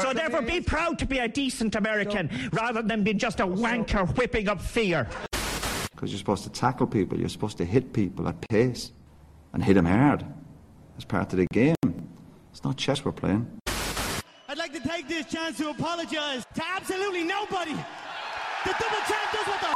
[0.00, 4.16] So therefore, be proud to be a decent American rather than being just a wanker
[4.16, 5.08] whipping up fear.
[5.92, 8.92] Because you're supposed to tackle people, you're supposed to hit people at pace
[9.52, 10.24] and hit them hard.
[10.92, 11.76] That's part of the game.
[12.52, 13.46] It's not chess we're playing.
[14.48, 17.72] I'd like to take this chance to apologise to absolutely nobody.
[17.72, 19.73] The double champ does what the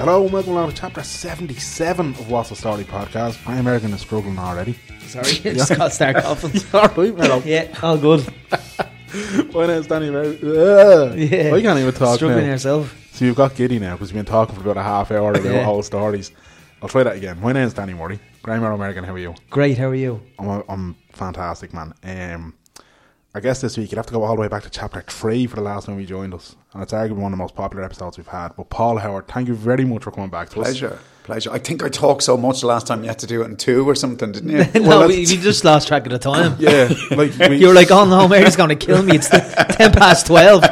[0.00, 3.44] Hello and welcome along to chapter 77 of What's the Story podcast.
[3.46, 4.78] My American is struggling already.
[5.00, 6.58] Sorry, just got to start coughing.
[6.74, 7.42] Alright, Mello.
[7.44, 8.26] yeah, all good.
[9.52, 10.48] My name's Danny American.
[10.48, 11.54] Uh, Yeah.
[11.54, 12.52] I can't even talk Struggling now.
[12.52, 12.96] yourself.
[13.12, 15.44] So you've got giddy now because we've been talking for about a half hour about
[15.44, 15.66] Yeah.
[15.66, 16.32] all stories.
[16.82, 17.38] I'll try that again.
[17.40, 18.18] My name's Danny Murray.
[18.42, 19.34] Grammar American, how are you?
[19.50, 20.22] Great, how are you?
[20.38, 21.92] I'm, I'm fantastic, man.
[22.04, 22.54] Um,
[23.32, 25.46] I guess this week you'd have to go all the way back to chapter three
[25.46, 27.84] for the last time you joined us, and it's arguably one of the most popular
[27.84, 28.56] episodes we've had.
[28.56, 30.66] But Paul Howard, thank you very much for coming back to us.
[30.66, 31.52] Pleasure, pleasure.
[31.52, 33.56] I think I talked so much the last time you had to do it in
[33.56, 34.80] two or something, didn't you?
[34.80, 36.56] no, we, we just lost track of the time.
[36.58, 39.14] Yeah, like we, You were like, oh no, Mary's going to kill me.
[39.14, 39.38] It's the
[39.78, 40.64] 10 past 12.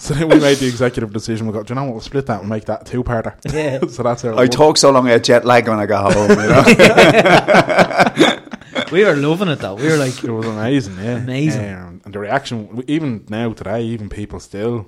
[0.00, 1.46] so then we made the executive decision.
[1.46, 1.92] We got, do you know what?
[1.92, 3.34] We'll split that and make that two parter.
[3.52, 3.86] Yeah.
[3.90, 6.14] so that's how it I talked so long I had jet lag when I got
[6.14, 6.30] home.
[6.30, 8.38] You know?
[8.90, 9.74] We were loving it though.
[9.74, 11.74] We were like, It was amazing, yeah, Amazing.
[11.74, 14.86] Um, and the reaction, even now today, even people still.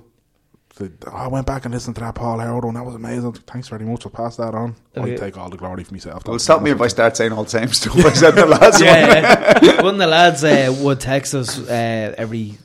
[0.75, 3.33] said, Oh, I went back and listened to that Paul Howard and That was amazing.
[3.33, 4.05] Thanks very much.
[4.05, 4.75] I'll pass that on.
[4.95, 5.17] I Okay.
[5.17, 6.27] take all the glory for myself.
[6.27, 8.73] well, stop me if I start saying all the same stuff I said the last
[8.75, 8.83] one.
[8.83, 9.81] yeah, yeah.
[9.81, 12.57] one of the lads uh, would text us uh, every.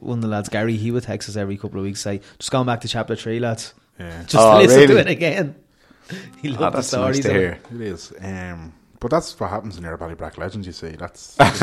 [0.00, 2.50] One of the lads, Gary, he would text us every couple of weeks, say, "Just
[2.50, 3.74] going back to chapter three, lads.
[4.00, 5.54] Yeah, Just Oh, to listen to it again."
[6.42, 7.16] He loved Oh, the that's stories.
[7.18, 7.58] nice to hear.
[7.74, 8.12] it is.
[8.20, 8.72] Um,
[9.04, 10.66] but that's what happens in your Valley Black Legends.
[10.66, 11.44] You see, that's the,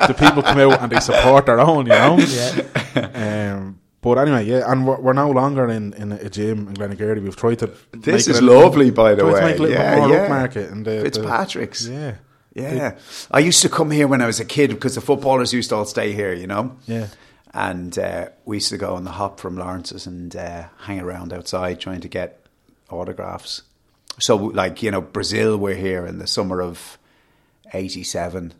[0.00, 1.84] the, the people come out and they support their own.
[1.86, 2.16] You know.
[2.18, 3.52] Yeah.
[3.54, 7.22] Um, but anyway, yeah, and we're, we're no longer in, in a gym in Glenageary.
[7.22, 7.66] We've tried to.
[7.92, 9.50] This make is it a little- lovely, by the tried to way.
[9.50, 10.26] make a little Yeah, more yeah.
[10.28, 11.86] upmarket and the, the- Fitzpatrick's.
[11.86, 12.14] yeah,
[12.54, 12.98] Yeah.
[13.30, 15.76] I used to come here when I was a kid because the footballers used to
[15.76, 16.78] all stay here, you know?
[16.86, 17.08] Yeah.
[17.52, 21.32] And uh, we used to go on the hop from Lawrence's and uh, hang around
[21.34, 22.46] outside trying to get
[22.88, 23.62] autographs.
[24.20, 26.98] So, like, you know, Brazil were here in the summer of
[27.72, 28.54] 87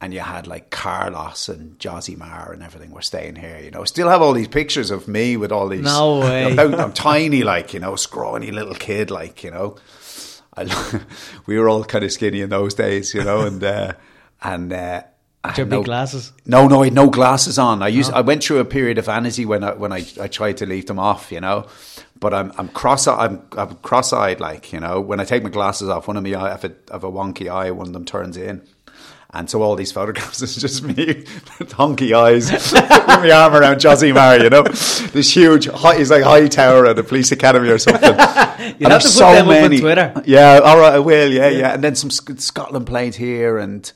[0.00, 3.84] and you had like Carlos and Josimar and everything were staying here, you know.
[3.84, 5.82] Still have all these pictures of me with all these.
[5.82, 6.52] No way.
[6.58, 9.76] About, I'm tiny, like, you know, scrawny little kid, like, you know.
[10.56, 11.00] I,
[11.46, 13.92] we were all kind of skinny in those days, you know, and, uh,
[14.42, 15.02] and, uh,
[15.44, 16.32] your had big no- glasses.
[16.46, 17.82] no, no, I had no glasses on.
[17.82, 20.56] I used, I went through a period of vanity when I when I, I tried
[20.58, 21.66] to leave them off, you know.
[22.24, 24.98] But I'm I'm cross I'm I'm cross eyed, like you know.
[24.98, 27.50] When I take my glasses off, one of me eye, if it have a wonky
[27.50, 28.66] eye, one of them turns in.
[29.34, 31.26] And so all these photographs is just me
[31.58, 36.22] with honky eyes, with my arm around Josimar, you know, this huge, high, he's like
[36.22, 38.14] high tower at the police academy or something.
[38.64, 40.22] And have to put them up on Twitter.
[40.24, 41.30] Yeah, all right, I will.
[41.30, 41.74] Yeah, yeah.
[41.74, 43.92] And then some Scotland played here and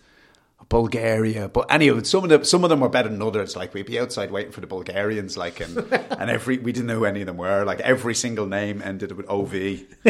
[0.69, 1.49] Bulgaria.
[1.49, 3.57] But anyway, some of them some of them were better than others.
[3.57, 6.99] Like we'd be outside waiting for the Bulgarians, like and and every we didn't know
[6.99, 7.65] who any of them were.
[7.65, 9.55] Like every single name ended with OV.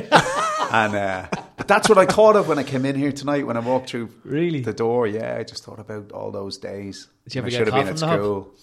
[0.73, 1.27] and uh,
[1.57, 3.91] but that's what I thought of when I came in here tonight when I walked
[3.91, 4.61] through Really?
[4.61, 5.07] the door.
[5.07, 7.07] Yeah, I just thought about all those days.
[7.25, 8.19] Did you ever I get should have been at in the hop?
[8.19, 8.55] school.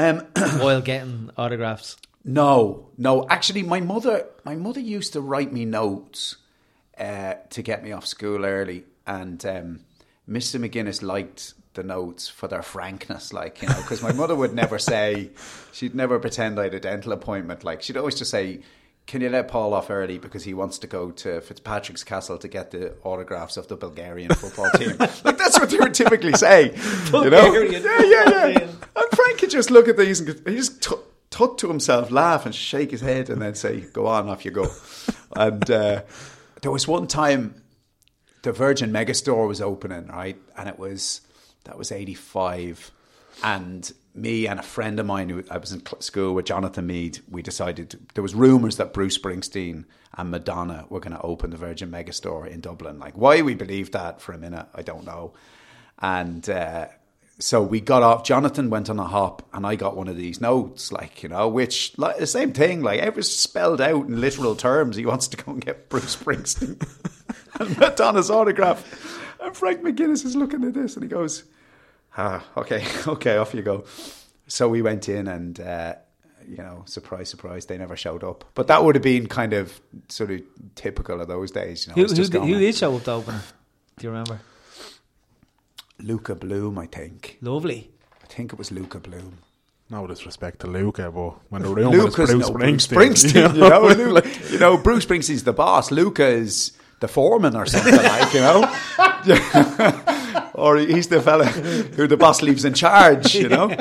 [0.00, 0.18] Um,
[0.62, 1.96] While getting autographs.
[2.24, 3.26] no, no.
[3.28, 6.36] Actually, my mother, my mother used to write me notes
[6.98, 9.80] uh, to get me off school early, and um,
[10.28, 10.60] Mr.
[10.60, 14.78] McGuinness liked the notes for their frankness, like you know, because my mother would never
[14.92, 15.30] say,
[15.72, 17.64] she'd never pretend I had a dental appointment.
[17.64, 18.60] Like she'd always just say.
[19.06, 22.46] Can you let Paul off early because he wants to go to Fitzpatrick's Castle to
[22.46, 24.96] get the autographs of the Bulgarian football team?
[24.98, 27.54] like that's what they would typically say, you know?
[27.54, 28.58] Yeah, yeah, yeah.
[28.58, 30.94] And Frank could just look at these and he just t-
[31.30, 34.50] tut to himself, laugh and shake his head, and then say, "Go on, off you
[34.50, 34.66] go."
[35.34, 36.02] and uh,
[36.60, 37.54] there was one time
[38.42, 41.22] the Virgin Megastore was opening, right, and it was
[41.64, 42.90] that was eighty five,
[43.42, 47.20] and me and a friend of mine who I was in school with Jonathan Mead,
[47.30, 49.84] we decided there was rumors that Bruce Springsteen
[50.16, 52.98] and Madonna were going to open the Virgin Megastore in Dublin.
[52.98, 55.34] Like why we believed that for a minute, I don't know.
[56.00, 56.88] And uh,
[57.38, 58.24] so we got off.
[58.24, 61.48] Jonathan went on a hop, and I got one of these notes, like you know,
[61.48, 64.96] which like the same thing, like it was spelled out in literal terms.
[64.96, 66.84] He wants to go and get Bruce Springsteen
[67.60, 68.80] and Madonna's autograph.
[69.40, 71.44] And Frank McGuinness is looking at this, and he goes,
[72.16, 73.84] "Ah, okay, okay, off you go."
[74.46, 75.94] So we went in, and uh,
[76.48, 78.44] you know, surprise, surprise, they never showed up.
[78.54, 80.40] But that would have been kind of sort of
[80.74, 81.86] typical of those days.
[81.86, 83.42] You know, Who, It's who, just did- going, who did show up the opener?
[83.98, 84.40] Do you remember?
[86.00, 87.38] Luca Bloom, I think.
[87.40, 87.90] Lovely.
[88.22, 89.38] I think it was Luca Bloom.
[89.90, 93.54] No disrespect to Luca, but when the room is Luca's Bruce no Bruce Springsteen, Springsteen,
[93.54, 94.10] you know.
[94.12, 95.90] Lu- you know, Bruce Springsteen's the boss.
[95.90, 98.62] Luca is the foreman or something like, you know.
[100.54, 103.68] or he's the fella who the boss leaves in charge, you know.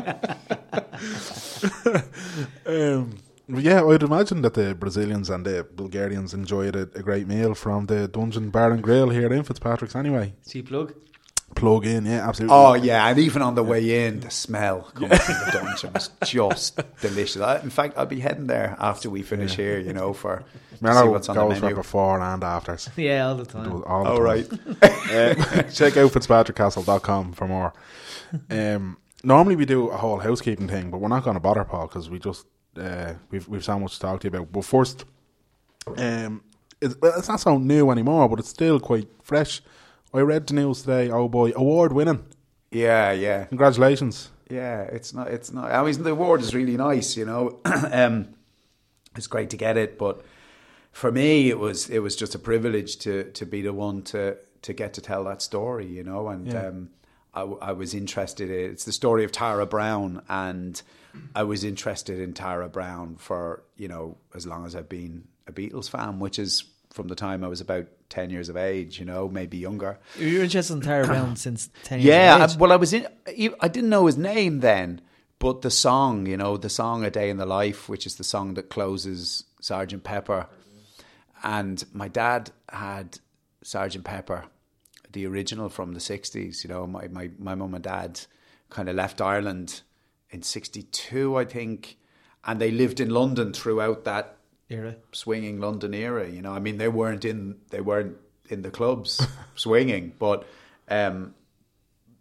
[2.67, 3.17] Um,
[3.47, 7.85] yeah, I'd imagine that the Brazilians and the Bulgarians enjoyed a, a great meal from
[7.85, 10.33] the Dungeon Bar and Grill here in Fitzpatrick's anyway.
[10.47, 10.93] Cheap plug.
[11.57, 12.55] Plug in, yeah, absolutely.
[12.55, 16.09] Oh yeah, and even on the way in, the smell coming from the dungeon was
[16.23, 17.41] just delicious.
[17.41, 20.37] I, in fact, I'll be heading there after we finish here, you know, for
[20.71, 21.75] to see Mellow what's on the goes for menu.
[21.75, 22.89] before and afters.
[22.95, 23.71] Yeah, all the time.
[23.71, 24.23] All the All time.
[24.23, 24.51] right.
[24.81, 27.73] Uh, check out fitzpatrickcastle.com for more.
[28.49, 31.87] Um, normally we do a whole housekeeping thing, but we're not going to bother Paul
[31.87, 32.45] because we just
[32.79, 34.51] uh, we've we've so much to talk to you about.
[34.51, 35.05] But first,
[35.97, 36.43] um,
[36.81, 39.61] it's, well, it's not so new anymore, but it's still quite fresh.
[40.13, 41.09] I read the news today.
[41.09, 42.25] Oh boy, award winning!
[42.71, 43.45] Yeah, yeah.
[43.45, 44.29] Congratulations.
[44.49, 45.27] Yeah, it's not.
[45.27, 45.71] It's not.
[45.71, 47.17] I mean, the award is really nice.
[47.17, 47.59] You know,
[47.91, 48.29] um,
[49.15, 50.23] it's great to get it, but
[50.91, 54.37] for me, it was it was just a privilege to to be the one to
[54.63, 55.85] to get to tell that story.
[55.87, 56.67] You know, and Yeah.
[56.67, 56.89] um,
[57.33, 58.49] I, I was interested.
[58.49, 60.81] In, it's the story of Tara Browne, and
[61.35, 65.51] I was interested in Tara Browne for you know as long as I've been a
[65.51, 66.63] Beatles fan, which is
[66.97, 68.99] from the time I was about ten years of age.
[68.99, 69.97] You know, maybe younger.
[70.19, 72.57] You're interested in Tara Browne since 10 years Yeah, of age.
[72.57, 73.07] I, well, I was in.
[73.61, 74.99] I didn't know his name then,
[75.39, 78.25] but the song, you know, the song "A Day in the Life," which is the
[78.25, 80.47] song that closes Sergeant Pepper,
[81.43, 83.19] and my dad had
[83.63, 84.45] Sergeant Pepper,
[85.11, 86.63] the original from the '60s.
[86.63, 88.19] You know, my my my mum and dad
[88.69, 89.81] kind of left Ireland
[90.29, 91.97] in '62, I think,
[92.43, 94.36] and they lived in London throughout that
[94.69, 94.95] Era.
[95.11, 96.27] swinging London era.
[96.27, 98.17] You know, I mean, they weren't in they weren't
[98.49, 99.25] in the clubs
[99.55, 100.45] swinging, but
[100.89, 101.33] um,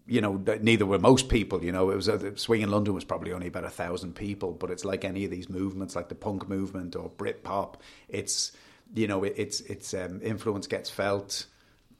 [0.07, 1.65] you know, neither were most people.
[1.65, 4.71] You know, it was uh, swinging London was probably only about a thousand people, but
[4.71, 7.75] it's like any of these movements, like the punk movement or Britpop.
[8.09, 8.53] It's
[8.95, 11.47] you know, it, it's it's um, influence gets felt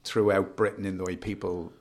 [0.05, 1.73] throughout Britain in the way people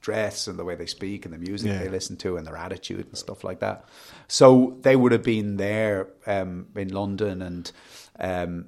[0.00, 1.78] dress and the way they speak and the music Yeah.
[1.78, 3.86] they listen to and their attitude and stuff like that.
[4.28, 7.70] So they would have been there um, in London and.
[8.18, 8.66] Um,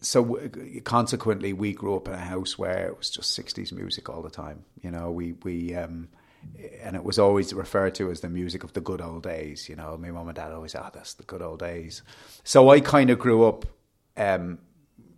[0.00, 4.08] so w- consequently, we grew up in a house where it was just '60s music
[4.08, 4.64] all the time.
[4.82, 6.08] You know, we we um,
[6.82, 9.68] and it was always referred to as the music of the good old days.
[9.68, 12.02] You know, my mum and dad always, ah, that's the good old days.
[12.42, 13.66] So I kind of grew up.
[14.16, 14.58] Um,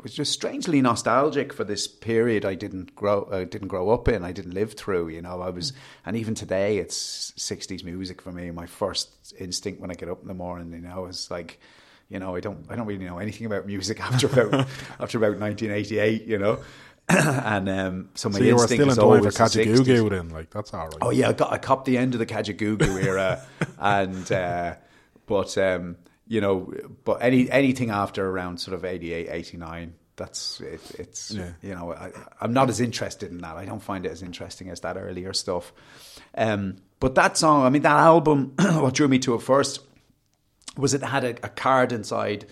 [0.07, 4.23] was just strangely nostalgic for this period I didn't grow uh, didn't grow up in.
[4.25, 5.09] I didn't live through.
[5.09, 5.73] You know, I was,
[6.05, 8.53] and even today, it's '60s music for me.
[8.53, 11.59] My first instinct when I get up in the morning, you know, is like
[12.09, 14.67] you know, I don't, I don't really know anything about music after about
[15.01, 16.59] after about 1988, you know,
[17.09, 20.11] and um, so my So you were instinct still in is time for always Kajagoogoo
[20.11, 20.99] then, like that's all right.
[21.01, 23.43] Oh yeah, I got I copped the end of the Kajagoogoo era,
[23.79, 24.75] and uh,
[25.27, 26.73] but um, you know,
[27.05, 31.53] but any anything after around sort of 88, 89, that's it, it's Yeah.
[31.63, 32.11] you know, I,
[32.41, 33.57] I'm not as interested in that.
[33.57, 35.73] I don't find it as interesting as that earlier stuff.
[36.37, 39.81] Um, but that song, I mean, that album, what drew me to it first
[40.77, 42.47] was it had a, a card inside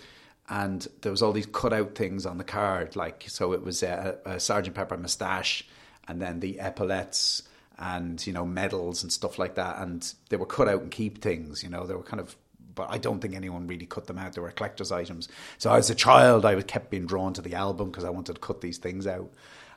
[0.49, 4.17] and there was all these cutout things on the card like so it was a,
[4.25, 5.65] a sergeant pepper moustache
[6.07, 7.43] and then the epaulets
[7.77, 11.21] and you know medals and stuff like that and they were cut out and keep
[11.21, 12.35] things you know they were kind of
[12.75, 14.33] but I don't think anyone really cut them out.
[14.33, 15.29] They were collector's items.
[15.57, 18.41] So as a child, I kept being drawn to the album because I wanted to
[18.41, 19.31] cut these things out.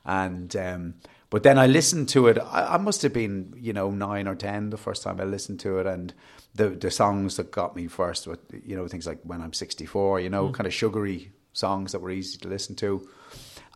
[0.05, 0.95] And um,
[1.31, 2.39] but then I listened to it.
[2.39, 5.61] I, I must have been you know nine or ten the first time I listened
[5.61, 6.13] to it, and
[6.59, 10.21] the the songs that got me first were you know things like When I'm 64,
[10.21, 13.09] you know, kind of sugary songs that were easy to listen to.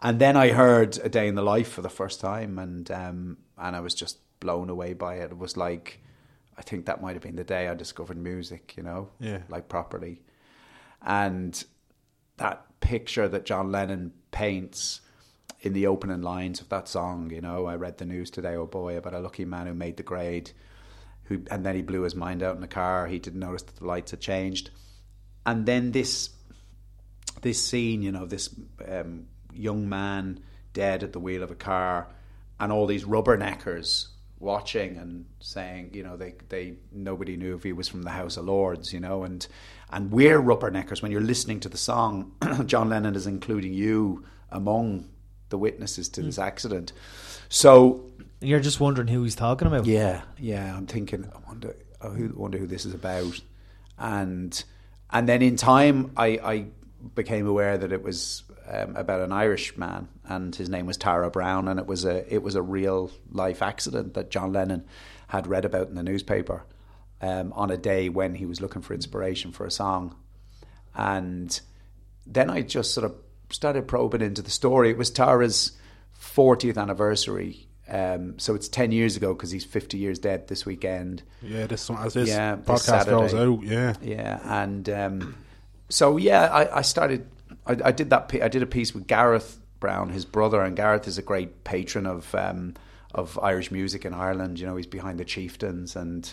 [0.03, 3.37] And then I heard A Day in the Life for the first time, and um,
[3.57, 5.31] and I was just blown away by it.
[5.31, 6.01] It was like,
[6.59, 9.39] I think that might have been the day I discovered music, you know, Yeah.
[9.49, 10.21] like properly.
[11.01, 11.65] And
[12.39, 15.01] that picture that John Lennon paints
[15.61, 18.67] in the opening lines of that song, you know, I read the news today, oh
[18.67, 20.51] boy, about a lucky man who made the grade,
[21.25, 23.07] who and then he blew his mind out in the car.
[23.07, 24.71] He didn't notice that the lights had changed,
[25.47, 26.31] and then this
[27.43, 28.55] this scene, you know, this
[28.89, 30.41] um, young man
[30.73, 32.09] dead at the wheel of a car,
[32.61, 37.73] and all these rubberneckers watching and saying, you know, they they nobody knew if he
[37.73, 39.47] was from the House of Lords, you know, and
[39.91, 41.03] and we're rubberneckers.
[41.03, 42.33] When you're listening to the song,
[42.67, 45.09] John Lennon is including you among
[45.49, 46.93] the witnesses to this accident.
[47.49, 48.11] So
[48.43, 49.87] You're just wondering who he's talking about.
[49.87, 50.77] yeah, yeah.
[50.77, 51.31] I'm thinking.
[51.35, 51.77] I wonder.
[52.01, 53.41] I who- wonder who this is about.
[53.99, 54.63] And
[55.11, 56.67] and then in time, I, I
[57.15, 61.31] became aware that it was um, about an Irish man, and his name was Tara
[61.31, 64.85] Browne, and it was a it was a real life accident that John Lennon
[65.29, 66.65] had read about in the newspaper
[67.21, 70.17] um, on a day when he was looking for inspiration for a song,
[70.95, 71.61] and
[72.27, 73.15] then I just sort of
[73.51, 74.91] started probing into the story.
[74.91, 75.73] It was Tara's
[76.21, 77.69] 40th anniversary.
[77.93, 81.23] Um, so it's 10 years ago because he's 50 years dead this weekend.
[81.43, 83.95] Yeah, this one, as this Yeah, this podcast goes out, yeah.
[84.01, 85.35] Yeah, and um,
[85.91, 87.29] so yeah, I, I started.
[87.67, 88.31] I, I did that.
[88.31, 91.65] pi- I did a piece with Gareth Browne, his brother, and Gareth is a great
[91.65, 92.75] patron of um,
[93.15, 94.59] of Irish music in Ireland.
[94.59, 96.33] You know, he's behind the Chieftains and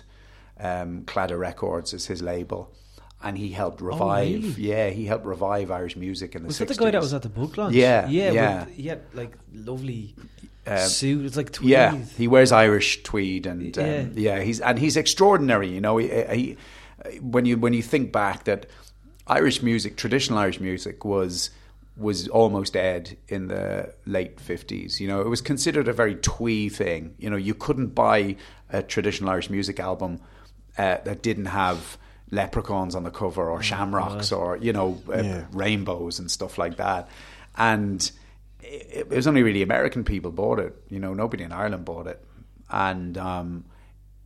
[0.62, 2.74] um, Claddagh Records is his label,
[3.22, 4.44] and he helped revive.
[4.44, 4.62] really?
[4.62, 6.48] Yeah, he helped revive Irish music in the.
[6.48, 6.60] Was 60s.
[6.60, 7.75] that the guy that was at the book launch?
[7.75, 8.66] Yeah, yeah, yeah.
[8.66, 10.16] With, he had like lovely
[10.70, 11.26] Um, suit.
[11.26, 11.70] It's like tweed.
[11.70, 14.06] Yeah, he wears Irish tweed, and um, Yeah.
[14.16, 14.40] yeah.
[14.42, 15.70] he's and he's extraordinary.
[15.70, 16.58] You know, he, he
[17.22, 18.66] when you when you think back that
[19.28, 21.50] Irish music, traditional Irish music, was
[21.98, 25.00] was almost dead in the late fifties.
[25.02, 27.14] You know, it was considered a very twee thing.
[27.20, 28.36] You know, you couldn't buy
[28.70, 30.20] a traditional Irish music album
[30.78, 31.98] uh, that didn't have
[32.32, 35.46] leprechauns on the cover or shamrocks or you know uh, Yeah.
[35.52, 37.10] rainbows and stuff like that,
[37.58, 38.12] and
[38.62, 40.75] it, it was only really American people bought it.
[40.89, 42.24] You know, nobody in Ireland bought it,
[42.70, 43.66] and um,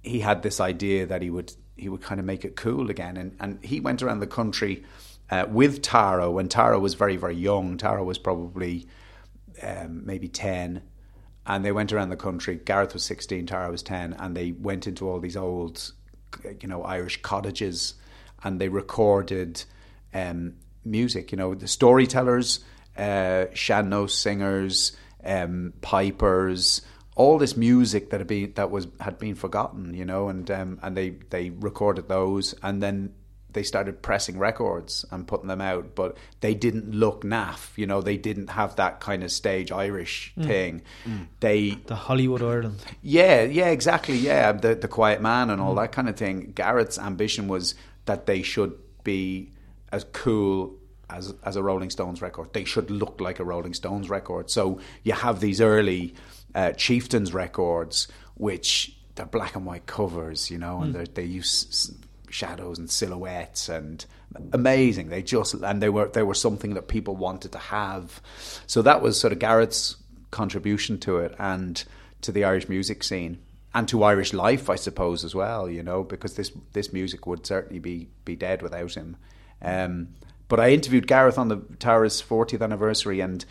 [0.02, 3.18] he had this idea that he would he would kind of make it cool again,
[3.18, 4.84] and and he went around the country
[5.30, 7.78] uh, with Tara when Tara was very very young.
[7.78, 8.88] Tara was probably
[9.62, 10.84] um, maybe ten.
[11.46, 12.56] And they went around the country.
[12.56, 15.92] Gareth was 16, Tara was 10, and they went into all these old,
[16.62, 17.96] you know, Irish cottages
[18.44, 19.64] and they recorded
[20.14, 21.32] um, music.
[21.32, 22.60] You know, the storytellers,
[22.98, 26.82] uh, sean-nós singers, um, pipers,
[27.16, 29.94] all this music that had been that was had been forgotten.
[29.94, 33.14] You know, and um, and they they recorded those, and then
[33.54, 37.78] they started pressing records and putting them out, but they didn't look naff.
[37.78, 40.82] You know, they didn't have that kind of stage Irish thing.
[41.40, 42.84] They The Hollywood Ireland.
[43.02, 44.18] yeah, yeah, exactly.
[44.18, 46.52] Yeah, the the quiet man and all that kind of thing.
[46.56, 48.74] Garrett's ambition was that they should
[49.04, 49.52] be
[49.92, 50.76] as cool
[51.14, 52.52] as as a Rolling Stones record.
[52.54, 54.50] They should look like a Rolling Stones record.
[54.50, 56.16] So you have these early
[56.56, 61.68] uh, Chieftains records, which they're black and white covers, you know, and they're- they use
[61.70, 61.92] s-
[62.30, 64.06] shadows and silhouettes and
[64.52, 65.10] amazing.
[65.10, 68.22] They just and they were they were something that people wanted to have.
[68.68, 69.98] So that was sort of Garrett's
[70.32, 71.84] contribution to it and
[72.22, 73.38] to the Irish music scene
[73.76, 75.70] and to Irish life, I suppose, as well.
[75.70, 79.18] You know, because this this music would certainly be be dead without him.
[79.62, 80.10] Um,
[80.48, 83.46] but I interviewed Gareth on the Tara's 40th anniversary, and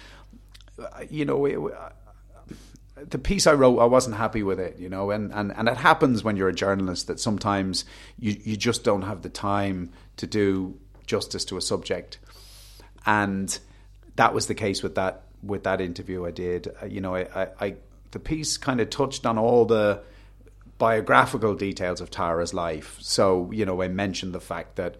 [1.10, 1.58] you know, it,
[3.10, 5.76] the piece I wrote, I wasn't happy with it, you know, and, and, and it
[5.76, 7.84] happens when you're a journalist that sometimes
[8.18, 12.18] you, you just don't have the time to do justice to a subject.
[13.04, 13.58] And
[14.16, 16.72] that was the case with that with that interview I did.
[16.80, 17.74] Uh, you know, I, I, I
[18.12, 20.02] the piece kind of touched on all the
[20.78, 22.98] biographical details of Tara's life.
[23.00, 24.96] So, you know, I mentioned the fact that,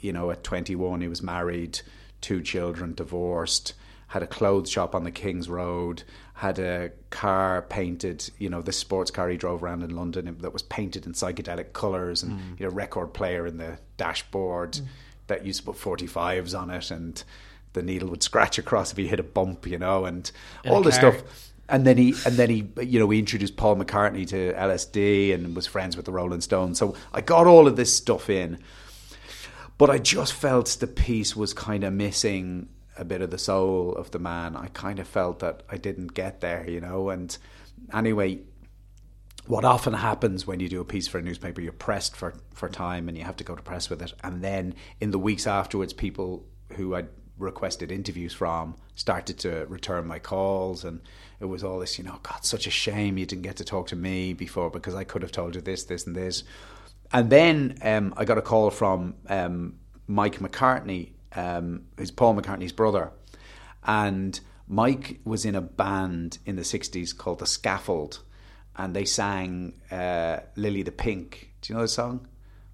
[0.00, 1.80] you know, at 21 he was married,
[2.20, 3.74] two children, divorced,
[4.08, 6.02] had a clothes shop on the King's Road,
[6.34, 10.52] had a car painted, you know, this sports car he drove around in London that
[10.52, 12.60] was painted in psychedelic colours and, mm.
[12.60, 14.86] you know, record player in the dashboard mm.
[15.26, 17.22] that used to put 45s on it and
[17.74, 20.30] the needle would scratch across if he hit a bump, you know, and
[20.64, 21.12] In all this car.
[21.12, 21.52] stuff.
[21.68, 25.54] And then he, and then he, you know, we introduced Paul McCartney to LSD and
[25.54, 26.78] was friends with the Rolling Stones.
[26.78, 28.58] So I got all of this stuff in,
[29.78, 33.94] but I just felt the piece was kind of missing a bit of the soul
[33.94, 34.56] of the man.
[34.56, 37.10] I kind of felt that I didn't get there, you know.
[37.10, 37.36] And
[37.92, 38.40] anyway,
[39.46, 42.68] what often happens when you do a piece for a newspaper, you're pressed for, for
[42.68, 44.12] time and you have to go to press with it.
[44.24, 47.08] And then in the weeks afterwards, people who I'd
[47.38, 50.84] requested interviews from started to return my calls.
[50.84, 51.00] And
[51.40, 53.86] it was all this, you know, God, such a shame you didn't get to talk
[53.88, 56.42] to me before because I could have told you this, this, and this.
[57.12, 62.72] And then um, I got a call from um, Mike McCartney, um, who's Paul McCartney's
[62.72, 63.12] brother.
[63.84, 68.20] And Mike was in a band in the 60s called The Scaffold
[68.76, 71.50] and they sang uh, Lily the Pink.
[71.62, 72.28] Do you know the song?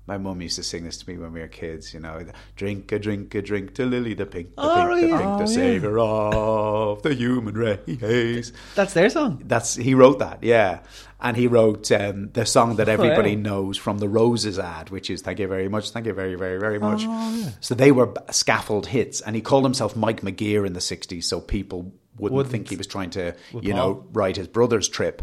[0.07, 2.27] My mum used to sing this to me when we were kids, you know.
[2.57, 5.17] Drink a drink a drink to Lily the Pink, the Oh, pink, the yeah.
[5.17, 6.37] pink, Oh, the yeah.
[6.37, 8.53] of the human race.
[8.75, 9.41] That's their song.
[9.47, 10.81] That's he wrote that, yeah,
[11.25, 13.43] and he wrote um, the song that everybody wow.
[13.43, 16.61] knows from the Roses ad, which is "Thank you very much, thank you very, very,
[16.61, 20.75] very much." Oh, So they were scaffold hits, and he called himself Mike McGear in
[20.75, 22.53] the '60s, so people wouldn't, Wouldn't.
[22.53, 25.23] think he was trying to, you know, write his brother's trip.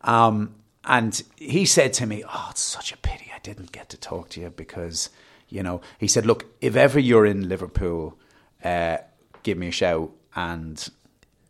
[0.00, 3.96] Um, and he said to me, "Oh, it's such a pity I didn't get to
[3.96, 5.10] talk to you because,
[5.48, 8.18] you know," he said, "Look, if ever you're in Liverpool,
[8.64, 8.98] uh,
[9.44, 10.90] give me a shout." and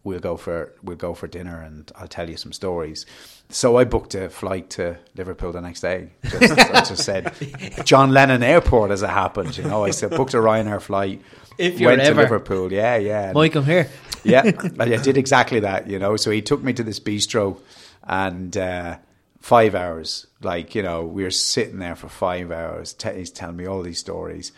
[0.06, 3.04] we'll go for we'll go for dinner, and I'll tell you some stories.
[3.48, 6.10] So I booked a flight to Liverpool the next day.
[6.24, 7.32] Just, I just said
[7.84, 9.56] John Lennon Airport as it happened.
[9.56, 11.22] You know, I said booked a Ryanair flight.
[11.56, 13.32] If you're went ever- to Liverpool, yeah, yeah.
[13.32, 13.88] Mike, I'm here.
[14.24, 14.42] yeah,
[14.80, 16.16] I I did exactly that, you know.
[16.16, 17.58] So he took me to this bistro,
[18.02, 18.98] and uh,
[19.40, 22.92] five hours, like you know, we were sitting there for five hours.
[22.92, 24.50] Te- he's telling me all these stories,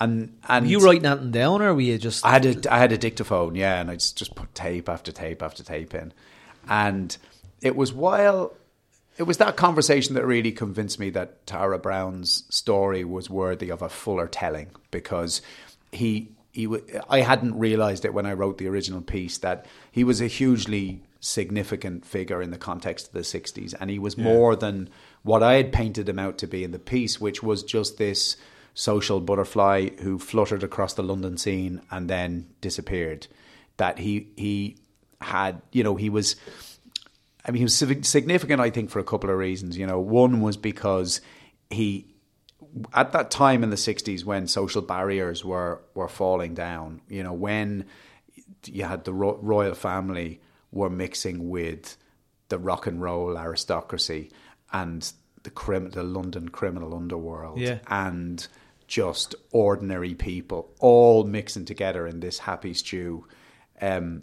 [0.00, 2.26] and and Were you writing nothing down, or were you just?
[2.26, 5.12] I had a I had a dictaphone, yeah, and I just just put tape after
[5.12, 6.12] tape after tape in,
[6.68, 7.16] and
[7.62, 8.54] it was while
[9.18, 13.82] it was that conversation that really convinced me that Tara Browne's story was worthy of
[13.82, 15.42] a fuller telling because
[15.90, 16.68] he he
[17.08, 21.02] I hadn't realized it when I wrote the original piece that he was a hugely
[21.20, 24.88] significant figure in the context of the 60s and he was more than
[25.22, 28.36] what I had painted him out to be in the piece which was just this
[28.74, 33.26] social butterfly who fluttered across the London scene and then disappeared.
[33.76, 34.76] That he he
[35.20, 36.36] had you know he was
[37.44, 39.76] I mean, he was significant, I think, for a couple of reasons.
[39.76, 41.20] You know, one was because
[41.70, 42.06] he,
[42.94, 47.32] at that time in the '60s, when social barriers were were falling down, you know,
[47.32, 47.86] when
[48.66, 51.96] you had the ro- royal family were mixing with
[52.48, 54.30] the rock and roll aristocracy
[54.72, 57.78] and the crim- the London criminal underworld, Yeah.
[57.88, 58.46] and
[58.86, 63.26] just ordinary people all mixing together in this happy stew.
[63.80, 64.22] Um,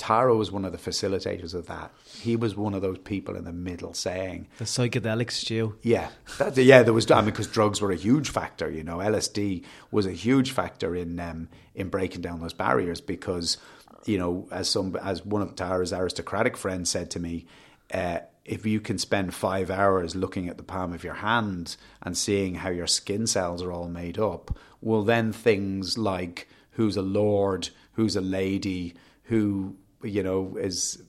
[0.00, 1.92] Tara was one of the facilitators of that.
[2.18, 5.76] He was one of those people in the middle saying, the psychedelic stew.
[5.82, 7.10] yeah, that, yeah, there was.
[7.10, 8.70] I mean, because drugs were a huge factor.
[8.70, 13.02] You know, LSD was a huge factor in um, in breaking down those barriers.
[13.02, 13.58] Because,
[14.06, 17.44] you know, as some as one of Tara's aristocratic friends said to me,
[17.92, 22.16] uh, if you can spend five hours looking at the palm of your hand and
[22.16, 27.02] seeing how your skin cells are all made up, well, then things like who's a
[27.02, 31.02] lord, who's a lady, who you know is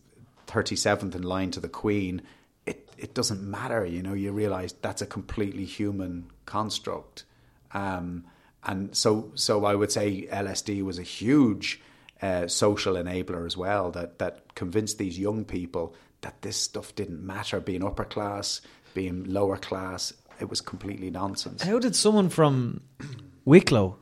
[0.47, 2.21] 37th in line to the queen
[2.65, 7.23] it it doesn't matter you know you realize that's a completely human construct
[7.73, 8.25] um,
[8.63, 11.81] and so so i would say lsd was a huge
[12.21, 17.25] uh, social enabler as well that that convinced these young people that this stuff didn't
[17.25, 18.61] matter being upper class
[18.93, 22.81] being lower class it was completely nonsense How did someone from
[23.45, 23.97] Wicklow?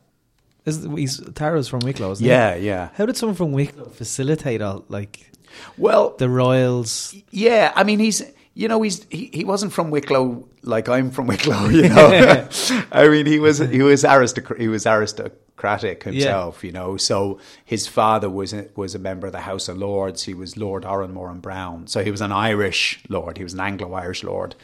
[0.65, 2.11] Is he's Tara's from Wicklow?
[2.11, 2.67] Isn't yeah He?
[2.67, 5.31] yeah How did someone from Wicklow facilitate all like
[5.77, 7.15] well the royals?
[7.31, 8.21] Yeah, I mean he's
[8.53, 12.47] you know he's he, he wasn't from Wicklow like I'm from Wicklow, you know.
[12.91, 16.97] I mean he was he was aristocrat he was aristocratic himself, you know.
[16.97, 20.23] So his father was a, was a member of the House of Lords.
[20.23, 21.87] He was Lord Oranmore and Browne.
[21.87, 23.37] So he was an Irish lord.
[23.37, 24.55] He was an Anglo-Irish lord,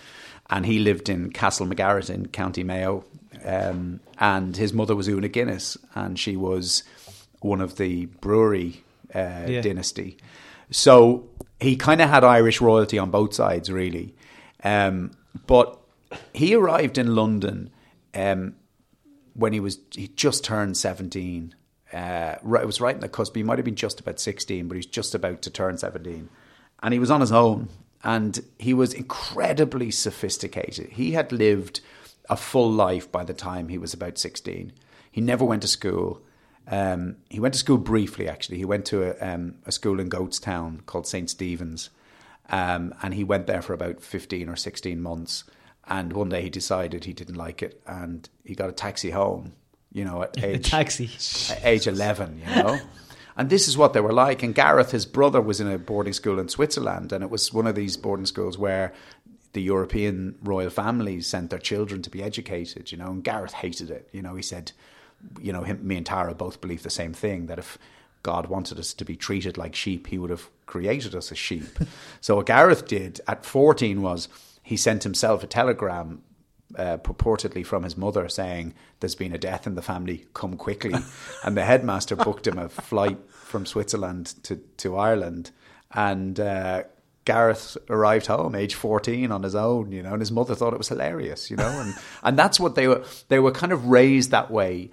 [0.49, 3.05] and he lived in Castle MacGarrett in County Mayo.
[3.45, 6.83] Um, and his mother was Oonagh Guinness, and she was
[7.41, 9.61] one of the brewery uh, Yeah.
[9.61, 10.17] dynasty.
[10.71, 11.29] So
[11.59, 14.15] he kind of had Irish royalty on both sides, really.
[14.63, 15.11] Um,
[15.45, 15.79] but
[16.33, 17.69] he arrived in London
[18.15, 18.55] um,
[19.33, 21.53] when he was he just turned seventeen.
[21.93, 23.35] Uh, right, it was right in the cusp.
[23.35, 26.29] He might have been just about sixteen, but he's just about to turn seventeen,
[26.81, 27.69] and he was on his own.
[28.03, 30.89] And he was incredibly sophisticated.
[30.91, 31.81] He had lived
[32.29, 34.73] a full life by the time he was about sixteen.
[35.11, 36.21] He never went to school.
[36.67, 38.57] Um, he went to school briefly, actually.
[38.57, 41.29] He went to a, um, a school in Goatstown called St.
[41.29, 41.89] Stephen's.
[42.49, 45.43] Um, and he went there for about 15 or 16 months.
[45.87, 49.53] And one day he decided he didn't like it and he got a taxi home,
[49.91, 51.09] you know, at age, taxi.
[51.53, 52.79] at age 11, you know.
[53.37, 54.41] and this is what they were like.
[54.41, 57.11] And Gareth, his brother, was in a boarding school in Switzerland.
[57.11, 58.93] And it was one of these boarding schools where
[59.55, 63.07] the European royal families sent their children to be educated, you know.
[63.07, 64.09] And Gareth hated it.
[64.11, 64.73] You know, he said,
[65.39, 67.77] you know, him, me and Tara both believe the same thing that if
[68.21, 71.63] God wanted us to be treated like sheep, he would have created us as sheep.
[72.21, 74.27] so what Gareth did at 14 was
[74.61, 76.21] he sent himself a telegram
[76.77, 80.95] uh, purportedly from his mother saying, There's been a death in the family, come quickly.
[81.45, 85.51] and the headmaster booked him a flight from Switzerland to, to Ireland.
[85.93, 86.83] And uh,
[87.25, 90.77] Gareth arrived home, age 14, on his own, you know, and his mother thought it
[90.77, 91.67] was hilarious, you know.
[91.81, 94.91] And, and that's what they were, they were kind of raised that way.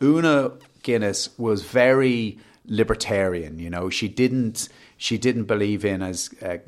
[0.00, 3.58] Oonagh Guinness was very libertarian.
[3.58, 6.58] You know, she didn't she didn't believe in as uh,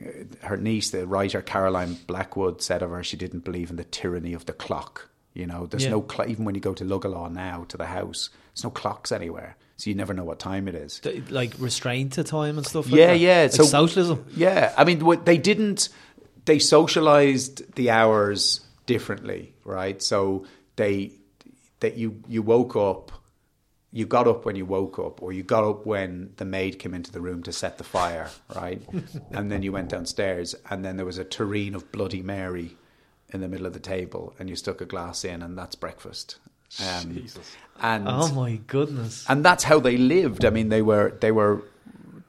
[0.42, 3.04] her niece, the writer Caroline Blackwood, said of her.
[3.04, 5.08] She didn't believe in the tyranny of the clock.
[5.34, 5.90] You know, there's Yeah.
[5.90, 9.12] no cl- even when you go to Luggala now to the house, there's no clocks
[9.12, 11.00] anywhere, so you never know what time it is.
[11.30, 12.86] Like restraint to time and stuff.
[12.86, 13.18] Like Yeah, that?
[13.18, 13.42] yeah.
[13.42, 14.24] Like so socialism.
[14.34, 15.88] Yeah, I mean, what they didn't.
[16.44, 20.00] They socialized the hours differently, right?
[20.02, 21.12] So they
[21.80, 23.12] that you you woke up
[23.92, 26.92] you got up when you woke up, or you got up when the maid came
[26.92, 28.82] into the room to set the fire, right?
[29.30, 32.76] and then you went downstairs, and then there was a tureen of Bloody Mary
[33.32, 36.36] in the middle of the table, and you stuck a glass in, and that's breakfast.
[36.84, 37.24] Um,
[37.80, 39.24] And Oh my goodness.
[39.28, 40.44] and that's how they lived.
[40.44, 41.62] I mean, they were they were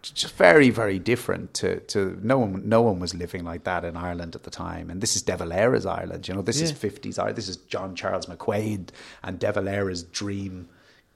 [0.01, 3.97] just very very different to, to no one no one was living like that in
[3.97, 4.89] Ireland at the time.
[4.89, 6.27] And this is De Valera's Ireland.
[6.27, 7.37] You know, this is fifties Ireland.
[7.37, 8.89] This is John Charles McQuaid
[9.23, 10.67] and De Valera's dream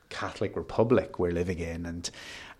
[0.09, 2.09] Catholic Republic we're living in, and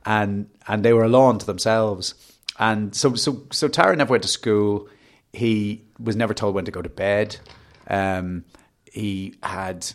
[0.05, 2.15] and and they were alone to themselves.
[2.59, 4.87] And so so so Tara never went to school.
[5.33, 7.37] He was never told when to go to bed.
[7.89, 8.43] Um,
[8.91, 9.91] he had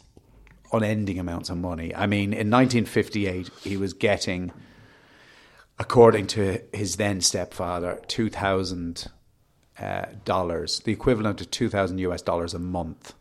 [0.72, 1.94] unending amounts of money.
[1.94, 4.52] I mean, in 1958, he was getting,
[5.78, 9.06] according to his then stepfather, two thousand
[9.78, 13.14] uh, dollars, the equivalent of two thousand US dollars a month.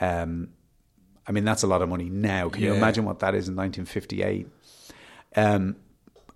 [0.00, 0.50] Um,
[1.26, 2.48] I mean, that's a lot of money now.
[2.48, 4.48] Can you imagine what that is in 1958?
[5.36, 5.76] Um,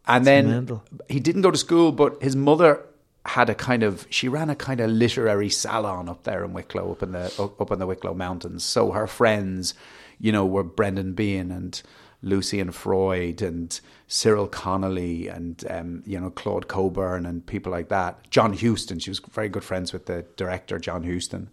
[0.07, 0.85] and then mental.
[1.09, 2.85] he didn't go to school, but his mother
[3.25, 6.91] had a kind of she ran a kind of literary salon up there in Wicklow,
[6.93, 8.65] up in the up, up in the Wicklow Mountains.
[8.65, 9.75] So her friends,
[10.23, 11.83] you know, were Brendan Behan and
[12.23, 18.31] Lucian Freud and Cyril Connolly and um, you know Claud Cockburn and people like that.
[18.31, 21.51] John Huston, she was very good friends with the director John Huston,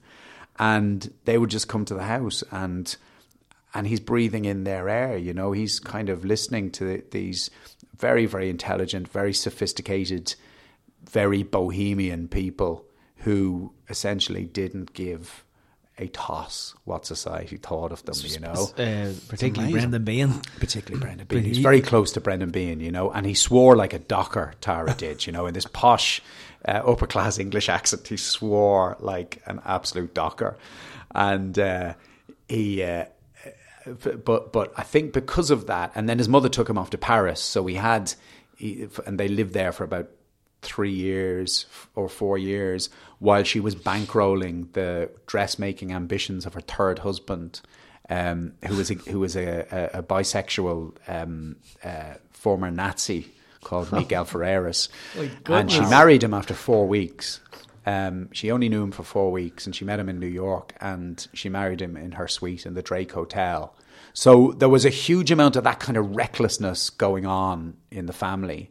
[0.60, 2.96] and they would just come to the house and
[3.74, 5.18] and he's breathing in their air.
[5.18, 7.50] You know, he's kind of listening to these
[7.98, 10.36] very, very intelligent, very sophisticated,
[11.04, 12.86] very bohemian people
[13.18, 15.44] who essentially didn't give
[16.00, 18.16] a toss what society thought of them.
[18.24, 19.74] You know, Uh, particularly.
[19.74, 20.42] Brendan Behan.
[20.60, 21.44] particularly Brendan Behan.
[21.44, 24.94] He's very close to Brendan Behan, you know, and he swore like a docker, Tara
[24.94, 26.22] did, you know, in this posh,
[26.68, 28.08] uh, upper class English accent.
[28.08, 30.58] He swore like an absolute docker.
[31.14, 31.94] And uh,
[32.48, 33.06] he, uh,
[34.24, 36.98] but but I think because of that, and then his mother took him off to
[36.98, 38.14] Paris, so he had,
[38.56, 40.10] he, and they lived there for about
[40.62, 47.00] three years or four years while she was bankrolling the dressmaking ambitions of her third
[47.00, 47.62] husband,
[48.10, 53.92] um, who was a, who was a, a, a bisexual um, uh, former Nazi called
[53.92, 54.88] Miguel Ferreras,
[55.46, 57.42] and she married him after four weeks.
[57.86, 60.76] Um, she only knew him for four weeks, and she met him in New York,
[60.80, 63.74] and she married him in her suite in the Drake Hotel.
[64.14, 68.14] So there was a huge amount of that kind of recklessness going on in the
[68.14, 68.70] family.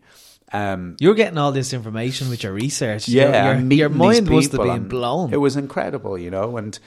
[0.53, 3.07] Um, You're getting all this information with your research.
[3.09, 5.33] yeah, your, your, your mind must have been blown.
[5.33, 6.79] It was incredible, you know, and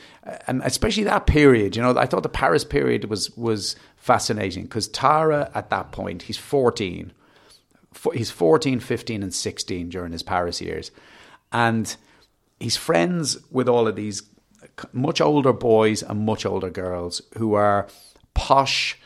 [0.48, 1.76] and especially that period.
[1.76, 6.24] You know, I thought the Paris period was was fascinating because Tara at that point
[6.24, 7.14] he's fourteen,
[7.94, 10.90] Fo- he's 14, 15 and sixteen during his Paris years,
[11.52, 11.96] and
[12.60, 14.24] he's friends with all of these
[14.94, 17.88] much older boys and much older girls who are
[18.34, 18.98] posh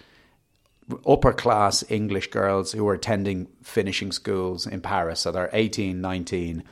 [1.07, 5.21] upper class English girls who are attending finishing schools in Paris.
[5.21, 6.63] So they're 18, 19,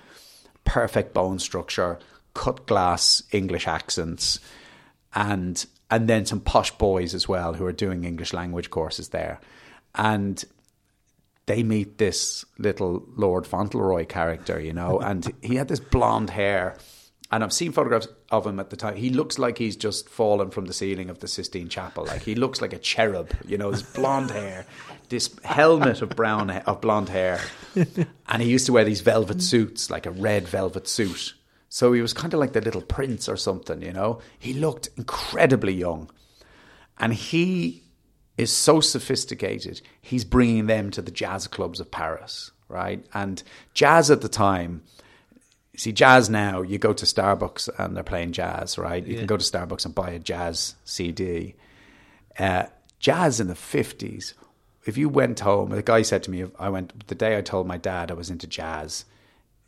[0.65, 1.99] perfect bone structure,
[2.33, 4.39] cut glass English accents,
[5.15, 9.39] and and then some posh boys as well who are doing English language courses there.
[9.93, 10.43] And
[11.45, 16.77] they meet this little Lord Fauntleroy character, you know, and he had this blonde hair.
[17.31, 18.95] And I've seen photographs of him at the time.
[18.95, 22.05] He looks like he's just fallen from the ceiling of the Sistine Chapel.
[22.05, 24.65] Like he looks like a cherub, you know, his blonde hair,
[25.09, 27.39] this helmet of brown of blonde hair,
[27.75, 31.35] and he used to wear these velvet suits, like a red velvet suit.
[31.69, 34.19] So he was kind of like the little prince or something, you know.
[34.39, 36.09] He looked incredibly young,
[36.97, 37.83] and he
[38.35, 39.79] is so sophisticated.
[40.01, 43.05] He's bringing them to the jazz clubs of Paris, right?
[43.13, 43.43] And
[43.75, 44.81] jazz at the time,
[45.75, 49.05] see, jazz now, you go to Starbucks and they're playing jazz, right?
[49.05, 51.55] You can go to Starbucks and buy a jazz CD.
[52.37, 52.65] Uh,
[52.99, 54.33] jazz in the 50s,
[54.85, 57.67] if you went home, the guy said to me, I went, the day I told
[57.67, 59.05] my dad I was into jazz,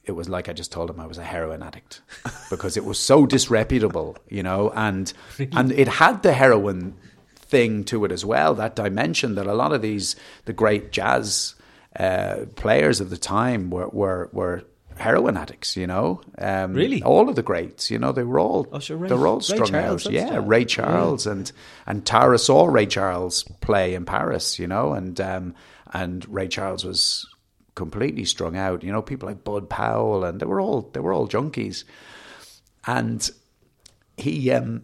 [0.03, 2.01] it was like I just told him I was a heroin addict
[2.49, 5.11] because it was so disreputable, you know, and
[5.53, 6.95] and it had the heroin
[7.35, 10.15] thing to it as well, that dimension that a lot of these
[10.45, 11.55] the great jazz
[11.99, 14.63] uh, players of the time were were were
[14.97, 16.21] heroin addicts, you know.
[16.38, 17.03] Um, Really?
[17.03, 19.41] all of the greats, you know, they were all Oh, sure, Ray- they were all
[19.41, 20.12] strung Charles, out.
[20.13, 20.43] Yeah, jazz.
[20.45, 21.51] Ray Charles and
[21.86, 25.55] and Tara saw Ray Charles play in Paris, you know, and um,
[25.93, 27.27] and Ray Charles was
[27.75, 28.84] completely strung out.
[28.84, 31.84] You know, people like Bud Powell and they were all they were all junkies,
[32.88, 33.29] and
[34.17, 34.84] he um.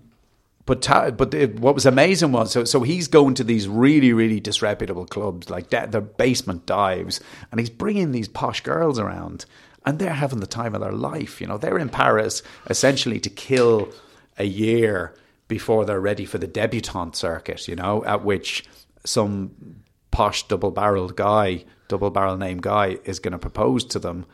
[0.68, 4.14] But Ta- but it, what was amazing was so so he's going to these really
[4.14, 7.20] really disreputable clubs like de- the basement dives
[7.50, 9.46] and he's bringing these posh girls around
[9.86, 13.30] and they're having the time of their life you know they're in Paris essentially to
[13.30, 13.92] kill
[14.38, 15.16] a year
[15.48, 18.66] before they're ready for the debutante circuit you know at which
[19.06, 24.26] some posh double barreled guy, double barrel name guy, is going to propose to them,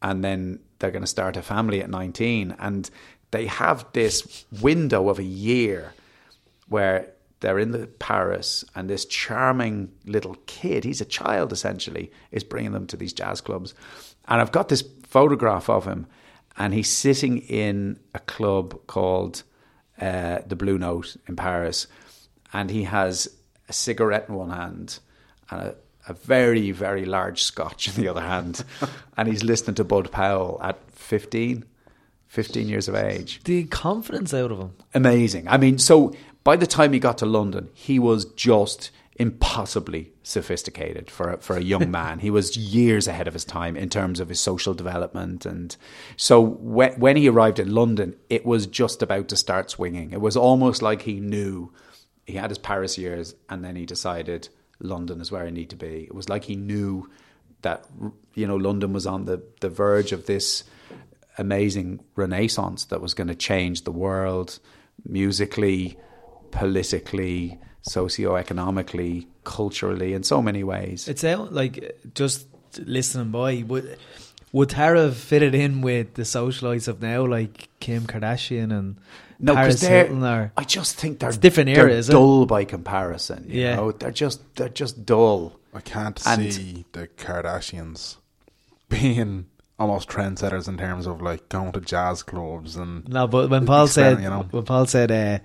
[0.00, 2.56] and then they're going to start a family at 19.
[2.58, 2.88] And
[3.30, 5.92] they have this window of a year
[6.68, 12.44] where they're in the Paris, and this charming little kid, he's a child essentially, is
[12.44, 13.74] bringing them to these jazz clubs.
[14.28, 16.06] And I've got this photograph of him,
[16.56, 19.42] and he's sitting in a club called
[20.00, 21.86] uh, the Blue Note in Paris,
[22.52, 23.28] and he has
[23.68, 24.98] a cigarette in one hand
[25.50, 25.74] and a,
[26.08, 28.64] a very, very large scotch in the other hand,
[29.16, 31.64] and he's listening to Bud Powell at 15,
[32.26, 34.72] 15 years of age The confidence out of him.
[34.94, 35.48] amazing.
[35.48, 41.10] I mean, so by the time he got to London, he was just impossibly sophisticated
[41.10, 42.18] for a, for a young man.
[42.18, 45.76] he was years ahead of his time in terms of his social development, and
[46.16, 50.12] so when, when he arrived in London, it was just about to start swinging.
[50.12, 51.72] It was almost like he knew
[52.26, 54.48] he had his Paris years, and then he decided
[54.80, 56.04] London is where I need to be.
[56.04, 57.10] It was like he knew
[57.62, 57.86] that
[58.34, 60.64] you know London was on the the verge of this
[61.38, 64.58] amazing renaissance that was going to change the world
[65.04, 65.98] musically,
[66.50, 71.08] politically, socio-economically, culturally, in so many ways.
[71.08, 72.46] It's out like just
[72.78, 73.62] listening by.
[73.66, 73.98] Would
[74.52, 78.96] would Tara have fitted in with the socialites of now, like Kim Kardashian and
[79.40, 80.04] no, Paris because they're.
[80.06, 80.24] Hilton?
[80.24, 82.06] Or I just think they're It's different they're era, it?
[82.06, 83.46] dull by comparison.
[83.48, 83.76] You Yeah.
[83.76, 83.92] know?
[83.92, 85.58] they're just they're just dull.
[85.74, 88.16] I can't And- see the Kardashians
[88.88, 93.66] being almost trendsetters in terms of like going to jazz clubs and no, but when
[93.66, 94.46] Paul said, you know.
[94.52, 95.38] when Paul said, uh,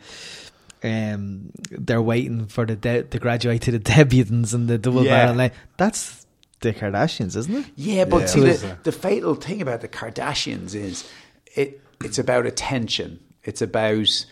[0.84, 5.26] um, they're waiting for the de- to graduate to the debutants and the double Yeah.
[5.26, 5.52] barrel line.
[5.78, 6.26] That's
[6.62, 7.65] the Kardashians, isn't it?
[7.76, 11.10] Yeah, but Yeah, see, the, the fatal thing about the Kardashians is
[11.56, 13.20] it it's about attention.
[13.44, 14.26] It's about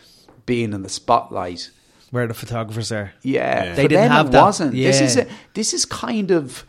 [0.46, 1.72] being in the spotlight.
[2.12, 3.12] Where the photographers are.
[3.22, 3.70] Yeah, Yeah.
[3.72, 4.42] for They didn't them have it that.
[4.44, 4.72] wasn't.
[4.74, 6.66] This is a, this is kind of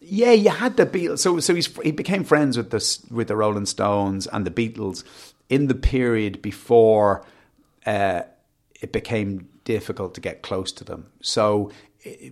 [0.00, 0.32] yeah.
[0.32, 3.64] You had the Beatles, so so he's, he became friends with the with the Rolling
[3.66, 5.04] Stones and the Beatles
[5.48, 7.24] in the period before
[7.86, 8.22] uh,
[8.82, 11.06] it became difficult to get close to them.
[11.22, 11.70] So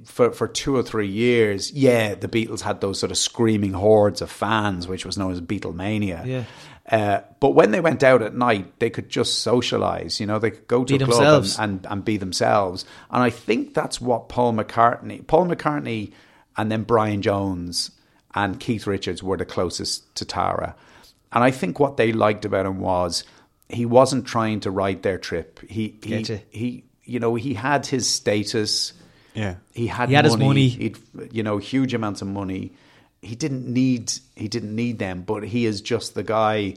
[0.05, 4.21] for for two or three years, yeah, the Beatles had those sort of screaming hordes
[4.21, 6.27] of fans, which was known as Beatlemania.
[6.27, 6.45] Yeah.
[6.91, 10.19] Uh, but when they went out at night, they could just socialize.
[10.19, 12.85] You know, they could go to Be a club and, and and be themselves.
[13.11, 16.13] And I think that's what Paul McCartney, Paul McCartney,
[16.57, 17.93] and then Brian Jones
[18.35, 20.75] and Keith Richards were the closest to Tara.
[21.33, 23.23] And I think what they liked about him was
[23.72, 25.61] he wasn't trying to ride their trip.
[25.68, 26.42] He he Getcha.
[26.50, 28.92] he you know he had his status.
[29.35, 29.56] yeah.
[29.72, 30.46] He had He had his money.
[30.46, 30.68] money.
[30.68, 30.98] He'd
[31.33, 32.72] you know huge amounts of money.
[33.22, 36.74] He didn't need he didn't need them, but he is just the guy.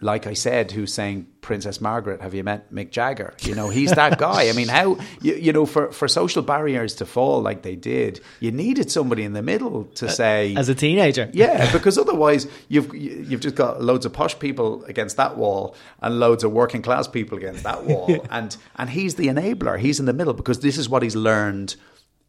[0.00, 3.34] Like I said, who's saying, Princess Margaret, have you met Mick Jagger?
[3.40, 4.48] You know, he's that guy.
[4.48, 8.20] I mean, how, you, you know, for, for social barriers to fall like they did,
[8.38, 11.28] you needed somebody in the middle to say, As a teenager.
[11.32, 16.20] yeah, because otherwise you've you've just got loads of posh people against that wall and
[16.20, 19.78] loads of working class people against that wall, and and he's the enabler.
[19.80, 21.74] He's in the middle because this is what he's learned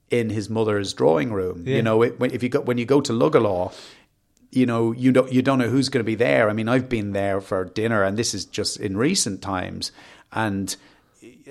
[0.10, 1.66] in his mother's drawing room.
[1.68, 1.76] Yeah.
[1.76, 3.74] You know, it, when, if you go when you go to Luggala,
[4.52, 6.50] you know you don't you don't know who's going to be there.
[6.50, 9.92] I mean, I've been there for dinner, and this is just in recent times,
[10.32, 10.76] and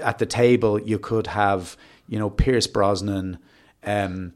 [0.01, 1.77] at the table you could have
[2.09, 3.39] you know Pierce Brosnan,
[3.85, 4.33] um,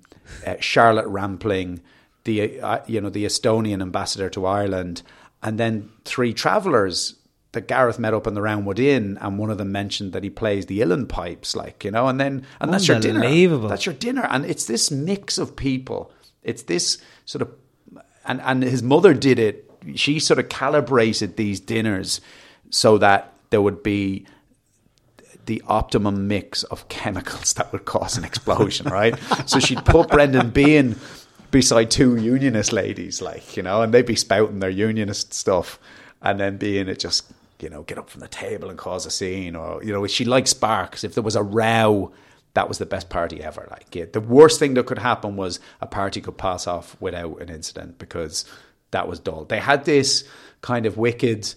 [0.47, 1.81] uh, Charlotte Rampling,
[2.25, 5.03] the uh, you know the Estonian ambassador to Ireland,
[5.43, 7.17] and then three travellers
[7.53, 10.31] that Gareth met up in the Roundwood Inn, and one of them mentioned that he
[10.31, 13.21] plays the uilleann pipes, like you know, and then and that's your dinner.
[13.69, 16.13] That's your dinner, and it's this mix of people.
[16.43, 17.51] It's this sort of,
[18.25, 19.71] and and his mother did it.
[19.95, 22.21] She sort of calibrated these dinners
[22.71, 24.27] so that there would be
[25.47, 29.19] the optimum mix of chemicals that would cause an explosion, right?
[29.47, 30.97] so she'd put Brendan Behan
[31.51, 35.79] beside two unionist ladies, like, you know, and they'd be spouting their unionist stuff.
[36.23, 37.31] And then Behan it just,
[37.61, 39.55] you know, get up from the table and cause a scene.
[39.55, 41.05] Or, you know, she liked sparks.
[41.05, 42.13] If there was a row,
[42.55, 43.67] that was the best party ever.
[43.71, 47.49] Like, the worst thing that could happen was a party could pass off without an
[47.49, 48.45] incident because
[48.91, 49.45] that was dull.
[49.45, 50.25] They had this
[50.61, 51.55] kind of wicked,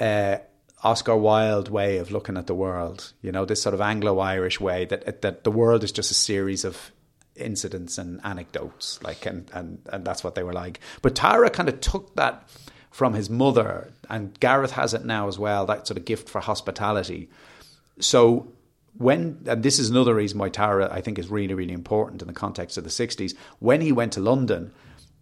[0.00, 0.38] uh,
[0.82, 3.12] Oscar Wilde way of looking at the world.
[3.22, 6.64] You know, this sort of Anglo-Irish way that that the world is just a series
[6.64, 6.90] of
[7.36, 10.80] incidents and anecdotes, like, and and and that's what they were like.
[11.00, 12.48] But Tara kind of took that
[12.90, 15.66] from his mother, and Gareth has it now as well.
[15.66, 17.30] That sort of gift for hospitality.
[18.00, 18.52] So
[18.96, 22.28] when and this is another reason why Tara I think is really really important in
[22.28, 23.34] the context of the '60s.
[23.58, 24.72] When he went to London,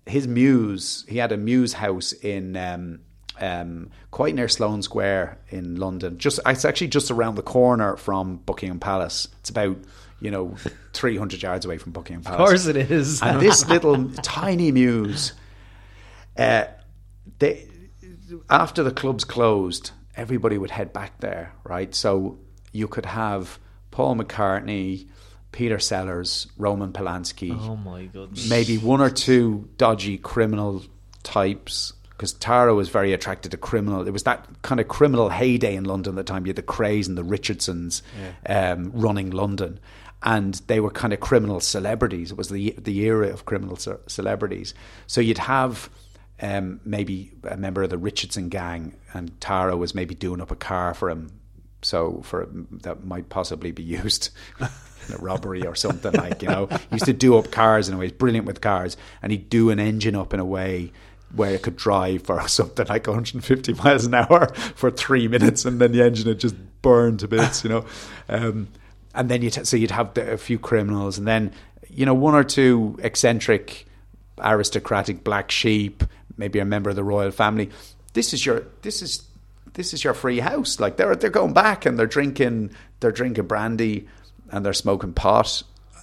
[0.07, 3.01] his mews he had a mews house in um,
[3.41, 6.19] um, quite near Sloane Square in London.
[6.19, 9.29] Just it's actually just around the corner from Buckingham Palace.
[9.41, 9.77] It's about
[10.21, 10.57] you know
[10.93, 12.41] 300 yards away from Buckingham Palace.
[12.41, 13.23] Of course it is.
[13.23, 15.33] And this little tiny mews
[16.37, 16.65] uh,
[17.39, 17.69] they
[18.49, 21.95] after the clubs closed, everybody would head back there, right?
[21.95, 22.39] So
[22.73, 23.59] you could have
[23.91, 25.09] Paul McCartney,
[25.53, 28.49] Peter Sellers, Roman Polanski, oh my goodness.
[28.49, 30.83] maybe one or two dodgy criminal
[31.23, 31.93] types.
[32.11, 34.07] Because Tara was very attracted to criminal.
[34.07, 36.45] It was that kind of criminal heyday in London at the time.
[36.45, 38.03] You had the Krays and the Richardsons
[38.47, 39.81] um, running London,
[40.23, 42.31] and they were kind of criminal celebrities.
[42.31, 44.75] It was the the era of criminal ce- celebrities.
[45.07, 45.89] So you'd have
[46.43, 50.57] um, maybe a member of the Richardson gang, and Tara was maybe doing up a
[50.57, 51.40] car for him.
[51.83, 52.49] So for
[52.83, 56.67] that might possibly be used in a robbery or something like you know.
[56.67, 58.07] He used to do up cars in a way.
[58.07, 60.93] He's brilliant with cars, and he'd do an engine up in a way
[61.35, 65.81] where it could drive for something like 150 miles an hour for three minutes, and
[65.81, 67.85] then the engine would just burn to bits, you know.
[68.29, 68.69] Um,
[69.15, 71.53] and then you'd so you'd have the, a few criminals, and then
[71.89, 73.87] you know one or two eccentric,
[74.39, 76.05] aristocratic black sheep,
[76.37, 77.71] maybe a member of the royal family.
[78.13, 79.23] This is your this is
[79.75, 80.81] this is your free house.
[80.81, 84.09] Like they're they're going back and they're drinking they're drinking brandy
[84.51, 85.63] and they're smoking pot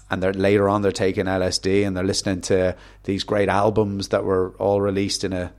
[0.09, 4.23] and they're later on they're taking LSD and they're listening to these great albums that
[4.23, 5.51] were all released in a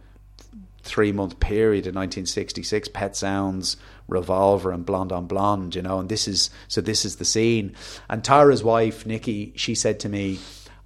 [0.83, 6.09] three month period in 1966 Pet Sounds Revolver and Blonde on Blonde you know and
[6.09, 7.75] this is so this is the scene
[8.09, 10.39] and Tara's wife Nikki she said to me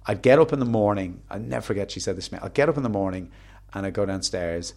[0.05, 2.53] I'd get up in the morning I never forget she said this to me I'd
[2.53, 3.31] get up in the morning
[3.73, 4.73] and I'd go downstairs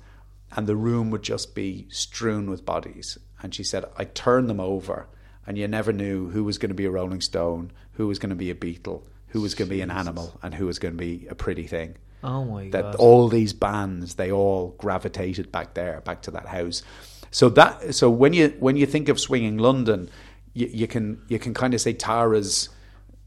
[0.52, 3.18] and the room would just be strewn with bodies.
[3.42, 5.08] And she said I'd turn them over
[5.46, 8.30] and you never knew who was going to be a Rolling Stone who was going
[8.30, 10.94] to be a Beatle who was going to be an animal and who was going
[10.94, 11.96] to be a pretty thing.
[12.24, 12.94] Oh my that god.
[12.96, 16.82] all these bands they all gravitated back there back to that house.
[17.30, 20.08] So that so when you when you think of swinging london
[20.54, 22.70] you, you can you can kind of say tara's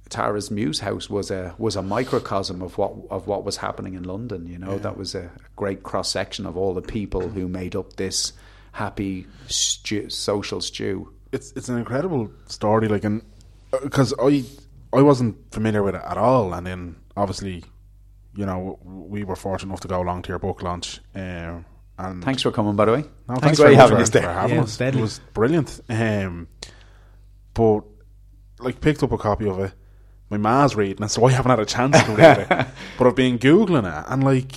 [0.10, 4.04] tara's mews house was a was a microcosm of what of what was happening in
[4.04, 7.76] london you know that was a great cross section of all the people who made
[7.76, 8.34] up this
[8.72, 12.88] happy stew, social stew it's it's an incredible story.
[12.88, 13.22] Like, and
[13.84, 14.44] because I
[14.94, 17.64] I wasn't familiar with it at all, and then obviously,
[18.36, 21.00] you know, we were fortunate enough to go along to your book launch.
[21.16, 21.66] Um,
[21.98, 24.10] and thanks for coming by the way No, thanks, thanks, for very having for, us
[24.10, 24.80] there for having Yeah, us.
[24.80, 25.82] It was brilliant.
[25.90, 26.48] Um,
[27.54, 27.82] but
[28.60, 29.74] like picked up a copy of it.
[30.30, 32.68] My ma's reading it, so I haven't had a chance to read it.
[32.98, 34.52] But I've been googling it, and like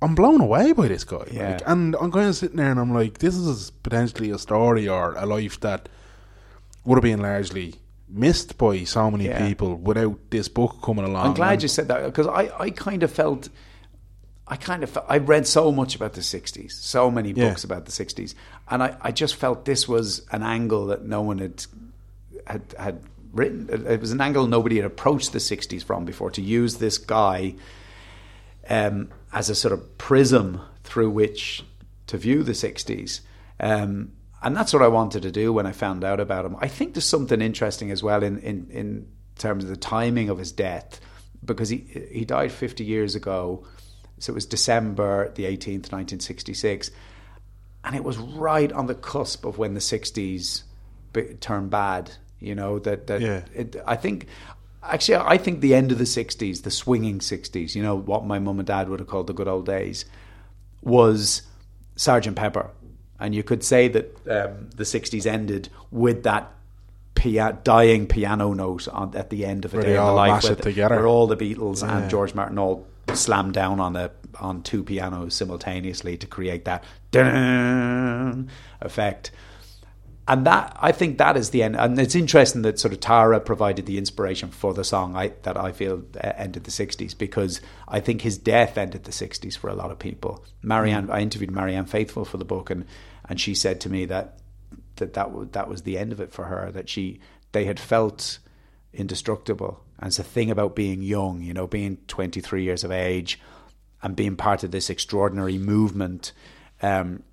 [0.00, 1.24] I'm blown away by this guy.
[1.30, 1.50] Yeah.
[1.52, 4.88] Like, and I'm kind of sitting there, and I'm like, this is potentially a story
[4.88, 5.88] or a life that
[6.84, 7.74] would have been largely
[8.08, 9.46] missed by so many Yeah.
[9.46, 11.26] people without this book coming along.
[11.28, 13.48] I'm glad And- you said that because I, I kind of felt,
[14.48, 17.48] I kind of felt, I read so much about the 60s, so many Yeah.
[17.50, 18.34] books about the 60s,
[18.70, 21.64] and I, I just felt this was an angle that no one had
[22.46, 23.00] had had
[23.32, 23.68] written.
[23.86, 26.30] It was an angle nobody had approached the 60s from before.
[26.32, 27.54] To use this guy
[28.68, 31.64] um, as a sort of prism through which
[32.08, 33.20] to view the 60s.
[33.58, 36.56] Um, and that's what I wanted to do when I found out about him.
[36.60, 40.38] I think there's something interesting as well in, in, in terms of the timing of
[40.38, 41.00] his death,
[41.44, 41.78] because he,
[42.10, 43.64] he died 50 years ago.
[44.18, 46.90] So it was December the 18th, 1966.
[47.84, 50.62] And it was right on the cusp of when the 60s
[51.12, 52.12] be- turned bad.
[52.42, 53.42] You know, that, that Yeah.
[53.54, 54.26] it, I think
[54.82, 58.38] actually I think the end of the 60s, the swinging 60s, you know, what my
[58.38, 60.04] mum and dad would have called the good old days,
[60.82, 61.42] was
[61.96, 62.70] Sergeant Pepper.
[63.20, 66.50] And you could say that um, the 60s ended with that
[67.14, 70.16] pia- dying piano note on, at the end of a Where day in the all
[70.16, 70.96] life, mash where, it the- together.
[70.96, 71.98] where all the Beatles Yeah.
[71.98, 76.82] and George Martin all slammed down on a on two pianos simultaneously to create that
[78.80, 79.30] effect
[80.28, 81.76] and that I think that is the end.
[81.76, 85.56] And it's interesting that sort of Tara provided the inspiration for the song I, that
[85.56, 89.68] I feel uh, ended the '60s because I think his death ended the '60s for
[89.68, 90.44] a lot of people.
[90.62, 92.86] Marianne, I interviewed Marianne Faithfull for the book, and
[93.28, 94.38] and she said to me that
[94.96, 96.70] that that, w- that was the end of it for her.
[96.70, 98.38] That she they had felt
[98.92, 103.40] indestructible, and it's the thing about being young, you know, being 23 years of age,
[104.02, 106.30] and being part of this extraordinary movement.
[106.80, 107.24] Um,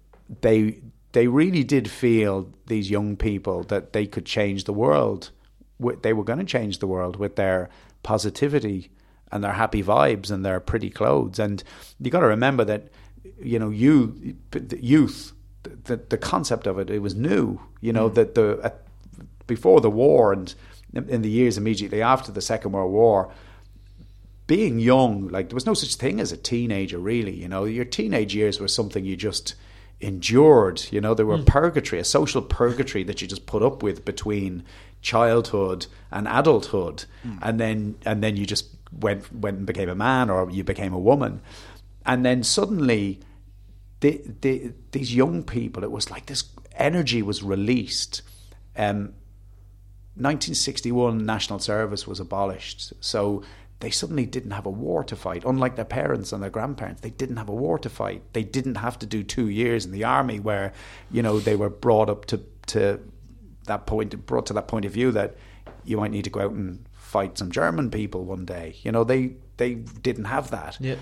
[0.41, 0.81] they
[1.11, 5.31] they really did feel these young people that they could change the world.
[6.01, 7.69] They were going to change the world with their
[8.03, 8.91] positivity
[9.31, 11.39] and their happy vibes and their pretty clothes.
[11.39, 11.63] And
[11.99, 12.89] you got to remember that
[13.41, 14.35] you know you
[14.79, 15.33] youth
[15.63, 17.59] the the concept of it it was new.
[17.81, 18.15] You know mm.
[18.15, 18.81] that the at,
[19.47, 20.53] before the war and
[20.93, 23.31] in the years immediately after the Second World War
[24.47, 27.35] being young, like there was no such thing as a teenager, really.
[27.35, 29.53] You know, your teenage years were something you just
[30.01, 30.85] endured.
[30.91, 34.63] You know, there were purgatory, a social purgatory that you just put up with between
[35.01, 37.05] childhood and adulthood,
[37.41, 40.93] and then and then you just went went and became a man or you became
[40.93, 41.41] a woman,
[42.05, 43.19] and then suddenly.
[44.01, 46.45] The, the, these young people, it was like this
[46.77, 48.21] energy was released.
[48.77, 49.13] Um,
[50.15, 53.43] 1961 national service was abolished so
[53.79, 55.43] they suddenly didn't have a war to fight.
[55.45, 58.21] Unlike their parents and their grandparents they didn't have a war to fight.
[58.33, 60.73] They didn't have to do 2 years in the army where
[61.11, 62.99] you know they were brought up to to
[63.65, 65.35] that point brought to that point of view that
[65.85, 68.75] you might need to go out and fight some german people one day.
[68.83, 70.77] You know they they didn't have that.
[70.79, 70.95] Yeah.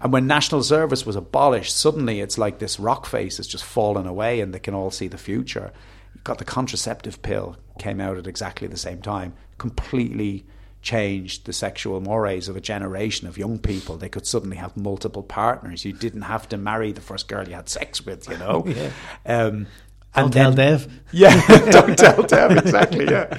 [0.00, 4.06] and when national service was abolished, suddenly it's like this rock face has just fallen
[4.06, 5.72] away and they can all see the future.
[6.14, 10.44] You got the contraceptive pill came out at exactly the same time, completely
[10.84, 13.96] changed the sexual mores of a generation of young people.
[13.96, 15.84] They could suddenly have multiple partners.
[15.84, 18.66] You didn't have to marry the first girl you had sex with, you know.
[19.26, 19.66] um,
[20.14, 21.00] Don't tell Dev.
[21.10, 23.06] Yeah, don't tell Dev exactly.
[23.06, 23.38] Yeah,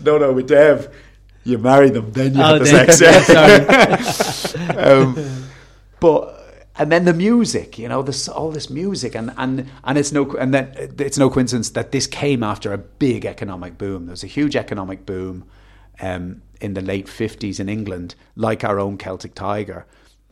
[0.00, 0.94] no, no, with Dev,
[1.44, 4.52] you marry them, then you Oh, have the sex.
[4.54, 4.74] Yeah.
[4.76, 5.48] Um,
[6.00, 6.38] but
[6.78, 10.30] and then the music, you know, this all this music, and and and it's no
[10.36, 14.06] and then it's no coincidence that this came after a big economic boom.
[14.06, 15.44] There was a huge economic boom
[16.00, 19.86] um, in the late fifties in England, like our own Celtic Tiger.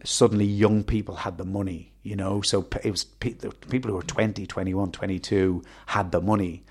[0.05, 2.43] Suddenly, young people had the money, you know.
[2.43, 6.64] So it was people who were 20, 21, 22 had the money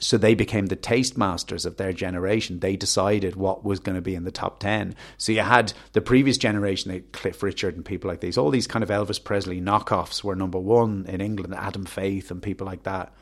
[0.00, 2.60] so they became the taste masters of their generation.
[2.60, 4.94] They decided what was going to be in the top 10.
[5.18, 8.82] So you had the previous generation, Cliff Richard and people like these, all these kind
[8.82, 13.12] of Elvis Presley knockoffs were number one in England, Adam Faith and people like that.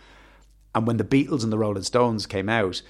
[0.74, 2.80] And when the Beatles and the Rolling Stones came out,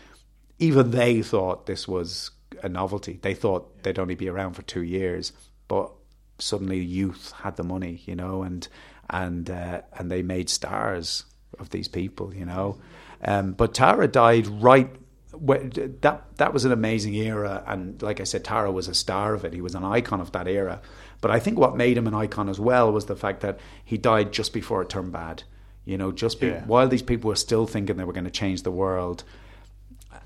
[0.58, 2.30] even they thought this was
[2.62, 3.18] a novelty.
[3.22, 5.32] They thought they'd only be around for two years,
[5.68, 5.90] but
[6.38, 8.66] suddenly youth had the money, you know, and
[9.10, 11.24] and uh, and they made stars
[11.58, 12.78] of these people, you know.
[13.24, 14.90] Um, but Tara died right.
[15.32, 19.44] That that was an amazing era, and like I said, Tara was a star of
[19.44, 19.52] it.
[19.52, 20.80] He was an icon of that era.
[21.20, 23.98] But I think what made him an icon as well was the fact that he
[23.98, 25.42] died just before it turned bad.
[25.84, 26.64] You know, just be, Yeah.
[26.64, 29.24] while these people were still thinking they were going to change the world,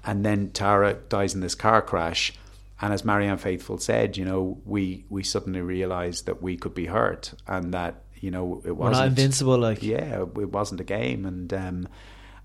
[0.04, 2.32] and then Tara dies in this car crash.
[2.80, 6.86] And as Marianne Faithfull said, you know, we we suddenly realised that we could be
[6.86, 9.82] hurt, and that you know it We're wasn't not invincible, like.
[9.82, 11.88] yeah, it wasn't a game, and um,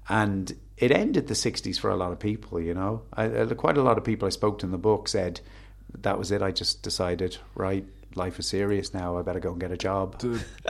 [0.07, 2.61] and it ended the '60s for a lot of people.
[2.61, 5.07] You know, I, I, quite a lot of people I spoke to in the book
[5.07, 5.41] said
[6.01, 6.43] that was it.
[6.43, 9.17] I just decided, right, life is serious now.
[9.17, 10.21] I better go and get a job.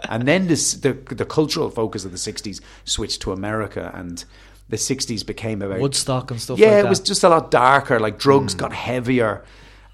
[0.09, 4.23] and then this, the the cultural focus of the '60s switched to America, and
[4.69, 7.99] the '60s became about Woodstock and stuff yeah, like it was just a lot darker.
[7.99, 8.59] Like drugs hmm.
[8.59, 9.43] got heavier,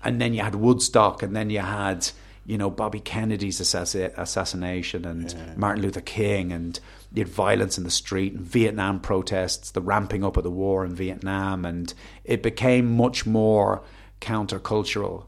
[0.03, 2.09] and then you had Woodstock, and then you had
[2.45, 6.79] you know Bobby Kennedy's assassi- assassination, and Martin Luther King, and
[7.13, 10.83] you had violence in the street, and Vietnam protests, the ramping up of the war
[10.83, 11.93] in Vietnam, and
[12.23, 13.83] it became much more
[14.21, 15.25] countercultural.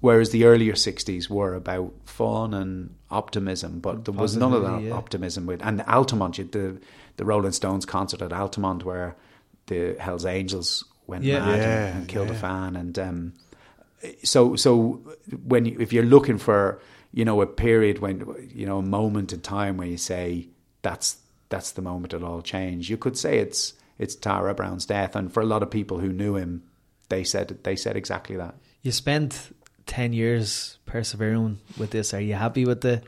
[0.00, 4.82] Whereas the earlier '60s were about fun and optimism, but there was none of that
[4.82, 4.92] yeah.
[4.92, 6.78] optimism with and Altamont, you the
[7.16, 9.16] the Rolling Stones concert at Altamont where
[9.66, 11.38] the Hell's Angels went Yeah.
[11.40, 13.32] mad Yeah, and, and killed a fan, and um,
[14.22, 15.00] so so
[15.46, 16.80] when you, if you're looking for
[17.12, 20.48] you know a period when you know a moment in time where you say
[20.82, 25.14] that's that's the moment it all changed, you could say it's it's Tara Browne's death,
[25.16, 26.62] and for a lot of people who knew him,
[27.08, 28.54] they said they said exactly that.
[28.82, 29.54] You spent
[29.86, 32.12] 10 years persevering with this.
[32.12, 33.02] Are you happy with the.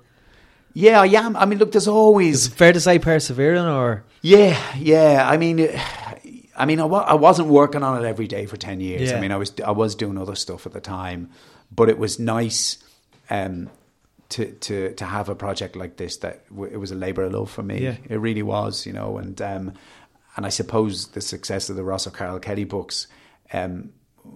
[0.76, 1.36] Yeah, I am.
[1.36, 4.04] I mean, look, there's always Is it fair to say persevering or.
[4.20, 5.26] Yeah, yeah.
[5.26, 5.70] I mean,
[6.54, 9.10] I mean, I, wasn't working on it every day for ten years.
[9.10, 9.16] Yeah.
[9.16, 11.30] I mean, I was I was doing other stuff at the time,
[11.74, 12.76] but it was nice
[13.30, 13.70] um,
[14.28, 16.18] to to to have a project like this.
[16.18, 17.78] That w- it was a labour of love for me.
[17.78, 17.96] Yeah.
[18.10, 19.16] It really was, you know.
[19.16, 19.72] And um,
[20.36, 23.06] and I suppose the success of the Ross O'Carroll Kelly books
[23.50, 23.94] um,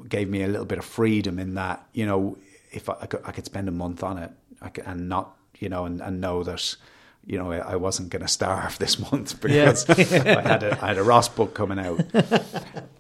[0.09, 2.38] gave me a little bit of freedom in that, you know,
[2.72, 4.30] if I, I, could, I could spend a month on it
[4.62, 6.76] I could, and not, you know, and, and know that,
[7.24, 10.88] you know, I, I wasn't going to starve this month because I had a I
[10.88, 12.02] had a Ross book coming out,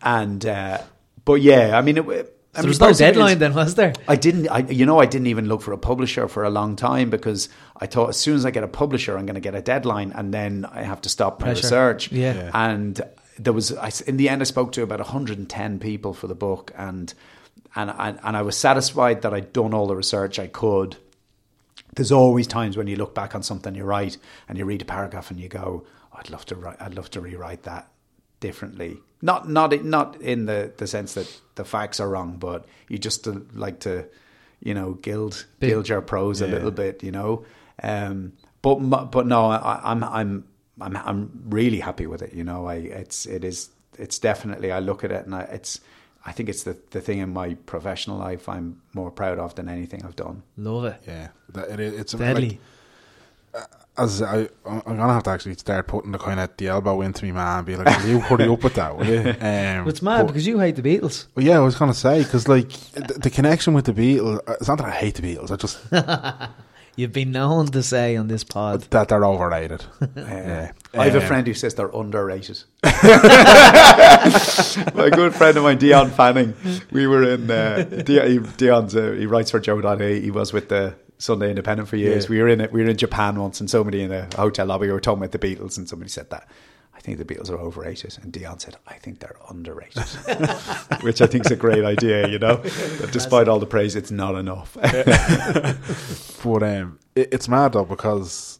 [0.02, 0.78] and uh,
[1.24, 3.38] but yeah, I mean, it, I So mean, there was no most of it deadline
[3.38, 3.98] then, was there?
[4.08, 6.76] I didn't, I, you know, I didn't even look for a publisher for a long
[6.76, 9.54] time because I thought as soon as I get a publisher, I'm going to get
[9.54, 11.62] a deadline, and then I have to stop my Pressure.
[11.68, 12.12] research.
[12.12, 12.34] Yeah.
[12.34, 12.50] Yeah.
[12.54, 13.00] And
[13.38, 16.72] there was, I, in the end, I spoke to about 110 people for the book,
[16.76, 17.14] and
[17.76, 20.96] and and, and I was satisfied that I'd done all the research I could.
[21.96, 24.16] There's always times when you look back on something you write
[24.48, 27.10] and you read a paragraph and you go, "Oh, "I'd love to write, I'd love
[27.10, 27.90] to rewrite that."
[28.40, 28.98] differently.
[29.22, 33.28] Not not not in the, the sense that the facts are wrong, but you just
[33.28, 34.06] uh, like to,
[34.60, 37.44] you know, gild gild your prose a little bit, you know.
[37.82, 38.32] Um,
[38.62, 40.44] but but no, I, I'm I'm
[40.80, 42.32] I'm I'm really happy with it.
[42.32, 43.68] You know, I it's it is
[43.98, 45.80] it's definitely I look at it and I, it's
[46.30, 49.68] I think it's the the thing in my professional life I'm more proud of than
[49.68, 50.42] anything I've done.
[50.56, 50.98] Love it.
[51.06, 52.60] Yeah, that, it, it's Deadly.
[53.52, 53.64] Like,
[53.98, 57.24] as I, I'm gonna have to actually start putting the kind of the elbow into
[57.24, 59.20] me, man, and be like, "Will you hurry up with that?" Will you?
[59.40, 61.26] Um, it's mad but- because you hate the Beatles.
[61.34, 64.38] Well, yeah, I was gonna say because like the, the connection with the Beatles.
[64.48, 65.50] uh, It's not that I hate the Beatles.
[65.50, 65.78] I just
[66.96, 68.82] You've been known to say on this pod.
[68.90, 69.84] that they're overrated.
[70.00, 72.62] Uh, yeah, I have a Um, friend who says they're underrated.
[72.82, 72.90] My
[75.10, 76.54] good friend of mine, Dion Fanning.
[76.90, 80.20] We were in uh, Dion, he, Dion's uh, he writes for JOE.ie.
[80.20, 82.24] He was with the Sunday Independent for years.
[82.24, 82.30] Yeah.
[82.30, 82.72] We were in it.
[82.72, 85.32] We were in Japan once, and somebody in a hotel lobby we were talking about
[85.32, 86.48] the Beatles, and somebody said that.
[86.94, 90.02] I think the Beatles are overrated, and Dion said, "I think they're underrated,"
[91.02, 92.28] which I think is a great idea.
[92.28, 92.56] You know,
[93.00, 94.76] But despite all the praise, it's not enough.
[96.42, 98.59] But um, it, it's mad though because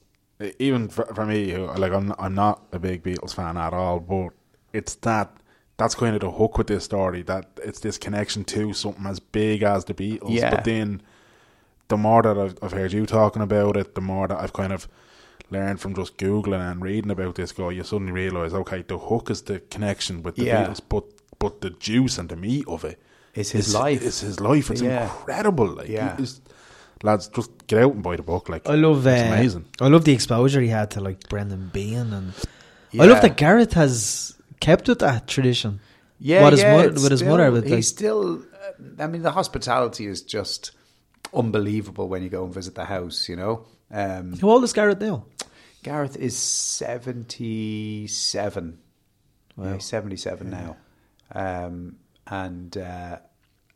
[0.59, 4.30] even for, for me, like I'm I'm not a big Beatles fan at all, but
[4.72, 5.30] it's that
[5.76, 9.18] that's kind of the hook with this story that it's this connection to something as
[9.20, 10.30] big as the Beatles.
[10.30, 10.51] Yeah.
[10.51, 11.03] But then
[11.88, 14.72] the more that I've, I've heard you talking about it, the more that I've kind
[14.72, 14.86] of
[15.51, 19.30] learned from just googling and reading about this guy, you suddenly realise, okay, the hook
[19.30, 20.66] is the connection with the Yeah.
[20.66, 21.05] Beatles, but
[21.38, 23.01] but the juice and the meat of it
[23.34, 24.03] It's his is- life.
[24.05, 24.70] It's his life.
[24.70, 25.05] It's Yeah.
[25.05, 25.66] incredible.
[25.68, 26.12] Like, Yeah.
[26.12, 26.41] it's-
[27.03, 28.48] lads, just get out and buy the book.
[28.48, 29.07] Like, I love.
[29.07, 29.64] Uh, amazing.
[29.80, 32.32] I love the exposure he had to like Brendan Behan, and
[32.98, 35.80] I love that Gareth has kept with that tradition.
[36.18, 38.42] Yeah, What his yeah, mother- it's with his still- mother, with, he's like- still.
[38.42, 40.72] uh, I mean, the hospitality is just
[41.32, 43.26] unbelievable when you go and visit the house.
[43.28, 45.24] You know, um, How old is Gareth now?
[45.82, 48.78] Gareth is seventy-seven.
[49.57, 50.76] Yeah, he's seventy-seven now,
[51.34, 51.96] um,
[52.26, 53.18] and uh,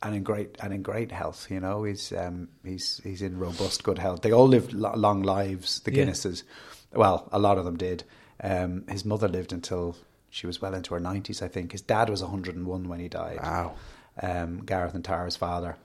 [0.05, 1.49] and in great and in great health.
[1.51, 4.21] You know, he's um, he's he's in robust good health.
[4.23, 5.81] They all lived lo- long lives.
[5.81, 6.05] The Yeah.
[6.05, 6.45] Guinnesses,
[6.93, 8.05] well, a lot of them did.
[8.43, 9.97] Um, his mother lived until
[10.31, 11.73] she was well into her nineties, I think.
[11.73, 13.75] His dad was one hundred and one when he died Wow.
[14.23, 15.77] um, Gareth and Tara's father.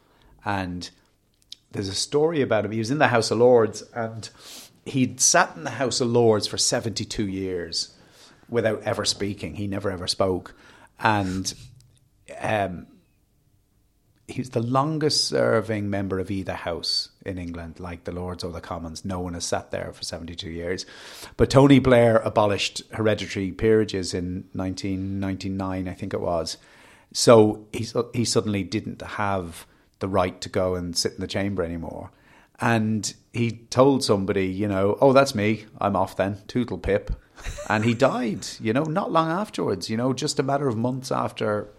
[0.45, 0.89] And
[1.71, 2.71] there's a story about him.
[2.71, 4.29] He was in the House of Lords and
[4.85, 7.93] he'd sat in the House of Lords for 72 years
[8.49, 9.55] without ever speaking.
[9.55, 10.55] He never ever spoke.
[10.99, 11.53] And
[12.41, 12.87] um,
[14.29, 18.61] he's the longest serving member of either house in England, like the Lords or the
[18.61, 19.03] Commons.
[19.03, 20.85] No one has sat there for 72 years.
[21.37, 26.57] But Tony Blair abolished hereditary peerages in 1999, I think it was.
[27.11, 29.65] So he, he suddenly didn't have
[29.99, 32.11] the right to go and sit in the chamber anymore.
[32.61, 35.65] And he told somebody, you know, oh, that's me.
[35.79, 36.37] I'm off then.
[36.47, 37.11] Tootle pip.
[37.69, 41.11] And he died, you know, not long afterwards, you know, just a matter of months
[41.11, 41.69] after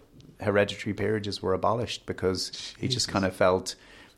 [0.41, 3.75] hereditary peerages were abolished because he just kind of felt,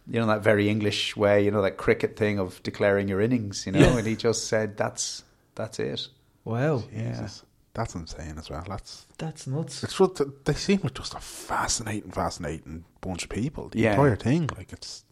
[0.07, 3.65] you know, that very English way, you know, that cricket thing of declaring your innings,
[3.65, 3.97] you know, Yeah.
[3.97, 5.23] and he just said, that's,
[5.55, 6.07] that's it.
[6.45, 7.43] Wow, Jesus.
[7.73, 8.63] That's insane as well.
[8.67, 9.83] That's that's nuts.
[9.83, 13.69] it's just, they seem like just a fascinating, fascinating bunch of people.
[13.69, 13.91] The Yeah.
[13.93, 15.03] entire thing, like it's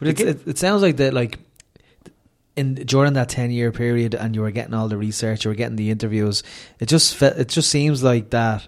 [0.00, 1.38] But it's, it, it sounds like that, like
[2.56, 5.54] in during that ten year period, and you were getting all the research, you were
[5.54, 6.42] getting the interviews.
[6.80, 8.66] It just fe- it just seems like that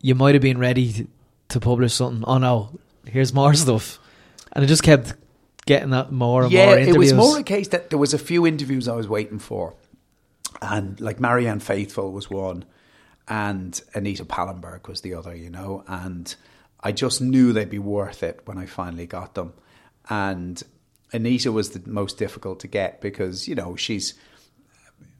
[0.00, 1.08] you might have been ready
[1.48, 2.24] to, publish something.
[2.26, 3.98] Oh no, here's more stuff,
[4.52, 5.14] and it just kept
[5.66, 8.18] getting that more and yeah, more it was more a case that there was a
[8.18, 9.74] few interviews I was waiting for,
[10.62, 12.64] and like Marianne Faithfull was one,
[13.26, 16.34] and Anita Pallenberg was the other, you know, and
[16.80, 19.54] I just knew they'd be worth it when I finally got them,
[20.08, 20.62] and
[21.12, 24.14] Anita was the most difficult to get because you know she's,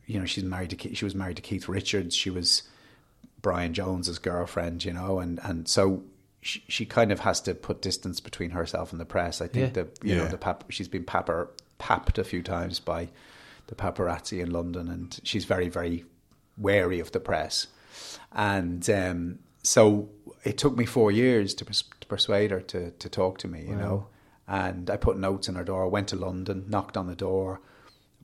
[0.07, 2.62] you know, she's married to Ke- she was married to Keith Richards, she was
[3.41, 6.03] Brian Jones's girlfriend, you know, and and so.
[6.41, 9.41] She, she kind of has to put distance between herself and the press.
[9.41, 9.82] I think Yeah.
[9.82, 13.09] that you know the pap- she's been papper papped a few times by
[13.66, 16.05] the paparazzi in London, and she's very very
[16.57, 17.66] wary of the press.
[18.32, 20.09] And um, so
[20.45, 23.62] it took me four years to, pers- to persuade her to to talk to me,
[23.66, 24.07] you know.
[24.47, 25.89] And I put notes in her door.
[25.89, 27.61] Went to London, knocked on the door,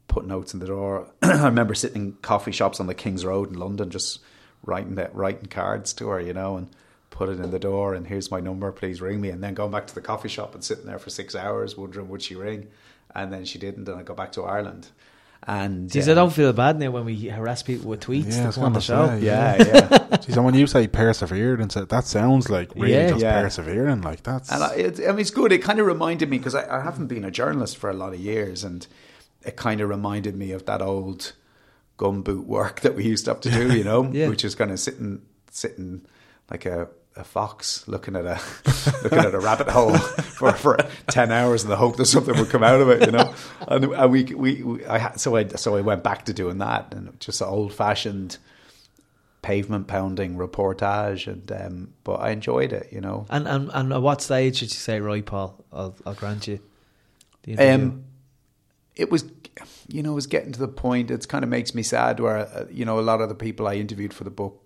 [0.07, 1.11] put notes in the door.
[1.23, 4.21] I remember sitting in coffee shops on the King's Road in London, just
[4.65, 6.69] writing that writing cards to her, you know, and
[7.11, 7.95] put it in the door.
[7.95, 9.29] And here's my number, please ring me.
[9.31, 12.09] And then going back to the coffee shop and sitting there for six hours, wondering
[12.09, 12.69] would she ring,
[13.15, 14.89] and then she didn't, and I go back to Ireland.
[15.47, 18.49] And Jeez, uh, I don't feel bad now when we harass people with tweets Yeah,
[18.49, 19.07] I to on the gonna show.
[19.09, 20.17] say, yeah, yeah.
[20.23, 23.11] Geez, and when you say persevered and said that sounds like really Yeah.
[23.11, 23.43] just Yeah.
[23.43, 25.53] persevering, like that's And I, it, I mean, it's good.
[25.53, 28.15] It kind of reminded me because I, I haven't been a journalist for a lot
[28.15, 28.87] of years, and
[29.45, 31.35] it kind of reminded me of that old
[31.99, 34.29] gumboot work that we used to have to do, you know, Yeah.
[34.29, 36.03] which is kind of sitting, sitting
[36.51, 38.41] like a a fox looking at a
[39.05, 40.77] looking at a rabbit hole for, for
[41.07, 43.33] ten hours in the hope that something would come out of it, you know.
[43.69, 46.59] And, and we we, we I had, so I so I went back to doing
[46.59, 48.39] that and just old fashioned
[49.43, 53.27] pavement pounding reportage and um, but I enjoyed it, you know.
[53.31, 55.65] And and and at what stage did you say, right, Paul?
[55.73, 56.59] I'll I'll grant you.
[57.45, 57.59] The?
[57.75, 58.05] Um,
[58.97, 59.25] it was,
[59.89, 61.11] you know, it was getting to the point.
[61.11, 63.67] It kind of makes me sad where, uh, you know, a lot of the people
[63.67, 64.61] I interviewed for the book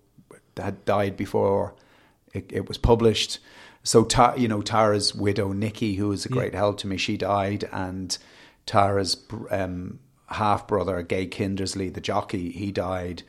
[0.57, 1.75] had died before
[2.33, 3.39] it, it was published.
[3.83, 7.17] So, Ta- you know, Tara's widow, Nikki, who was a great help to me, she
[7.17, 8.17] died, and
[8.65, 9.17] Tara's
[9.49, 13.23] um, half brother, Gay Kindersley, the jockey, he died.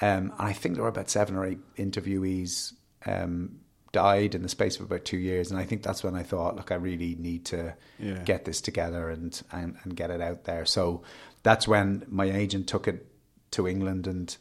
[0.00, 2.74] Um, and I think there were about seven or eight interviewees
[3.06, 3.58] um,
[3.92, 6.56] died in the space of about two years, and I think that's when I thought,
[6.56, 8.22] look, I really need to Yeah.
[8.24, 10.64] get this together and, and and get it out there.
[10.66, 11.02] So
[11.42, 13.06] that's when my agent took it
[13.52, 14.36] to England and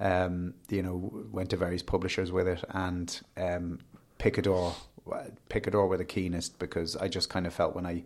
[0.00, 3.78] um, you know went to various publishers with it, and um,
[4.18, 4.74] Picador
[5.48, 8.04] Picador were the keenest because I just kind of felt when I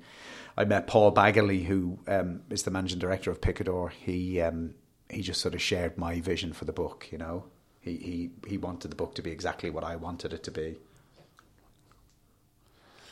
[0.56, 4.74] I met Paul Baggaley, who um, is the managing director of Picador, he um,
[5.10, 7.44] he just sort of shared my vision for the book, you know.
[7.82, 10.76] He, he he wanted the book to be exactly what I wanted it to be.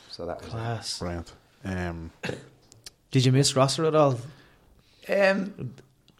[0.09, 0.99] So that was Class.
[0.99, 1.33] Brilliant.
[1.63, 2.11] Um,
[3.11, 4.19] Did you miss Rosser at all?
[5.09, 5.73] Um,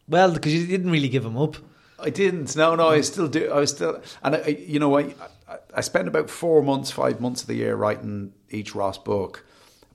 [0.08, 1.56] Well, because you didn't really give him up.
[2.00, 2.56] I didn't.
[2.56, 3.50] No, no, I still do.
[3.52, 5.14] I was still, and I, I you know, I,
[5.48, 9.46] I, I spent about four months, five months of the year writing each Ross book,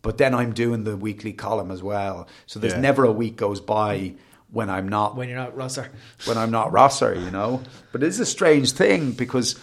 [0.03, 2.29] but then I'm doing the weekly column as well.
[2.47, 2.81] So there's Yeah.
[2.81, 4.15] never a week goes by
[4.51, 5.91] when I'm not When you're not Rosser.
[6.25, 7.63] when I'm not Rosser, you know.
[7.93, 9.59] But it's a strange thing because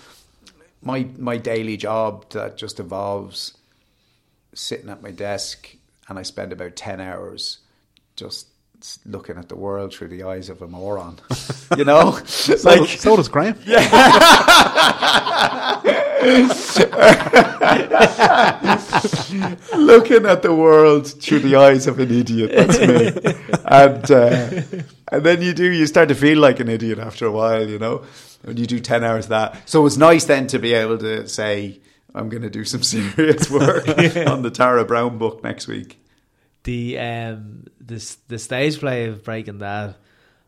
[0.82, 3.58] my my daily job that just involves
[4.54, 5.76] sitting at my desk
[6.08, 7.60] and I spend about ten hours
[8.16, 8.48] just
[9.06, 11.20] looking at the world through the eyes of a moron.
[11.78, 12.12] You know?
[12.26, 13.56] so, like so does Graham.
[19.76, 22.52] looking at the world through the eyes of an idiot.
[22.54, 23.12] That's me.
[23.66, 24.62] and uh,
[25.12, 27.80] and then you do you start to feel like an idiot after a while, you
[27.80, 28.04] know.
[28.44, 30.98] When you do ten hours of that, so it was nice then to be able
[30.98, 31.80] to say
[32.16, 36.00] I'm going to do some serious work on the Tara Browne book next week.
[36.64, 39.96] The um this the stage play of Breaking Dad.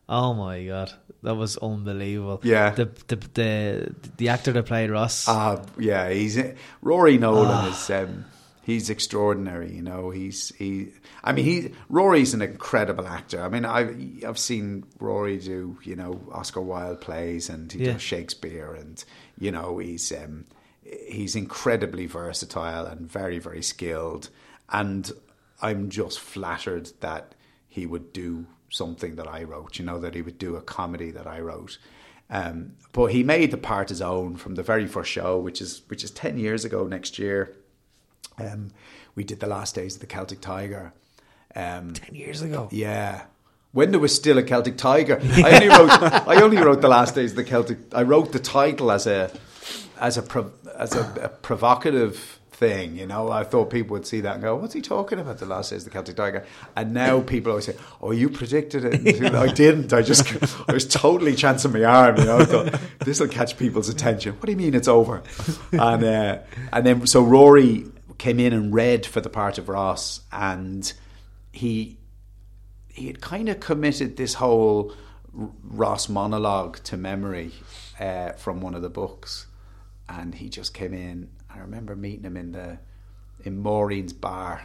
[0.08, 0.92] Oh my god,
[1.26, 2.40] that was unbelievable.
[2.42, 2.70] Yeah.
[2.70, 5.26] The the the, the actor that played Ross.
[5.28, 6.38] Ah, yeah, he's
[6.80, 8.24] Rory Nolan is um,
[8.62, 9.72] he's extraordinary.
[9.74, 10.92] You know, he's he.
[11.24, 13.42] I mean, he Rory's an incredible actor.
[13.42, 13.96] I mean, I've
[14.26, 17.92] I've seen Rory do you know Oscar Wilde plays and he Yeah.
[17.94, 19.04] does Shakespeare and
[19.38, 20.44] you know he's um,
[21.08, 24.30] he's incredibly versatile and very very skilled.
[24.70, 25.10] And
[25.60, 27.34] I'm just flattered that
[27.68, 29.78] he would do something that I wrote.
[29.78, 31.78] You know, that he would do a comedy that I wrote.
[32.28, 35.82] Um, but he made the part his own from the very first show, which is
[35.88, 37.54] which is ten years ago next year.
[38.38, 38.70] Um,
[39.14, 40.92] we did the last days of the Celtic Tiger.
[41.54, 42.68] Um, Ten years ago.
[42.70, 43.24] yeah.
[43.72, 45.90] When there was still a Celtic Tiger, I only wrote.
[46.28, 47.78] I only wrote the last days of the Celtic.
[47.92, 49.30] I wrote the title as a,
[50.00, 52.96] as a, prov- as a, a provocative thing.
[52.96, 55.46] You know, I thought people would see that and go, "What's he talking about?" The
[55.46, 56.44] last days of the Celtic Tiger,
[56.74, 59.92] and now people always say, "Oh, you predicted it." And I didn't.
[59.92, 60.26] I just,
[60.68, 62.16] I was totally chancing my arm.
[62.18, 64.34] You know, I thought this will catch people's attention.
[64.34, 65.22] What do you mean it's over?
[65.72, 66.38] And uh,
[66.72, 67.86] and then so Rory
[68.18, 70.92] came in and read for the part of Ross, and
[71.52, 71.98] he
[72.88, 74.92] he had kind of committed this whole
[75.32, 77.52] Ross monologue to memory
[78.00, 79.46] uh, from one of the books,
[80.08, 81.28] and he just came in.
[81.56, 82.78] I remember meeting him in the
[83.44, 84.62] in Maureen's bar,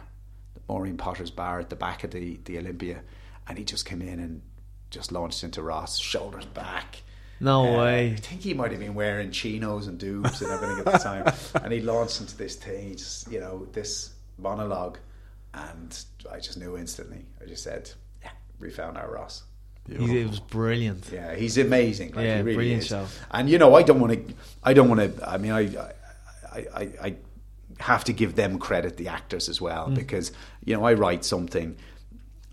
[0.68, 3.00] Maureen Potter's bar at the back of the the Olympia,
[3.48, 4.42] and he just came in and
[4.90, 7.02] just launched into Ross, shoulders back.
[7.40, 8.12] No Uh, way.
[8.12, 11.32] I think he might have been wearing chinos and dupes and everything at the time.
[11.64, 14.98] And he launched into this thing, he just, you know, this monologue.
[15.54, 15.98] And
[16.30, 17.26] I just knew instantly.
[17.42, 17.90] I just said,
[18.22, 18.30] yeah,
[18.60, 19.42] we found our Ross.
[19.88, 21.10] He, it was brilliant.
[21.12, 22.12] Yeah, he's amazing.
[22.12, 22.88] Like, Yeah, he really brilliant is.
[22.88, 23.06] show.
[23.32, 24.34] And you know, I don't want to.
[24.62, 25.28] I don't want to.
[25.28, 25.64] I mean, I,
[26.54, 27.14] I, I,
[27.78, 29.94] have to give them credit, the actors as well, Mm.
[29.94, 30.30] because
[30.64, 31.76] you know, I write something,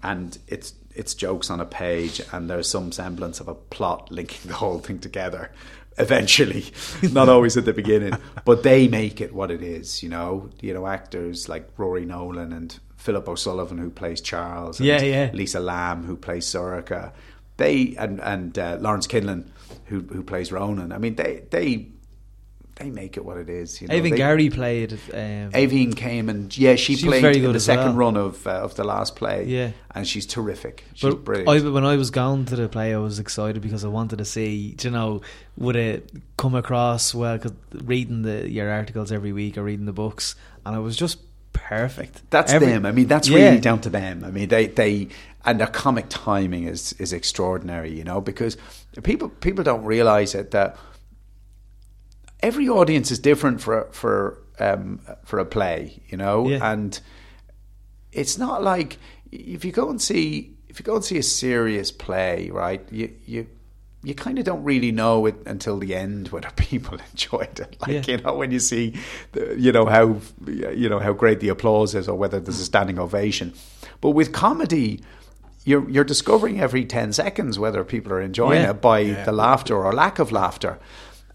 [0.01, 4.49] and it's it's jokes on a page, and there's some semblance of a plot linking
[4.49, 5.51] the whole thing together.
[5.97, 6.65] Eventually,
[7.11, 8.13] not always at the beginning,
[8.45, 10.01] but they make it what it is.
[10.01, 14.87] You know, you know, actors like Rory Nolan and Philip O'Sullivan who plays Charles, and
[14.87, 15.31] Yeah, yeah.
[15.33, 17.11] Lisa Lamb who plays Sorcha,
[17.57, 19.47] they and and uh, Laurence Kinlan
[19.85, 20.93] who who plays Ronan.
[20.93, 21.89] I mean, they they
[22.79, 23.81] they make it what it is.
[23.81, 24.93] You know, Gary played.
[25.13, 25.51] Um,
[25.93, 28.13] came and yeah, she, She played in the second well.
[28.13, 29.45] run of uh, of the last play.
[29.45, 29.71] Yeah.
[29.93, 30.85] and she's terrific.
[30.93, 31.49] She's but brilliant.
[31.65, 34.25] I, when I was going to the play, I was excited because I wanted to
[34.25, 35.21] see, you know,
[35.57, 37.37] would it come across well?
[37.37, 41.19] Cause reading the your articles every week or reading the books, and it was just
[41.51, 42.21] perfect.
[42.29, 42.85] That's Every- them.
[42.85, 43.49] I mean, that's Yeah.
[43.49, 44.23] really down to them.
[44.23, 45.09] I mean, they they
[45.45, 47.91] and their comic timing is is extraordinary.
[47.95, 48.55] You know, because
[49.03, 50.77] people people don't realize it that
[52.41, 56.01] every audience is different for for um, for a play.
[56.09, 56.71] You know, Yeah.
[56.71, 56.99] and
[58.11, 58.97] it's not like
[59.31, 62.81] if you go and see if you go and see a serious play, right?
[62.91, 63.47] You you
[64.01, 67.75] you kind of don't really know it until the end whether people enjoyed it.
[67.81, 68.15] Like Yeah.
[68.15, 68.93] you know when you see,
[69.33, 70.17] the, you know how
[70.47, 73.53] you know how great the applause is, or whether there's a standing ovation.
[74.01, 75.01] But with comedy.
[75.65, 78.71] You're, you're discovering every 10 seconds whether people are enjoying Yeah.
[78.71, 80.79] it by the laughter or lack of laughter.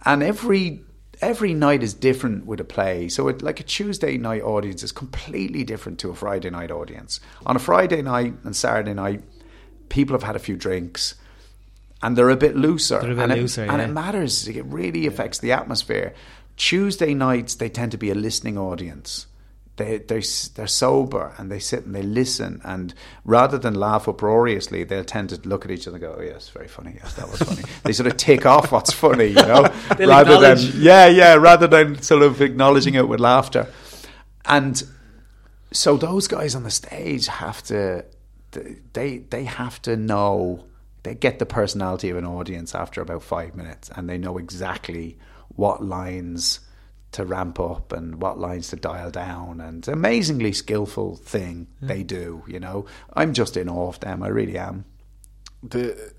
[0.04, 0.80] And every
[1.24, 3.08] every night is different with a play.
[3.08, 7.20] So, it, like a Tuesday night audience is completely different to a Friday night audience.
[7.46, 9.22] On a Friday night and Saturday night,
[9.88, 11.14] people have had a few drinks
[12.02, 13.00] and they're a bit looser.
[13.00, 14.46] They're a bit and looser, it, and it matters.
[14.46, 16.14] It really affects the atmosphere.
[16.56, 19.26] Tuesday nights, they tend to be a listening audience.
[19.76, 20.22] They, they're,
[20.54, 22.60] they're sober and they sit and they listen.
[22.64, 22.94] And
[23.24, 26.48] rather than laugh uproariously, they'll tend to look at each other and go, oh, yes,
[26.48, 26.94] very funny.
[27.02, 27.62] Yes, that was funny.
[27.82, 29.66] they sort of tick off what's funny, you know,
[29.98, 33.66] rather than, yeah, yeah, rather than sort of acknowledging it with laughter.
[34.44, 34.80] And
[35.72, 38.04] so those guys on the stage have to
[38.92, 40.64] they they have to know
[41.02, 45.18] they get the personality of an audience after about five minutes and they know exactly
[45.56, 46.60] what lines
[47.14, 52.42] to ramp up and what lines to dial down and amazingly skillful thing they do
[52.46, 52.84] you know
[53.14, 54.84] i'm just in awe of them i really am
[55.62, 56.12] The,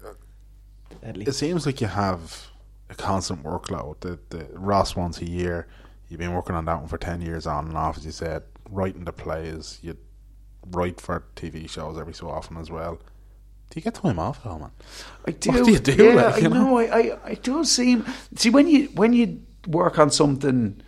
[1.02, 1.26] Deadly.
[1.26, 2.48] it seems like you have
[2.90, 4.00] a constant workload.
[4.00, 5.68] The, the Ross once a year.
[6.08, 8.44] You've been working on that one for ten years on and off, as you said.
[8.70, 9.98] Writing the plays, you
[10.72, 12.96] write for TV shows every so often as well.
[13.70, 14.72] Do you get time off at all, man?
[15.28, 15.52] I do.
[15.52, 16.50] What do you do, Yeah, like, I know?
[16.50, 16.78] know.
[16.78, 18.06] I, I, I do seem.
[18.36, 20.85] See, when you when you work on something f-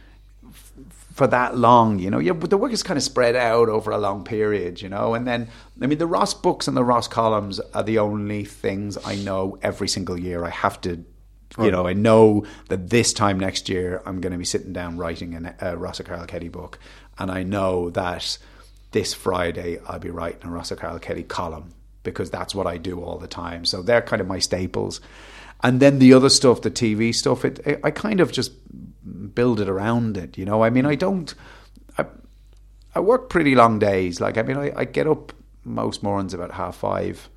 [1.17, 3.97] for that long, you know, you, the work is kind of spread out over a
[3.97, 5.15] long period, you know.
[5.15, 5.47] And then,
[5.81, 9.57] I mean, the Ross books and the Ross columns are the only things I know
[9.63, 10.45] every single year.
[10.45, 11.03] I have to.
[11.59, 14.97] You know, I know that this time next year I'm going to be sitting down
[14.97, 16.77] writing an- a Ross O'Carroll Kelly book,
[17.17, 18.37] and I know that
[18.91, 23.01] this Friday I'll be writing a Ross O'Carroll Kelly column because that's what I do
[23.01, 23.65] all the time.
[23.65, 25.01] So they're kind of my staples.
[25.63, 28.51] And then the other stuff, the TV stuff, it, it I kind of just
[29.33, 30.37] build it around it.
[30.37, 31.33] You know, I mean, I don't.
[31.97, 32.05] I,
[32.95, 34.19] I work pretty long days.
[34.19, 35.33] Like, I mean, I, I get up
[35.63, 37.29] most mornings about half five,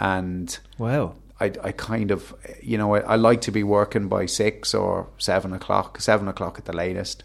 [0.00, 1.14] and Wow.
[1.38, 5.08] I, I kind of, you know, I, I like to be working by six or
[5.18, 7.24] seven o'clock, seven o'clock at the latest,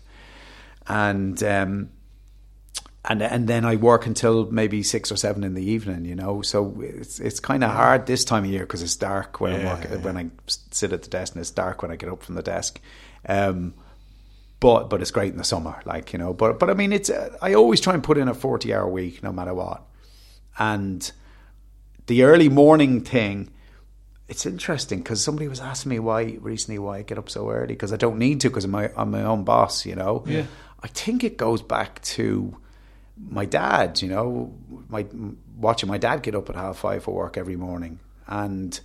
[0.87, 1.89] and um,
[3.05, 6.05] and and then I work until maybe six or seven in the evening.
[6.05, 9.39] You know, so it's it's kind of hard this time of year because it's dark
[9.39, 9.97] when Yeah, working, yeah.
[9.99, 12.43] when I sit at the desk, and it's dark when I get up from the
[12.43, 12.79] desk.
[13.27, 13.73] Um,
[14.59, 16.33] but but it's great in the summer, like you know.
[16.33, 18.87] But but I mean, it's uh, I always try and put in a forty hour
[18.87, 19.83] week, no matter what,
[20.57, 21.11] and
[22.07, 23.49] the early morning thing
[24.31, 27.73] it's interesting because somebody was asking me why recently why I get up so early
[27.73, 30.23] because I don't need to because I'm my I'm my own boss, you know.
[30.25, 30.45] Yeah.
[30.81, 32.55] I think it goes back to
[33.17, 34.55] my dad, you know,
[34.87, 35.05] my
[35.57, 38.79] watching my dad get up at half five for work every morning, and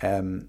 [0.00, 0.48] um,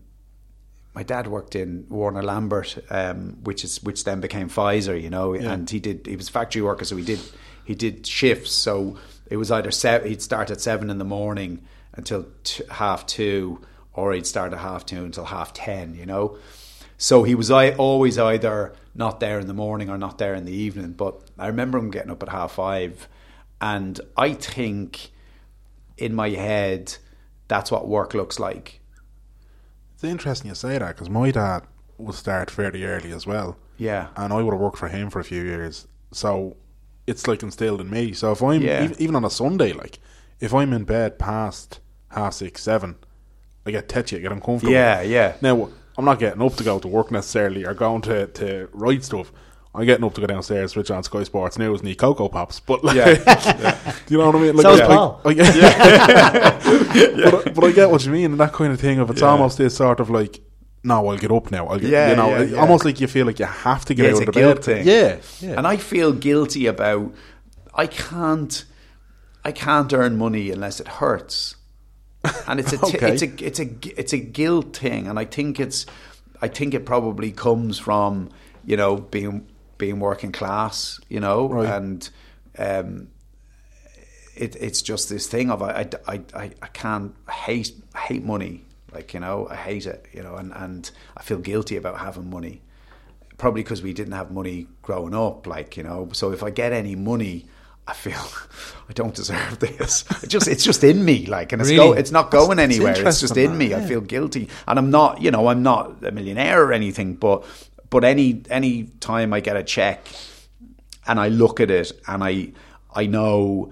[0.93, 5.33] my dad worked in Warner Lambert, um, which is which then became Pfizer, you know,
[5.51, 7.19] and he did he was a factory worker, so he did
[7.63, 8.51] he did shifts.
[8.51, 8.97] So
[9.29, 11.61] it was either seven, he'd start at seven in the morning
[11.93, 13.61] until t- half two,
[13.93, 16.37] or he'd start at half two until half ten, you know.
[16.97, 20.45] So he was I always either not there in the morning or not there in
[20.45, 20.93] the evening.
[20.93, 23.07] But I remember him getting up at half five,
[23.61, 25.11] and I think
[25.97, 26.95] in my head
[27.47, 28.78] that's what work looks like.
[29.99, 31.63] It's interesting you say that because my dad
[31.97, 33.57] would start fairly early as well.
[33.75, 34.07] Yeah.
[34.15, 35.87] and I would have worked for him for a few years.
[36.13, 36.55] So
[37.05, 38.13] it's like instilled in me.
[38.13, 38.85] So if I'm Yeah.
[38.85, 39.99] even, even on a Sunday, like
[40.39, 41.81] if I'm in bed past
[42.11, 42.95] half six, seven,
[43.65, 44.71] I get tetchy, I get uncomfortable.
[44.71, 45.33] Yeah, yeah.
[45.41, 49.03] Now I'm not getting up to go to work necessarily or going to to write
[49.03, 49.33] stuff.
[49.75, 52.59] I'm getting up to go downstairs, switch on Sky Sports News, and eat Coco Pops.
[52.59, 53.13] But like, Yeah.
[54.07, 54.55] do you know what I mean?
[54.55, 55.21] Like, So is I- Paul.
[55.25, 58.99] I- I- but, but I get what you mean, and that kind of thing.
[58.99, 59.27] Of it's Yeah.
[59.29, 60.39] almost this sort of like,
[60.83, 61.67] no, I'll get up now.
[61.67, 62.57] I'll get, Yeah, you know, yeah, yeah.
[62.57, 64.39] almost like you feel like you have to get Yeah, out it's of a the
[64.39, 64.65] guilt bed.
[64.65, 64.87] thing.
[64.87, 65.57] Yeah, yeah.
[65.57, 67.13] And I feel guilty about
[67.75, 68.65] I can't
[69.45, 71.55] I can't earn money unless it hurts.
[72.47, 73.11] And it's a t- Okay.
[73.13, 75.85] it's a it's a it's a guilt thing and I think it's
[76.41, 78.29] I think it probably comes from
[78.65, 79.47] you know, being
[79.79, 81.67] being working class, you know, Right.
[81.73, 82.07] and
[82.59, 83.07] um,
[84.35, 88.23] it, it's just this thing of I, I, I, I can't I hate I hate
[88.23, 88.63] money
[88.93, 92.29] like you know I hate it you know and, and I feel guilty about having
[92.29, 92.61] money
[93.37, 96.71] probably because we didn't have money growing up like you know so if I get
[96.73, 97.47] any money
[97.87, 98.21] I feel
[98.89, 100.05] I don't deserve this.
[100.23, 103.07] It just it's just in me like and it's go, it's not going That's- anywhere.
[103.07, 103.69] It's just in me.
[103.69, 103.81] Man.
[103.83, 104.47] I feel guilty.
[104.67, 107.43] And I'm not you know I'm not a millionaire or anything but
[107.89, 110.07] but any any time I get a check
[111.07, 112.51] and I look at it and I
[112.93, 113.71] I know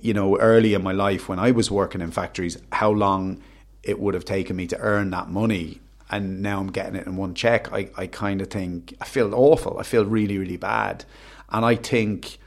[0.00, 3.42] you know early in my life when I was working in factories how long
[3.82, 5.80] it would have taken me to earn that money.
[6.10, 7.72] And now I'm getting it in one check.
[7.72, 9.78] I, I kind of think I feel awful.
[9.78, 11.04] I feel really really bad.
[11.50, 12.38] And I think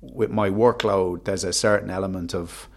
[0.00, 2.68] with my workload there's a certain element of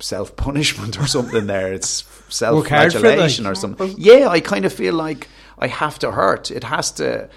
[0.00, 1.72] self punishment or something there.
[1.72, 3.18] It's self Work hard for it, like.
[3.18, 3.94] flagellation or something.
[3.96, 5.28] Yeah I kind of feel like
[5.58, 7.28] I have to hurt it has to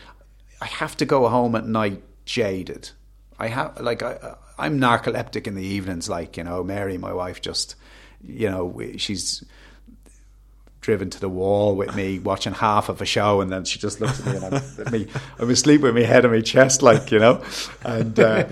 [0.61, 2.89] I have to go home at night jaded.
[3.37, 6.09] I have like I, I'm narcoleptic in the evenings.
[6.09, 7.75] Like you know, Mary, my wife, just
[8.21, 9.43] you know, she's
[10.81, 14.01] driven to the wall with me watching half of a show, and then she just
[14.01, 15.07] looks at me and I'm, me,
[15.37, 17.43] I'm asleep with my head on my chest, like you know,
[17.83, 18.47] and uh,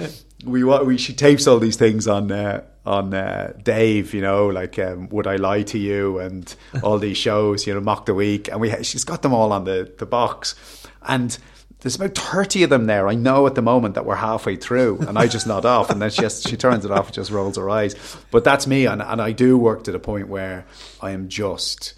[0.46, 2.32] we we she tapes all these things on.
[2.32, 6.98] Uh, on uh, Dave, you know, like um, "Would I Lie to You" and all
[6.98, 9.92] these shows, you know, Mock the Week, and we she's got them all on the
[9.98, 10.56] the box,
[11.02, 11.38] and
[11.82, 13.10] there's about 30 of them there.
[13.10, 16.02] I know at the moment that we're halfway through and I just nod off and
[16.02, 17.94] then she, just, she turns it off and just rolls her eyes.
[18.32, 18.88] But that's me.
[18.88, 20.66] And, and I do work to the point where
[21.02, 21.94] I am just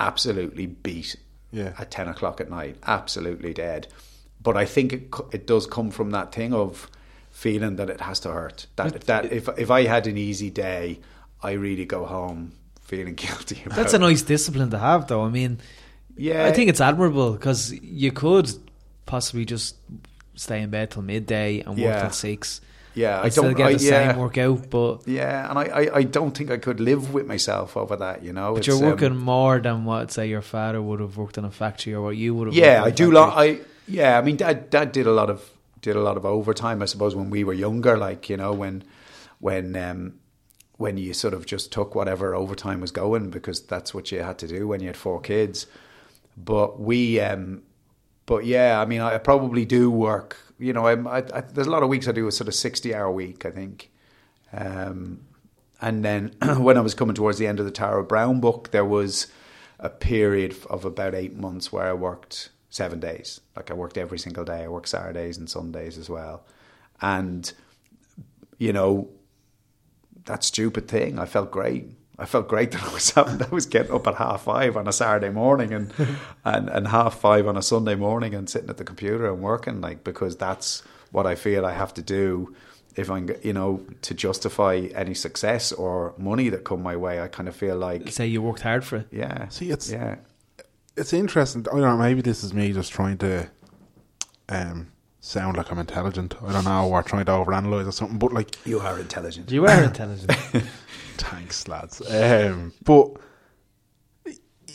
[0.00, 1.14] absolutely beat
[1.52, 1.74] Yeah.
[1.78, 3.86] at 10 o'clock at night, absolutely dead.
[4.42, 6.90] But I think it, it does come from that thing of
[7.44, 8.66] feeling that it has to hurt.
[8.76, 11.00] That, that if, if I had an easy day,
[11.42, 14.00] I really go home feeling guilty about That's a it.
[14.08, 15.24] nice discipline to have, though.
[15.24, 15.58] I mean,
[16.16, 16.44] Yeah.
[16.48, 18.50] I think it's admirable because you could
[19.06, 19.76] possibly just
[20.34, 22.00] stay in bed till midday and work Yeah.
[22.02, 22.60] till six.
[22.94, 23.90] Yeah, I don't- get I- the yeah.
[24.12, 27.76] same workout, but Yeah, and I, I, I don't think I could live with myself
[27.76, 28.48] over that, you know.
[28.52, 31.44] but It's, you're um, working more than what say your father would have worked in
[31.44, 32.54] a factory or what you would have.
[32.64, 33.12] yeah, I worked in do.
[33.12, 33.60] a Lo- factory.
[33.60, 33.64] I
[33.98, 35.40] yeah, I mean, dad, dad did a lot of
[35.80, 36.82] did a lot of overtime.
[36.82, 38.84] I suppose when we were younger, like you know, when
[39.38, 40.14] when um,
[40.76, 44.38] when you sort of just took whatever overtime was going because that's what you had
[44.38, 45.66] to do when you had four kids.
[46.36, 47.62] But we, um,
[48.26, 50.38] but yeah, I mean, I probably do work.
[50.58, 52.94] You know, I, I, there's a lot of weeks I do a sort of sixty
[52.94, 53.44] hour week.
[53.44, 53.90] I think.
[54.52, 55.26] Um,
[55.80, 58.84] and then when I was coming towards the end of the Tara Browne book, there
[58.84, 59.26] was
[59.78, 63.40] a period of about eight months where I worked seven days.
[63.56, 64.62] Like I worked every single day.
[64.64, 66.44] I worked Saturdays and Sundays as well.
[67.02, 67.52] And,
[68.58, 69.08] you know,
[70.26, 71.86] that stupid thing, I felt great.
[72.18, 74.86] I felt great that I was having, I was getting up at half five on
[74.86, 75.92] a Saturday morning and,
[76.44, 79.80] and, and half five on a Sunday morning and sitting at the computer and working
[79.80, 82.54] like because that's what I feel I have to do
[82.96, 87.20] if I'm you know to justify any success or money that come my way.
[87.20, 89.06] I kind of feel like say you worked hard for it.
[89.10, 90.16] yeah, See, it's- yeah,
[91.00, 91.66] it's interesting.
[91.68, 91.96] I don't know.
[91.96, 93.48] Maybe this is me just trying to
[94.48, 96.34] um, sound like I'm intelligent.
[96.42, 98.18] I don't know, or trying to overanalyze or something.
[98.18, 99.50] But like, you are intelligent.
[99.50, 100.30] You are intelligent.
[101.16, 102.02] thanks, lads.
[102.10, 103.16] Um, but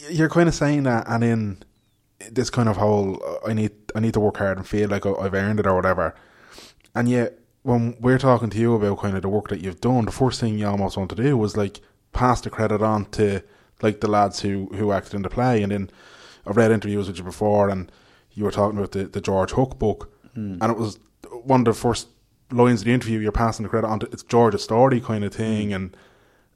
[0.10, 1.64] you're kind of saying that, and in
[2.32, 5.06] this kind of whole, uh, I need, I need to work hard and feel like
[5.06, 6.16] I- I've earned it or whatever.
[6.96, 10.06] And yet, when we're talking to you about kind of the work that you've done,
[10.06, 11.82] the first thing you almost want to do was like
[12.14, 13.44] pass the credit on to
[13.82, 15.62] like the lads who who acted in the play.
[15.64, 15.90] And then
[16.46, 17.92] I've read interviews with you before, and
[18.34, 20.58] you were talking about the, the George Hook book, hmm.
[20.62, 21.00] and it was
[21.44, 22.08] one of the first
[22.52, 23.20] lines of the interview.
[23.20, 25.74] You're passing the credit on to it's George's story kind of thing, hmm.
[25.76, 25.98] and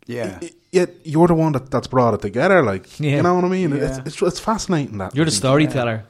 [0.08, 2.62] Yeah, y- yet you're the one that, that's brought it together.
[2.64, 3.18] Like Yeah.
[3.18, 3.74] you know what I mean?
[3.74, 4.04] It's, Yeah.
[4.06, 5.40] it's it's fascinating that You're the I think.
[5.72, 6.04] storyteller.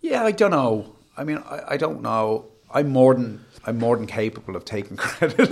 [0.00, 0.24] yeah.
[0.24, 0.94] I don't know.
[1.16, 2.46] I mean, I, I don't know.
[2.72, 5.48] I'm more than I'm more than capable of taking credit.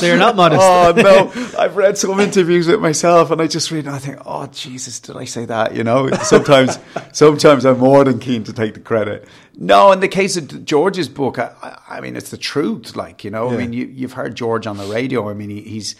[0.00, 0.60] So you're not modest.
[0.62, 4.18] oh no, I've read some interviews with myself, and I just read and I think,
[4.24, 5.74] oh Jesus, did I say that?
[5.74, 6.78] You know, sometimes,
[7.12, 9.26] sometimes I'm more than keen to take the credit.
[9.56, 12.96] No, in the case of George's book, I, I mean, it's the truth.
[12.96, 15.28] Like you know, I mean, you, you've heard George on the radio.
[15.28, 15.96] I mean, he, he's.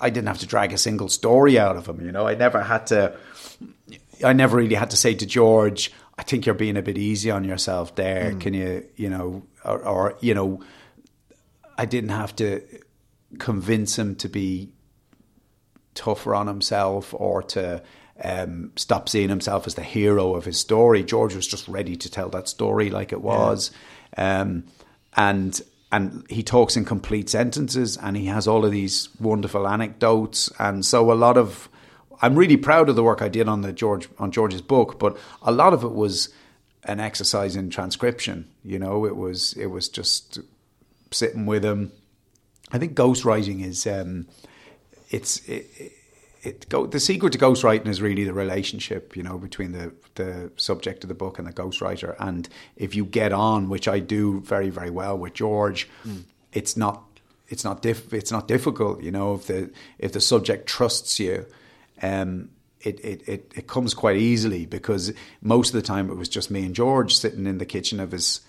[0.00, 2.04] I didn't have to drag a single story out of him.
[2.04, 3.16] You know, I never had to.
[4.24, 7.30] I never really had to say to George, I think you're being a bit easy
[7.30, 8.34] on yourself there.
[8.34, 10.60] Can you, you know, or, or, you know,
[11.76, 12.62] I didn't have to
[13.38, 14.72] convince him to be
[15.94, 17.82] tougher on himself or to
[18.22, 21.02] um, stop seeing himself as the hero of his story.
[21.02, 23.70] George was just ready to tell that story like it was.
[24.16, 24.64] Um,
[25.16, 25.60] and
[25.90, 30.84] and he talks in complete sentences and he has all of these wonderful anecdotes and
[30.84, 31.68] so a lot of
[32.24, 35.18] I'm really proud of the work I did on the George on George's book, but
[35.42, 36.30] a lot of it was
[36.84, 38.48] an exercise in transcription.
[38.64, 40.38] You know, it was it was just
[41.10, 41.92] sitting with him.
[42.72, 44.26] I think ghostwriting is um,
[45.10, 45.92] it's it, it,
[46.42, 50.50] it go, the secret to ghostwriting is really the relationship, you know, between the the
[50.56, 52.16] subject of the book and the ghostwriter.
[52.18, 55.90] And if you get on, which I do very very well with George,
[56.54, 57.04] it's not
[57.48, 59.34] it's not diff, it's not difficult, you know.
[59.34, 61.44] If the if the subject trusts you,
[62.04, 62.50] um,
[62.80, 66.50] it, it, it, it comes quite easily because most of the time it was just
[66.50, 68.40] me and George sitting in the kitchen of his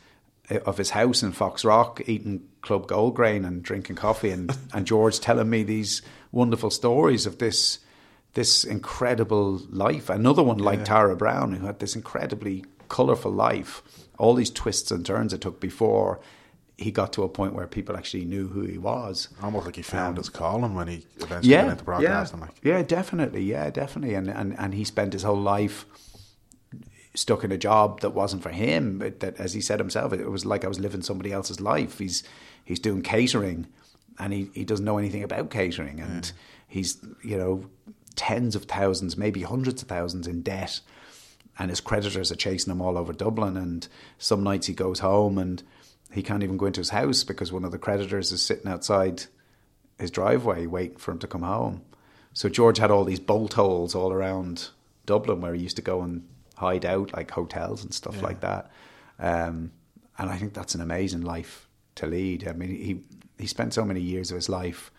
[0.63, 5.19] of his house in Foxrock eating Club Gold Grain and drinking coffee and, and George
[5.19, 7.79] telling me these wonderful stories of this
[8.33, 10.09] this incredible life.
[10.09, 13.81] Another one like Tara Browne who had this incredibly colourful life.
[14.19, 16.19] All these twists and turns it took before
[16.77, 19.29] he got to a point where people actually knew who he was.
[19.41, 22.39] Almost like he found um, his calling when he eventually went into broadcasting.
[22.39, 25.85] Yeah, Like, yeah, definitely, yeah, definitely, and, and and he spent his whole life
[27.13, 28.99] stuck in a job that wasn't for him.
[28.99, 31.99] But that, as he said himself, it was like I was living somebody else's life.
[31.99, 32.23] He's
[32.63, 33.67] he's doing catering,
[34.19, 36.31] and he, he doesn't know anything about catering, and
[36.67, 37.65] he's you know
[38.15, 40.81] tens of thousands, maybe hundreds of thousands in debt,
[41.57, 43.55] and his creditors are chasing him all over Dublin.
[43.55, 45.63] And some nights he goes home and
[46.15, 49.25] he can't even go into his house because one of the creditors is sitting outside
[49.99, 51.81] his driveway waiting for him to come home.
[52.33, 54.69] So George had all these bolt holes all around
[55.05, 58.71] Dublin where he used to go and hide out, like hotels and stuff like that.
[59.19, 59.71] Um,
[60.17, 62.47] and I think that's an amazing life to lead.
[62.47, 63.03] I mean, he
[63.37, 64.91] he spent so many years of his life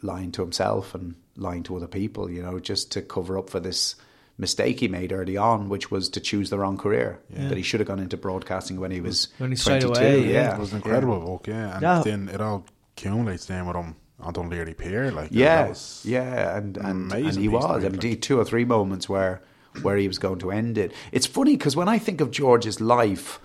[0.00, 3.60] lying to himself and lying to other people, you know, just to cover up for
[3.60, 3.96] this
[4.38, 7.18] mistake he made early on, which was to choose the wrong career.
[7.30, 10.00] That he should have gone into broadcasting when he was When he straight 22.
[10.00, 10.32] away, yeah.
[10.32, 10.54] yeah.
[10.54, 11.72] it was an incredible book, yeah.
[11.74, 12.02] And Yeah.
[12.04, 12.64] then it all
[12.96, 15.10] accumulates then with him on Dún Laoghaire Pier.
[15.10, 17.64] Like, Yeah, that was yeah, and and, and amazing he was.
[17.82, 18.20] read, And like.
[18.22, 19.42] two or three moments where
[19.82, 20.92] where he was going to end it.
[21.12, 23.38] It's funny because when I think of George's life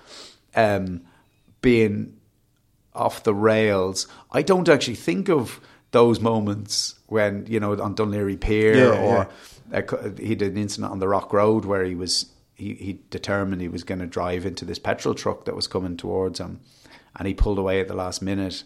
[0.55, 1.01] um,
[1.61, 2.13] being
[2.93, 5.59] off the rails, I don't actually think of
[5.93, 9.29] those moments when you know on Dún Laoghaire Pier Yeah, or
[9.73, 12.25] uh, he did an incident on the Rock Road where he was
[12.55, 15.95] he, he determined he was going to drive into this petrol truck that was coming
[15.95, 16.59] towards him,
[17.15, 18.63] and he pulled away at the last minute.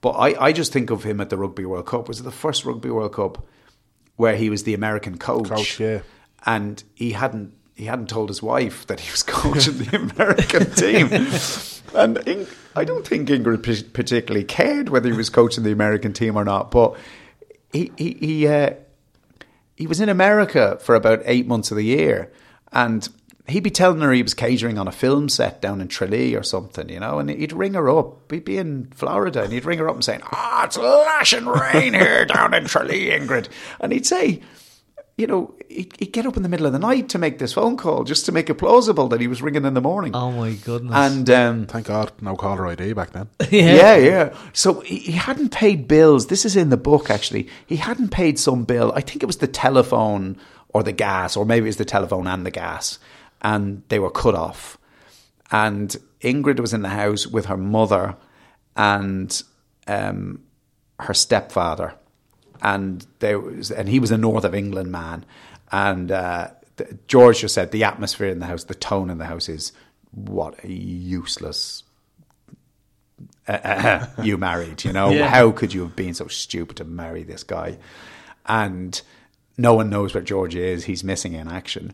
[0.00, 2.08] But I, I just think of him at the Rugby World Cup.
[2.08, 3.46] Was it the first Rugby World Cup
[4.16, 5.48] where he was the American coach?
[5.48, 6.00] Coach, yeah.
[6.46, 11.08] and he hadn't he hadn't told his wife that he was coaching the American team.
[11.98, 16.12] And In- I don't think Ingrid p- particularly cared whether he was coaching the American
[16.12, 16.70] team or not.
[16.70, 16.96] But
[17.72, 18.74] he he he, uh,
[19.76, 22.30] he was in America for about eight months of the year,
[22.70, 23.08] and
[23.48, 26.42] he'd be telling her he was catering on a film set down in Tralee or
[26.44, 27.18] something, you know.
[27.18, 28.30] And he'd ring her up.
[28.30, 31.94] He'd be in Florida, and he'd ring her up and saying, "Ah, it's lashing rain
[31.94, 33.48] here down in Tralee, Ingrid,"
[33.80, 34.42] and he'd say
[35.20, 37.52] you know, he'd, he'd get up in the middle of the night to make this
[37.52, 40.16] phone call just to make it plausible that he was ringing in the morning.
[40.16, 40.94] Oh my goodness!
[40.94, 43.28] and um, Thank God, no caller ID back then.
[43.50, 43.96] yeah, yeah.
[43.96, 44.36] yeah.
[44.54, 46.28] So he, he hadn't paid bills.
[46.28, 47.48] This is in the book, actually.
[47.66, 48.92] He hadn't paid some bill.
[48.94, 50.38] I think it was the telephone
[50.70, 52.98] or the gas, or maybe it was the telephone and the gas,
[53.42, 54.78] and they were cut off.
[55.50, 58.16] And Ingrid was in the house with her mother
[58.76, 59.42] and
[59.86, 60.44] um,
[61.00, 61.94] her stepfather,
[62.62, 65.24] and there was, and he was a north of England man,
[65.72, 69.26] and uh, th- George just said the atmosphere in the house, the tone in the
[69.26, 69.72] house is
[70.12, 71.82] what a useless
[73.48, 74.84] uh, you married.
[74.84, 75.28] You know, Yeah.
[75.28, 77.78] how could you have been so stupid to marry this guy?
[78.46, 79.00] And
[79.58, 80.84] no one knows where George is.
[80.84, 81.92] He's missing in action.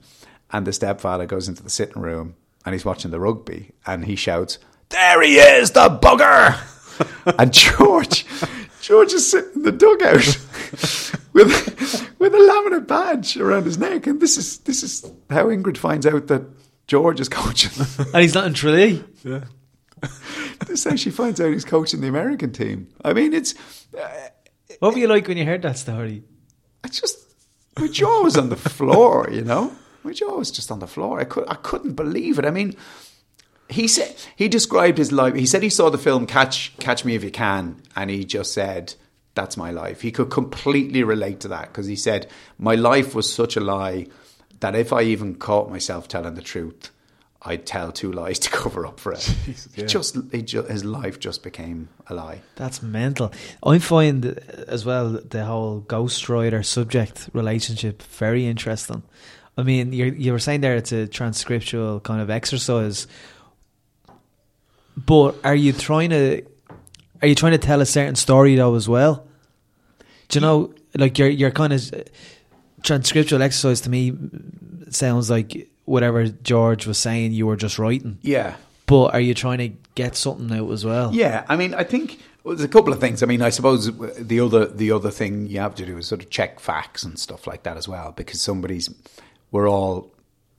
[0.50, 4.14] And the stepfather goes into the sitting room and he's watching the rugby and he
[4.16, 4.58] shouts,
[4.90, 6.56] "There he is, the bugger!"
[7.38, 8.24] and George,
[8.86, 10.12] George is sitting in the dugout
[11.32, 15.76] with with a laminate badge around his neck, and this is this is how Ingrid
[15.76, 16.44] finds out that
[16.86, 17.84] George is coaching.
[18.14, 19.02] and he's not in Tralee.
[19.24, 19.40] this
[20.70, 22.86] is how she finds out he's coaching the American team.
[23.04, 23.54] I mean, it's
[23.98, 24.28] uh,
[24.78, 26.22] What were you like when you heard that story?
[26.84, 27.18] I just
[27.76, 29.72] my jaw was on the floor, you know.
[30.04, 31.18] My jaw was just on the floor.
[31.18, 32.44] I could I couldn't believe it.
[32.44, 32.76] I mean,
[33.68, 35.34] he said he described his life.
[35.34, 38.52] He said he saw the film Catch Catch Me If You Can, and he just
[38.52, 38.94] said
[39.34, 40.00] that's my life.
[40.00, 44.06] He could completely relate to that because he said my life was such a lie
[44.60, 46.90] that if I even caught myself telling the truth,
[47.42, 49.34] I'd tell two lies to cover up for it.
[49.76, 52.40] It just, it ju- his life just became a lie.
[52.56, 53.32] That's mental.
[53.62, 54.34] I find uh,
[54.68, 59.02] as well the whole ghostwriter subject relationship very interesting.
[59.58, 63.06] I mean, you you were saying there it's a transcriptual kind of exercise,
[65.06, 66.42] but are you trying to
[67.22, 69.26] are you trying to tell a certain story though as well?
[70.28, 71.80] Do you know, like you're you're kind of
[72.82, 74.12] transcriptual exercise to me
[74.90, 78.18] sounds like whatever George was saying, you were just writing.
[78.22, 78.56] Yeah.
[78.86, 81.12] But are you trying to get something out as well?
[81.12, 83.22] Yeah, I mean, I think well, there's a couple of things.
[83.22, 83.86] I mean, I suppose
[84.18, 87.18] the other the other thing you have to do is sort of check facts and
[87.18, 88.88] stuff like that as well, because somebody's
[89.50, 90.12] we're all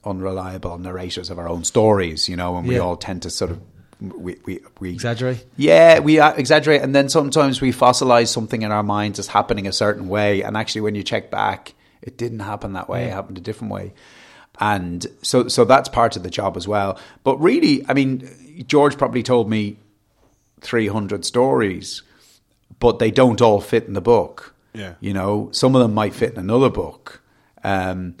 [0.04, 2.80] unreliable narrators of our own stories, you know, and we Yeah.
[2.82, 3.60] all tend to sort of
[4.00, 5.44] we we, we Exaggerate?
[5.56, 9.72] Yeah, we exaggerate, and then sometimes we fossilize something in our minds as happening a
[9.72, 13.38] certain way, and actually, when you check back, it didn't happen that way; it happened
[13.38, 13.92] a different way.
[14.60, 16.98] And so, so that's part of the job as well.
[17.22, 19.78] But really, I mean, George probably told me
[20.60, 22.02] 300 stories,
[22.80, 24.54] but they don't all fit in the book.
[24.74, 24.94] Yeah.
[25.00, 27.22] You know, some of them might fit in another book.
[27.62, 28.16] Um,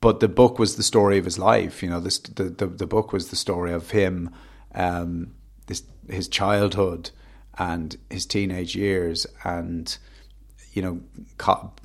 [0.00, 1.82] but the book was the story of his life.
[1.82, 4.30] You know, this, the, the, the book was the story of him,
[4.78, 5.34] um,
[5.66, 7.10] this, his childhood
[7.58, 9.98] and his teenage years and,
[10.72, 11.00] you know,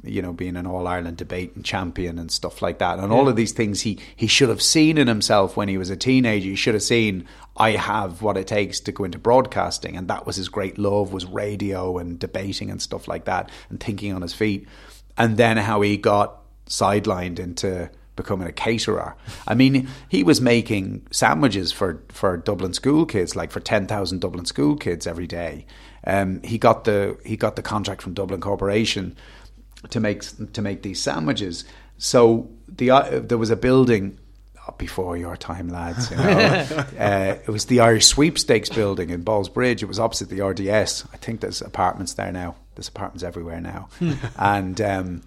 [0.04, 3.36] you know, being an All Ireland debating champion and stuff like that, and all of
[3.36, 6.50] these things he he should have seen in himself when he was a teenager.
[6.50, 7.26] He should have seen
[7.58, 11.12] I have what it takes to go into broadcasting, and that was his great love
[11.12, 14.68] was radio and debating and stuff like that, and thinking on his feet,
[15.18, 19.16] and then how he got sidelined into becoming a caterer.
[19.48, 24.22] I mean, he was making sandwiches for, for Dublin school kids, like for ten thousand
[24.22, 25.66] Dublin school kids every day.
[26.06, 29.16] Um, he got the he got the contract from Dublin Corporation
[29.90, 31.66] to make to make these sandwiches.
[31.98, 34.18] So the uh, there was a building
[34.68, 36.12] oh, before your time, lads.
[36.12, 36.24] You know,
[37.00, 39.82] uh, it was the Irish Sweepstakes building in Ballsbridge.
[39.82, 41.06] It was opposite the RDS.
[41.14, 42.56] I think there's apartments there now.
[42.76, 43.90] There's apartments everywhere now,
[44.38, 44.80] and.
[44.82, 45.22] Um,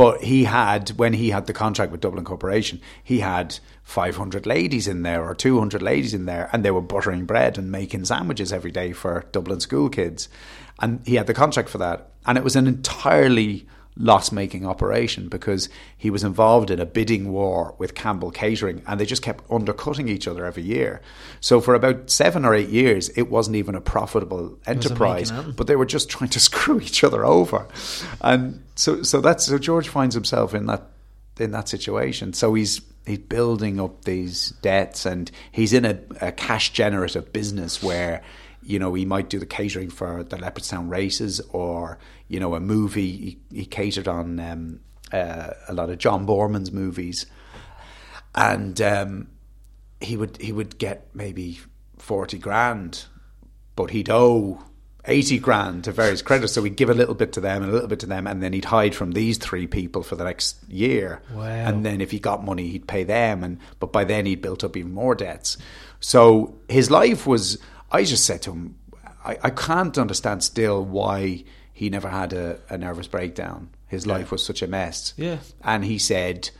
[0.00, 4.88] but he had, when he had the contract with Dublin Corporation, he had 500 ladies
[4.88, 8.50] in there or 200 ladies in there, and they were buttering bread and making sandwiches
[8.50, 10.30] every day for Dublin school kids.
[10.80, 12.12] And he had the contract for that.
[12.24, 17.32] And it was an entirely loss making operation because he was involved in a bidding
[17.32, 21.02] war with Campbell Catering and they just kept undercutting each other every year.
[21.40, 25.76] So for about seven or eight years, it wasn't even a profitable enterprise, but they
[25.76, 27.66] were just trying to screw each other over.
[28.20, 30.82] And so, so that's so George finds himself in that
[31.38, 32.32] in that situation.
[32.32, 37.82] So he's he's building up these debts, and he's in a, a cash generative business
[37.82, 38.22] where
[38.62, 41.98] you know he might do the catering for the Leopardstown races, or
[42.30, 43.10] you know a movie.
[43.10, 44.80] He, he catered on um,
[45.12, 47.26] uh, a lot of John Boorman's movies,
[48.34, 49.28] and um,
[50.00, 51.60] he would he would get maybe
[51.98, 53.04] forty grand,
[53.76, 54.64] but he'd owe.
[55.06, 57.74] 80 grand to various creditors, so he'd give a little bit to them and a
[57.74, 60.62] little bit to them, and then he'd hide from these three people for the next
[60.68, 61.22] year.
[61.32, 61.46] Wow.
[61.46, 64.62] And then if he got money, he'd pay them, and but by then he'd built
[64.62, 65.56] up even more debts.
[66.00, 67.56] So his life was.
[67.90, 68.78] I just said to him,
[69.24, 71.44] I, I can't understand still why
[71.80, 73.70] he never had a, a nervous breakdown.
[73.88, 75.14] His life was such a mess.
[75.16, 75.38] Yeah.
[75.64, 76.50] And he said,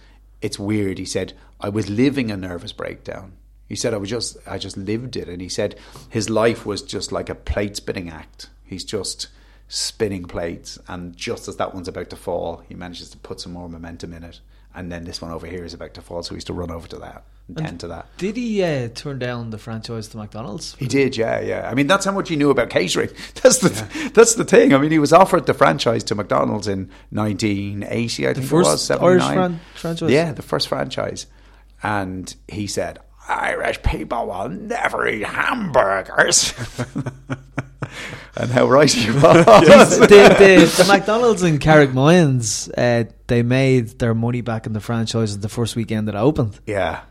[0.41, 0.97] it's weird.
[0.97, 3.33] He said, I was living a nervous breakdown.
[3.69, 5.29] He said, I was just, I just lived it.
[5.29, 8.49] And he said, his life was just like a plate spinning act.
[8.65, 9.29] He's just
[9.69, 10.79] spinning plates.
[10.89, 14.15] And just as that one's about to fall, he manages to put some more momentum
[14.15, 14.41] in it.
[14.75, 16.23] And then this one over here is about to fall.
[16.23, 17.25] So he used to run over to that
[17.57, 18.07] and tend to that.
[18.19, 20.75] Did he uh, turn down the franchise to McDonald's?
[20.79, 21.69] He did, yeah, yeah.
[21.71, 23.11] I mean, that's how much he knew about catering.
[23.43, 24.75] That's the that's the thing.
[24.75, 28.73] I mean, he was offered the franchise to McDonald's in 1980, I think first it
[28.73, 29.11] was, 79.
[29.11, 30.11] Irish fran- franchise?
[30.11, 31.27] Yeah, the first franchise.
[31.83, 32.99] And he said,
[33.29, 36.53] Irish people will never eat hamburgers.
[38.37, 39.99] and how right he was.
[39.99, 44.81] the, the, the McDonald's in Carrick Mines, uh, they made their money back in the
[44.81, 46.59] franchise at the first weekend that it opened.
[46.67, 47.03] yeah.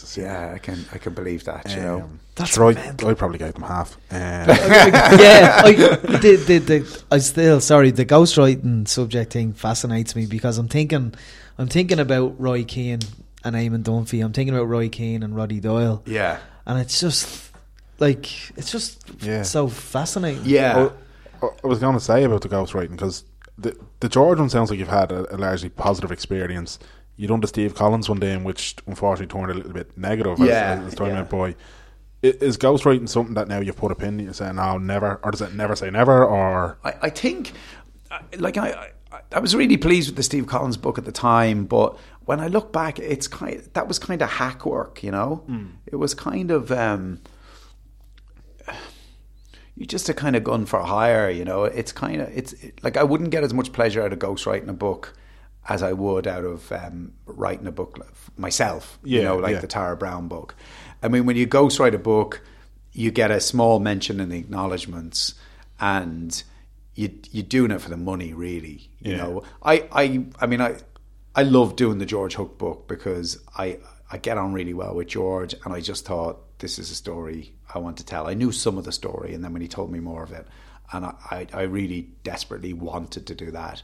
[0.00, 0.16] Jesus.
[0.16, 2.00] Yeah, I can I can believe that, you know.
[2.02, 2.94] Um, That's sure, I.
[3.06, 3.96] I probably gave them half.
[4.10, 7.90] Um, yeah, I, the, the, the, I still sorry.
[7.90, 11.14] The ghostwriting subject thing fascinates me because I'm thinking,
[11.58, 13.00] I'm thinking about Roy Keane
[13.44, 14.24] and Eamon Dunphy.
[14.24, 16.38] I'm thinking about Roy Keane and Roddy Doyle, Yeah.
[16.66, 17.50] and it's just
[17.98, 18.26] like
[18.56, 19.42] it's just Yeah.
[19.42, 20.42] so fascinating.
[20.44, 20.90] Yeah.
[21.42, 23.24] I, I was going to say about the ghostwriting because
[23.58, 26.78] the the George one sounds like you've had a, a largely positive experience.
[27.20, 30.38] You done the Steve Collins one day, in which unfortunately turned a little bit negative
[30.38, 31.14] Yeah, as, as time yeah.
[31.16, 31.54] went by.
[32.22, 34.26] Is ghostwriting something that now you've put a pin in?
[34.26, 36.24] You say now never, or does it never say never?
[36.24, 37.52] Or I, I think,
[38.38, 41.66] like I, I, I was really pleased with the Steve Collins book at the time,
[41.66, 45.44] but when I look back, it's kind that was kind of hack work, you know.
[45.84, 47.20] It was kind of um,
[49.76, 51.64] you just a kind of gun for hire, you know.
[51.64, 54.72] It's kind of it's like I wouldn't get as much pleasure out of ghostwriting a
[54.72, 55.12] book
[55.68, 57.98] as I would out of um, writing a book
[58.36, 59.60] myself, you know, like yeah.
[59.60, 60.54] the Tara Browne book.
[61.02, 62.40] I mean, when you ghostwrite a book,
[62.92, 65.34] you get a small mention in the acknowledgements,
[65.78, 66.42] and
[66.94, 68.90] you you're doing it for the money, really.
[69.00, 69.16] You Yeah.
[69.18, 70.76] know, I I I mean, I
[71.34, 73.78] I love doing the George Hook book because I
[74.10, 77.54] I get on really well with George, and I just thought this is a story
[77.72, 78.26] I want to tell.
[78.26, 80.46] I knew some of the story, and then when he told me more of it,
[80.92, 83.82] and I, I, I really desperately wanted to do that.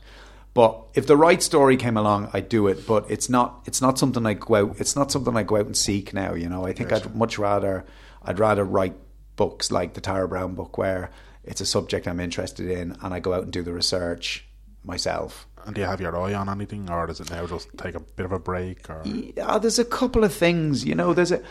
[0.57, 2.87] But if the right story came along, I'd do it.
[2.87, 4.81] But it's not it's not something I go out.
[4.81, 6.33] It's not something I go out and seek now.
[6.33, 7.85] You know, I think I'd much rather
[8.23, 8.95] I'd rather write
[9.37, 11.11] books like the Tara Browne book where
[11.45, 14.47] it's a subject I'm interested in, and I go out and do the research
[14.83, 15.47] myself.
[15.67, 18.01] And do you have your eye on anything, or does it now just take a
[18.01, 18.89] bit of a break?
[18.89, 20.87] Or Yeah, there's a couple of things.
[20.87, 21.43] You know, there's a.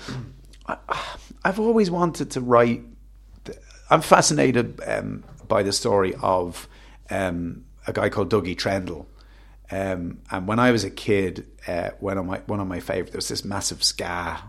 [0.67, 0.77] I,
[1.43, 2.83] I've always wanted to write.
[3.91, 6.67] I'm fascinated um, by the story of
[7.11, 9.05] um, a guy called Dougie Trendle.
[9.71, 13.11] Um, and when I was a kid, uh, one of my one of my favorite,
[13.11, 14.39] there was this massive ska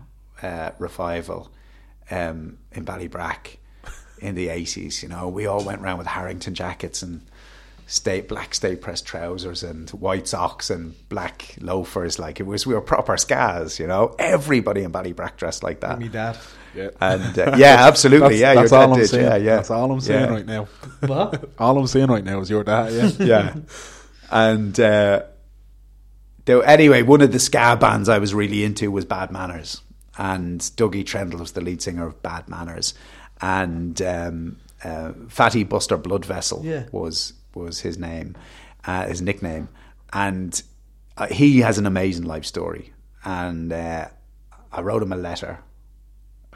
[0.41, 1.51] uh, revival
[2.11, 3.57] um, in Ballybrack
[4.19, 5.01] in the eighties.
[5.01, 7.21] You know, we all went around with Harrington jackets and
[7.87, 12.19] state black Sta-Prest trousers and white socks and black loafers.
[12.19, 13.79] Like it was, we were proper scars.
[13.79, 15.97] You know, everybody in Ballybrack dressed like that.
[15.97, 16.37] Me that.
[16.77, 18.29] Yeah, And uh, yeah, absolutely.
[18.29, 19.09] that's, yeah, that's your all dad I'm did.
[19.09, 19.25] saying.
[19.25, 19.55] Yeah, yeah.
[19.57, 20.31] That's all I'm saying Yeah.
[20.31, 20.67] right now.
[21.07, 21.49] What?
[21.59, 22.93] All I'm saying right now is your dad.
[22.93, 23.55] Yeah, yeah.
[24.31, 25.23] And uh,
[26.45, 29.81] there, anyway, one of the ska bands I was really into was Bad Manners,
[30.17, 32.93] and Dougie Trendle was the lead singer of Bad Manners,
[33.41, 36.83] and um, uh, Fatty Buster Bloodvessel Yeah.
[36.91, 38.35] was was his name,
[38.85, 39.67] uh, his nickname,
[40.13, 40.61] and
[41.17, 42.93] uh, he has an amazing life story,
[43.23, 44.07] and uh,
[44.71, 45.59] I wrote him a letter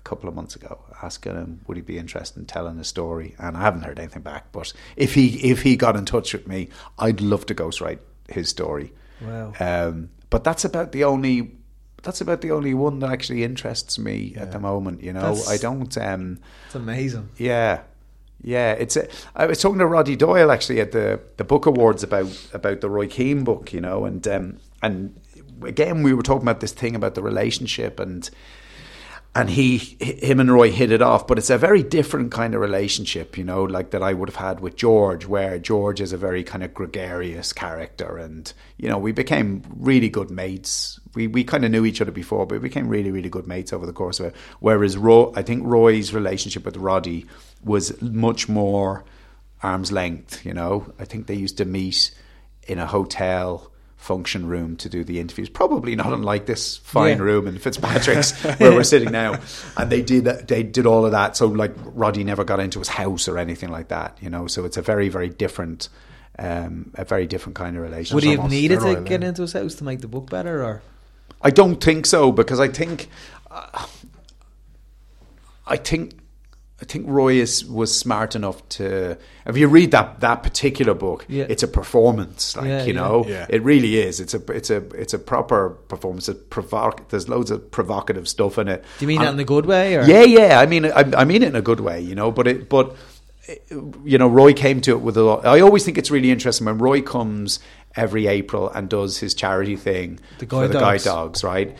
[0.03, 3.35] a couple of months ago asking him would he be interested in telling a story
[3.37, 6.47] and I haven't heard anything back but if he if he got in touch with
[6.47, 6.69] me
[6.99, 9.53] I'd love to ghostwrite his story Wow.
[9.59, 11.51] um, but that's about the only
[12.01, 15.47] that's about the only one that actually interests me at the moment you know That's-
[15.49, 17.29] I don't um, It's amazing.
[17.37, 17.81] yeah,
[18.43, 18.71] yeah.
[18.71, 18.97] It's.
[18.97, 22.81] A, I was talking to Roddy Doyle actually at the the book awards about about
[22.81, 25.13] the Roy Keane book, you know, and um, and
[25.61, 28.27] again we were talking about this thing about the relationship and
[29.33, 32.59] and he him and Roy hit it off, but it's a very different kind of
[32.59, 36.17] relationship, you know, like that I would have had with George, where George is a
[36.17, 40.99] very kind of gregarious character, and you know we became really good mates.
[41.15, 43.71] We we kind of knew each other before, but we became really really good mates
[43.71, 44.35] over the course of it.
[44.59, 47.25] Whereas Roy, I think Roy's relationship with Roddy
[47.63, 49.05] was much more
[49.63, 50.45] arm's length.
[50.45, 52.13] You know, I think they used to meet
[52.67, 53.70] in a hotel
[54.01, 55.47] function room to do the interviews.
[55.47, 57.23] Probably not unlike this fine Yeah.
[57.23, 59.39] room in Fitzpatrick's where we're sitting now.
[59.77, 61.37] And they did that, they did all of that.
[61.37, 64.47] So like Roddy never got into his house or anything like that, you know.
[64.47, 65.87] So it's a very very different,
[66.39, 68.15] um, a very different kind of relationship.
[68.15, 70.63] Would he have needed to steroid, get into his house to make the book better,
[70.63, 70.81] or
[71.41, 73.07] I don't think so because I think,
[73.51, 73.85] uh,
[75.67, 76.15] I think,
[76.81, 79.15] I think Roy is was smart enough to.
[79.45, 81.45] If you read that that particular book, Yeah.
[81.47, 83.45] it's a performance, like Yeah, you know, Yeah.
[83.49, 84.19] it really is.
[84.19, 86.27] It's a it's a it's a proper performance.
[86.27, 88.83] It provoc- There's loads of provocative stuff in it.
[88.97, 89.95] do you mean And- that in a good way?
[89.95, 90.59] Or yeah, yeah.
[90.59, 92.31] I mean, I, I mean it in a good way, you know.
[92.31, 92.95] But it, but
[94.05, 95.45] you know, Roy came to it with a lot.
[95.45, 97.59] I always think it's really interesting when Roy comes
[97.95, 101.03] every April and does his charity thing The for Guide the guide Dogs.
[101.03, 101.75] dogs, right?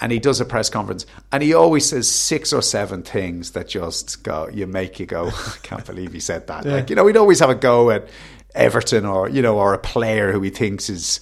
[0.00, 3.68] And he does a press conference, and he always says six or seven things that
[3.68, 6.66] just go, you make you go, I can't believe he said that.
[6.66, 8.08] Like, you know, he'd always have a go at
[8.54, 11.20] Everton or you know, or a player who he thinks is,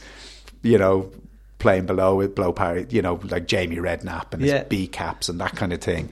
[0.62, 1.12] you know,
[1.58, 4.64] playing below with blow power you know, like Jamie Redknapp and his Yeah.
[4.64, 6.10] B caps and that kind of thing.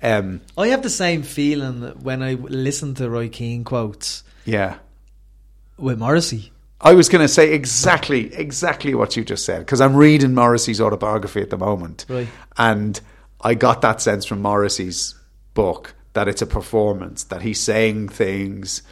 [0.00, 4.76] Um, I have the same feeling when I listen to Roy Keane quotes yeah.
[5.76, 6.52] with Morrissey.
[6.80, 10.80] I was going to say exactly, exactly what you just said because I'm reading Morrissey's
[10.80, 12.28] autobiography at the moment, Right.
[12.58, 13.00] and
[13.40, 15.14] I got that sense from Morrissey's
[15.54, 18.82] book that it's a performance, that he's saying things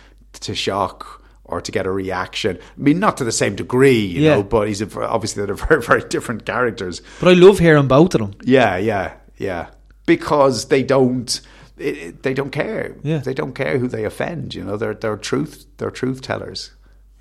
[0.40, 2.56] to shock or to get a reaction.
[2.58, 4.36] I mean, not to the same degree, you Yeah.
[4.36, 7.02] know, but he's a, obviously they're very, very different characters.
[7.20, 8.34] But I love hearing both of them.
[8.44, 9.68] Yeah, yeah, yeah.
[10.06, 11.40] Because they don't,
[11.76, 12.96] it, it- they don't care.
[13.02, 13.18] Yeah.
[13.18, 14.54] They don't care who they offend.
[14.54, 16.70] You know, they're they're truth they're truth tellers.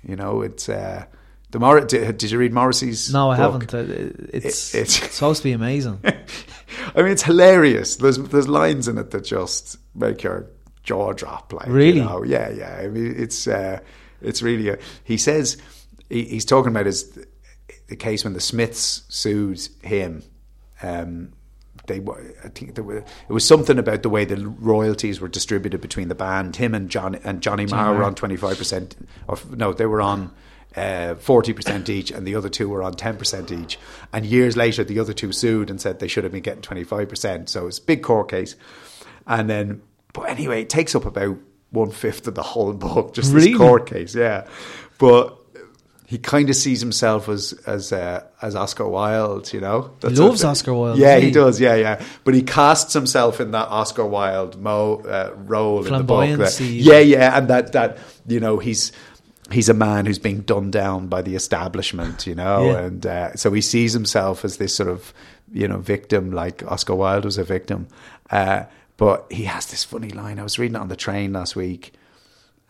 [0.06, 1.04] You know, it's uh,
[1.50, 3.12] the Mor- did, did you read Morrissey's?
[3.12, 3.70] No, I book?
[3.70, 3.74] haven't.
[3.74, 6.00] Uh, It's, It- it's it's- supposed to be amazing.
[6.04, 7.96] I mean, it's hilarious.
[7.96, 10.46] There's there's lines in it that just make your
[10.82, 11.52] jaw drop.
[11.52, 11.98] Like, Really?
[11.98, 12.22] You know?
[12.24, 12.76] Yeah, yeah.
[12.82, 13.78] I mean, it's uh,
[14.20, 14.68] it's really.
[14.70, 15.56] A, he says
[16.10, 17.18] he, he's talking about his
[17.88, 20.22] the case when the Smiths sued him.
[20.82, 21.32] Um,
[21.86, 22.00] they
[22.44, 26.08] I think there were, it was something about the way the royalties were distributed between
[26.08, 26.56] the band.
[26.56, 28.96] Him and John and Johnny Marr were on twenty five percent.
[29.28, 30.32] Or no, they were on
[30.76, 33.78] uh, forty percent each, and the other two were on ten percent each.
[34.12, 36.84] And years later, the other two sued and said they should have been getting twenty
[36.84, 37.48] five percent.
[37.48, 38.56] So it's a big court case.
[39.26, 39.82] And then,
[40.12, 41.38] but anyway, it takes up about
[41.70, 43.48] one fifth of the whole book, just Really?
[43.48, 44.14] this court case.
[44.14, 44.46] Yeah,
[44.98, 45.38] but
[46.06, 49.92] he kind of sees himself as as uh, as Oscar Wilde, you know.
[50.00, 51.30] That's loves Oscar Wilde, Yeah, he he?
[51.30, 51.60] does.
[51.60, 52.04] Yeah, yeah.
[52.24, 56.38] But he casts himself in that Oscar Wilde mo, uh, role in the book.
[56.38, 58.92] that- yeah, yeah, and that that you know he's
[59.50, 62.78] he's a man who's being done down by the establishment, you know, Yeah.
[62.80, 65.12] and uh, so he sees himself as this sort of
[65.52, 67.88] you know victim, like Oscar Wilde was a victim.
[68.30, 68.64] Uh,
[68.96, 70.38] but he has this funny line.
[70.38, 71.92] I was reading it on the train last week,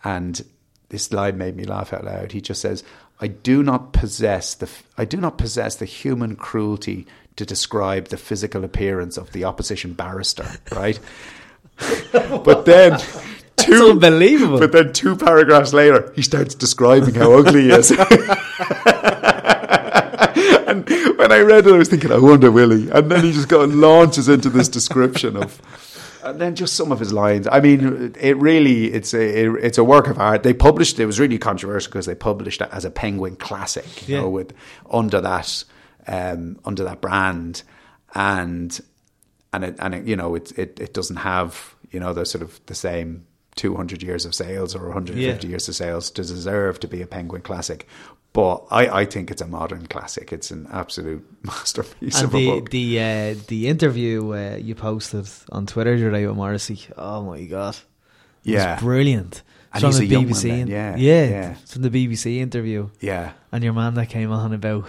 [0.02, 0.40] and
[0.88, 2.32] this line made me laugh out loud.
[2.32, 2.84] He just says,
[3.24, 4.68] "I do not possess the
[4.98, 7.06] I do not possess the human cruelty
[7.36, 11.00] to describe the physical appearance of the opposition barrister." Right,
[12.12, 13.00] but then.
[13.56, 14.58] Two, unbelievable.
[14.58, 17.90] But then two paragraphs later, he starts describing how ugly he is.
[20.66, 20.86] and
[21.16, 22.90] when I read it, I was thinking, I wonder, will he?
[22.90, 25.62] And then he just and launches into this description of,
[26.24, 27.46] and then just some of his lines.
[27.50, 30.42] I mean, it really, it's a, it, it's a work of art.
[30.42, 34.14] They published it was really controversial because they published it as a Penguin classic, you
[34.16, 34.22] Yeah.
[34.22, 34.52] know, with
[34.90, 35.64] under that
[36.06, 37.62] um, under that brand,
[38.14, 38.78] and
[39.52, 42.42] and it, and it, you know, it, it it doesn't have you know the sort
[42.42, 43.26] of the same.
[43.56, 45.48] 200 years of sales or 150 Yeah.
[45.48, 47.86] years of sales to deserve to be a Penguin classic.
[48.34, 50.32] But I, I think it's a modern classic.
[50.32, 52.70] It's an absolute masterpiece And of a the book.
[52.70, 57.76] the uh, the interview uh, you posted on Twitter today with Morrissey, oh my god,
[58.44, 58.78] it Yeah.
[58.80, 59.42] brilliant.
[59.72, 61.54] And from a the BBC, then, yeah, yeah, yeah.
[61.66, 63.32] from the BBC interview, yeah.
[63.50, 64.88] and your man that came on about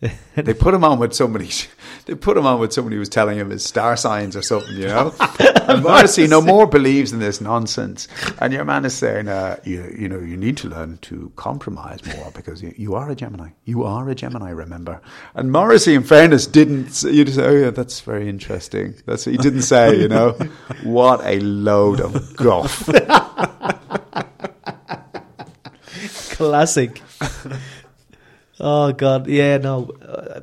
[0.34, 1.50] They put him on with somebody.
[2.06, 4.74] They put him on with somebody who was telling him his star signs or something,
[4.74, 5.14] you know.
[5.68, 8.08] and Morrissey no more believes in this nonsense.
[8.40, 12.00] And your man is saying, uh, you, you know, you need to learn to compromise
[12.16, 13.50] more because you, you are a Gemini.
[13.64, 15.00] You are a Gemini, remember.
[15.34, 16.90] And Morrissey, in fairness, didn't.
[16.90, 18.94] Say, you just say, oh yeah, that's very interesting.
[19.06, 20.32] That's he didn't say, you know.
[20.82, 22.88] What a load of guff.
[26.30, 27.02] classic.
[28.60, 29.90] Oh god, yeah, no.
[30.06, 30.40] Uh,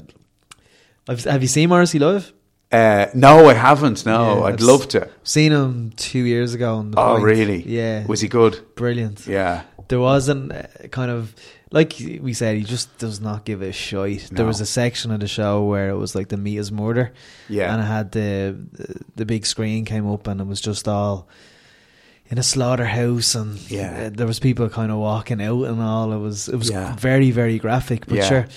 [1.07, 2.33] I've, have you seen Morrissey live?
[2.71, 4.05] Uh, no, I haven't.
[4.05, 5.09] No, Yeah, I'd love to.
[5.23, 6.75] Seen him two years ago.
[6.75, 7.23] On the Oh, Point.
[7.23, 7.63] really?
[7.63, 8.59] Yeah, Was he good?
[8.75, 9.25] brilliant?
[9.25, 9.61] Yeah.
[9.87, 11.33] there wasn't uh, kind of
[11.71, 15.19] like we said he just does not give a shite there was a section of
[15.21, 17.13] the show where it was like the meat is murder
[17.47, 17.71] Yeah.
[17.73, 18.55] and it had the
[19.15, 21.27] the big screen came up and it was just all
[22.29, 24.07] in a slaughterhouse and Yeah.
[24.07, 26.95] uh, there was people kind of walking out and all it was it was Yeah.
[26.95, 28.27] very very graphic but Yeah.
[28.29, 28.47] sure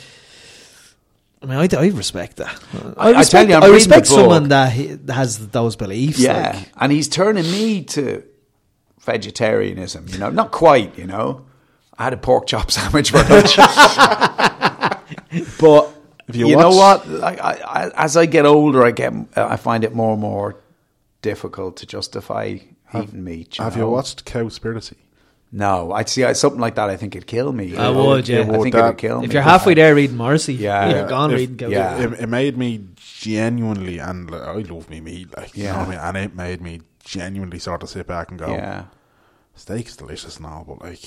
[1.42, 2.54] I mean, I, I respect that.
[2.98, 4.20] I- I respect, tell you, I'm I respect the book.
[4.20, 6.18] someone that he, has those beliefs.
[6.18, 8.22] Yeah, like, and he's turning me to
[9.00, 10.04] vegetarianism.
[10.08, 10.98] You know, not quite.
[10.98, 11.46] You know,
[11.98, 13.56] I had a pork chop sandwich for lunch,
[15.60, 15.88] but
[16.28, 17.08] If you, you know what?
[17.08, 20.56] Like, I, I, as I get older, I get I find it more and more
[21.22, 22.58] difficult to justify
[22.94, 23.56] eating meat.
[23.56, 23.84] Have know?
[23.86, 24.94] you watched Cowspiracy?
[25.52, 26.88] No, I'd see something like that.
[26.90, 27.76] I think it'd kill me.
[27.76, 28.42] I would, yeah.
[28.42, 29.26] I think That- it'd kill me.
[29.26, 30.88] if you're halfway there reading Morrissey, Yeah.
[30.90, 31.72] you're gone If- reading Cowboy.
[31.72, 31.98] yeah.
[31.98, 35.78] It, it made me genuinely, and like, I love me meat, like you know Yeah.
[35.78, 38.84] what I mean, and it made me genuinely sort of sit back and go, yeah.
[39.56, 41.02] steak's delicious and all, but like,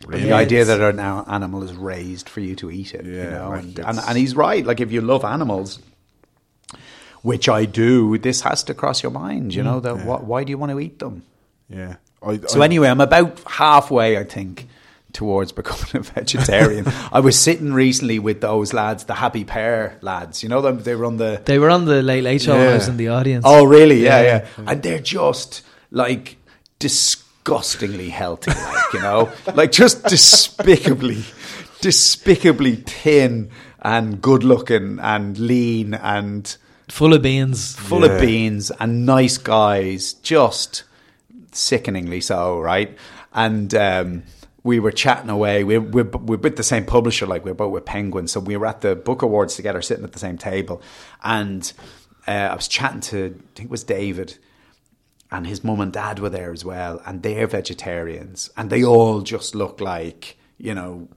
[0.00, 3.04] But really, the idea that an a- animal is raised for you to eat it,
[3.04, 4.64] you Yeah, know, like and, and and he's right.
[4.64, 5.80] Like if you love animals,
[7.24, 9.54] which I do, this has to cross your mind.
[9.54, 10.04] You mm, know that Yeah.
[10.04, 11.22] wh- why do you want to eat them?
[11.68, 11.96] yeah.
[12.22, 14.66] I, So I, anyway, I'm about halfway, I think,
[15.12, 16.86] towards becoming a vegetarian.
[17.12, 20.42] I was sitting recently with those lads, the Happy Pear lads.
[20.42, 20.82] You know them?
[20.82, 22.96] They were on the They were on the Late Late Show when I was in
[22.98, 23.44] the audience.
[23.46, 24.04] Oh, really?
[24.04, 24.46] Yeah, Yeah.
[24.58, 24.64] yeah.
[24.70, 26.36] And they're just like
[26.78, 31.24] disgustingly healthy, like, you know, like just despicably,
[31.80, 33.50] despicably thin
[33.82, 36.56] and good looking and lean and
[36.88, 37.74] Full of beans.
[37.76, 38.12] full Yeah.
[38.12, 40.84] of beans and nice guys, just
[41.52, 42.96] sickeningly so, right?
[43.32, 44.22] And um,
[44.62, 45.64] we were chatting away.
[45.64, 48.28] We're, we're, we're with the same publisher, like we're both with Penguin.
[48.28, 50.82] So we were at the book awards together, sitting at the same table.
[51.22, 51.72] And
[52.26, 54.38] uh, I was chatting to, I think it was David,
[55.30, 57.00] and his mum and dad were there as well.
[57.06, 58.50] And they're vegetarians.
[58.56, 61.08] And they all just look like, you know,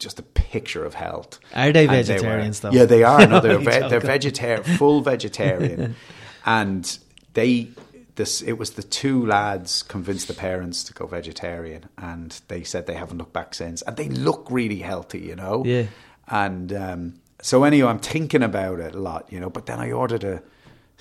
[0.00, 1.38] just a picture of health.
[1.54, 2.72] Are they And were- vegetarians, though?
[2.72, 3.24] Yeah, they are.
[3.26, 5.94] No, they're, ve- they're vegetarian, full vegetarian,
[6.44, 6.98] and
[7.34, 7.68] they.
[8.16, 12.86] This it was the two lads convinced the parents to go vegetarian, and they said
[12.86, 15.62] they haven't looked back since, and they look really healthy, you know.
[15.64, 15.84] Yeah.
[16.28, 19.48] And um, so anyway, I'm thinking about it a lot, you know.
[19.48, 20.42] But then I ordered a.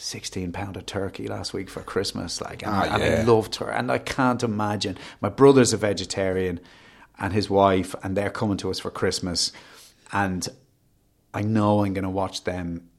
[0.01, 3.23] 16 pound of turkey last week for Christmas like and, I, Ah, and I yeah.
[3.27, 6.61] loved her and I can't imagine my brother's a vegetarian
[7.19, 9.51] and his wife and they're coming to us for Christmas
[10.11, 10.47] and
[11.33, 12.89] I know I'm going to watch them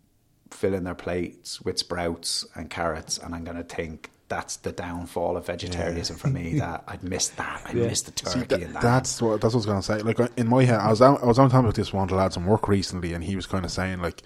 [0.51, 4.71] fill in their plates with sprouts and carrots, and I'm going to think that's the
[4.71, 6.61] downfall of vegetarianism for me.
[6.61, 7.63] That I missed that.
[7.67, 8.83] I missed the turkey See, that- and that.
[8.83, 9.99] that's what that's what I was gonna say.
[10.03, 12.05] Like uh, in my head, I was out, I was on top of this one
[12.05, 14.23] of the lads in work recently, and he was kind of saying like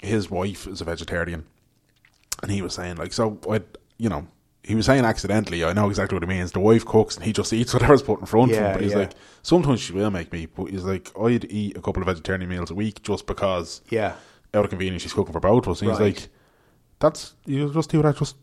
[0.00, 1.44] his wife is a vegetarian,
[2.42, 3.60] and he was saying like so I
[3.98, 4.26] you know
[4.64, 5.62] he was saying accidentally.
[5.64, 6.52] I know exactly what it means.
[6.52, 8.72] The wife cooks and he just eats whatever's put in front of Yeah, him.
[8.74, 8.98] But he's yeah.
[8.98, 9.12] like
[9.42, 12.70] sometimes she will make meat, but he's like I'd eat a couple of vegetarian meals
[12.70, 14.14] a week just because yeah,
[14.54, 15.82] out of convenience she's cooking for both of us.
[15.82, 16.28] And he's like
[16.98, 18.36] that's you just do that just.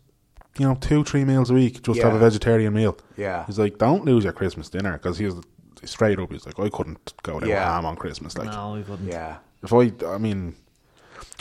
[0.58, 2.98] You know, two, three meals a week, just have a vegetarian meal.
[3.16, 3.46] Yeah.
[3.46, 5.32] He's like, don't lose your Christmas dinner because he's
[5.84, 6.30] straight up.
[6.30, 7.74] He's like, I couldn't go without Yeah.
[7.74, 8.36] ham on Christmas.
[8.36, 9.08] Like, no, we couldn't.
[9.08, 9.38] yeah.
[9.62, 10.54] if I, I mean,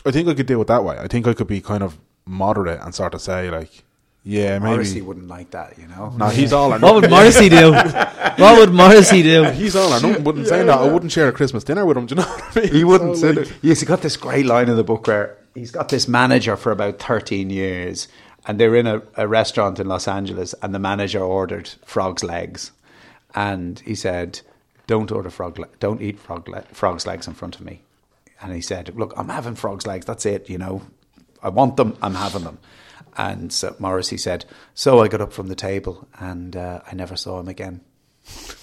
[0.06, 0.98] I think I could do it that way.
[0.98, 3.84] I think I could be kind of moderate and sort of say like,
[4.24, 4.72] yeah, maybe.
[4.72, 6.10] Morrissey wouldn't like that, you know.
[6.18, 7.10] No, he's all or What would nothing.
[7.10, 7.72] Morrissey do?
[7.72, 9.44] what would Morrissey do?
[9.52, 10.24] He's all or nothing.
[10.24, 10.78] Wouldn't say that.
[10.78, 12.06] I wouldn't share a Christmas dinner with him.
[12.06, 12.74] Do you know what I mean?
[12.74, 13.18] He wouldn't.
[13.18, 13.54] So, say like.
[13.62, 16.72] Yes, he got this great line in the book where he's got this manager for
[16.72, 18.08] about 13 years,
[18.46, 22.72] and they're in a, a restaurant in Los Angeles, and the manager ordered frog's legs,
[23.34, 24.42] and he said,
[24.86, 27.82] "Don't order frog, le- don't eat frog le- frog's legs in front of me."
[28.40, 30.06] And he said, "Look, I'm having frog's legs.
[30.06, 30.48] That's it.
[30.48, 30.84] You know,
[31.42, 31.98] I want them.
[32.04, 32.60] I'm having them."
[33.18, 37.16] And so Morrissey said, "So I got up from the table, and uh, I never
[37.16, 37.82] saw him again."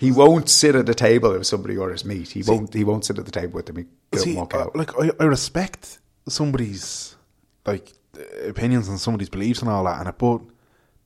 [0.00, 2.30] He won't sit at the table if somebody orders meat.
[2.30, 2.74] He won't.
[2.74, 3.76] He won't sit at the table with them.
[3.76, 4.76] He will see, walk uh, out.
[4.76, 5.98] like I, I respect
[6.28, 7.16] somebody's
[7.64, 7.94] like
[8.44, 10.42] opinions and somebody's beliefs and all that, and it, but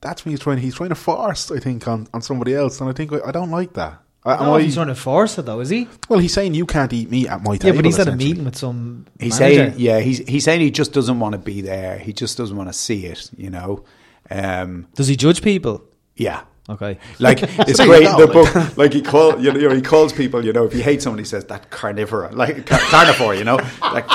[0.01, 0.57] that's when he's trying.
[0.57, 3.31] He's trying to force, I think, on, on somebody else, and I think I, I
[3.31, 4.01] don't like that.
[4.23, 5.87] I, am I- he's trying to force it though, is he?
[6.07, 7.75] well, he's saying you can't eat meat at my table.
[7.75, 9.07] Yeah, but he's at a meeting with some.
[9.19, 9.71] He's manager.
[9.71, 11.97] saying, yeah, he's he's saying he just doesn't want to be there.
[11.97, 13.31] He just doesn't want to see it.
[13.35, 13.83] You know,
[14.29, 15.83] um, Does he judge people?
[16.15, 16.43] yeah.
[16.69, 16.99] Okay.
[17.19, 18.03] Like it's great.
[18.05, 20.45] The book, like he call you know, he calls people.
[20.45, 23.33] You know, if he hates someone, he says that carnivora, like car- carnivore.
[23.33, 24.05] You know, like,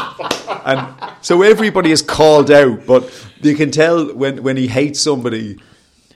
[0.65, 2.87] and so everybody is called out.
[2.87, 3.13] But
[3.43, 5.59] you can tell when when he hates somebody,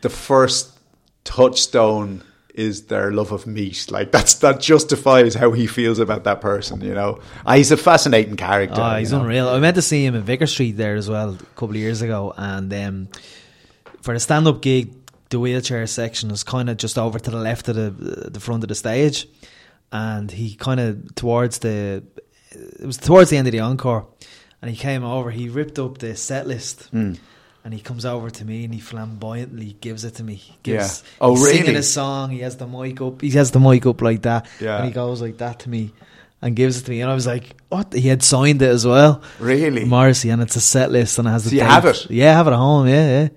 [0.03, 0.79] the first
[1.25, 2.23] touchstone
[2.61, 3.91] is their love of meat.
[3.91, 6.81] Like that's that justifies how he feels about that person.
[6.83, 8.81] You know, ah, he's a fascinating character.
[8.81, 9.21] Oh, you he's know.
[9.23, 9.49] unreal.
[9.49, 12.03] I meant to see him in Vicar Street there as well a couple of years
[12.03, 13.09] ago, and um,
[14.03, 14.95] for the stand-up gig,
[15.31, 17.91] the wheelchair section is kind of just over to the left of the
[18.31, 19.27] the front of the stage,
[19.91, 22.03] and he kind of towards the
[22.53, 24.07] it was towards the end of the encore,
[24.61, 25.31] and he came over.
[25.31, 26.89] He ripped up the set list.
[26.91, 27.15] Hmm.
[27.63, 30.43] And he comes over to me and he flamboyantly gives it to me.
[30.63, 31.09] Gives, Yeah.
[31.21, 31.57] Oh, he's really?
[31.59, 32.31] Singing a song.
[32.31, 33.21] He has the mic up.
[33.21, 34.47] He has the mic up like that.
[34.61, 34.77] Yeah.
[34.79, 35.93] And he goes like that to me
[36.41, 37.03] and gives it to me.
[37.03, 37.93] And I was like, what?
[37.93, 39.23] He had signed it as well.
[39.39, 39.85] Really?
[39.85, 41.45] Morrissey, and it's a set list, and it has.
[41.45, 41.69] So the you date.
[41.69, 42.11] have it?
[42.11, 42.89] Yeah, I have it at home.
[42.89, 43.29] Yeah, yeah.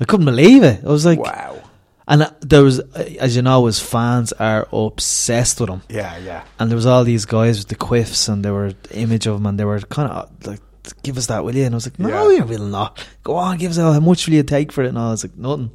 [0.00, 0.84] I couldn't believe it.
[0.84, 1.62] I was like, Wow.
[2.08, 5.82] And uh, there was, uh, as you know, his fans are obsessed with him.
[5.88, 6.42] Yeah, yeah.
[6.58, 9.46] And there was all these guys with the quiffs, and they were image of him,
[9.46, 10.60] and they were kind of like,
[11.02, 12.38] "Give us that, will you?" And I was like, "No, Yeah.
[12.38, 13.04] you will not.
[13.24, 13.92] Go on, give us that.
[13.92, 15.70] How much will you take for it?" And I was like, "Nothing.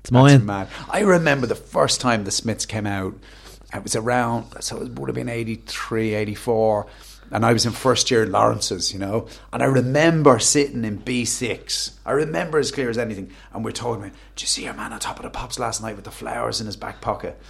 [0.00, 0.68] It's mine." mad.
[0.88, 3.14] I remember the first time the Smiths came out.
[3.74, 6.86] It was around, so it would have been 83, 84.
[7.32, 9.26] And I was in first year Lawrence's, you know.
[9.52, 11.92] And I remember sitting in B6.
[12.04, 13.30] I remember as clear as anything.
[13.52, 15.80] And we're talking about, did you see your man on top of the pops last
[15.80, 17.40] night with the flowers in his back pocket?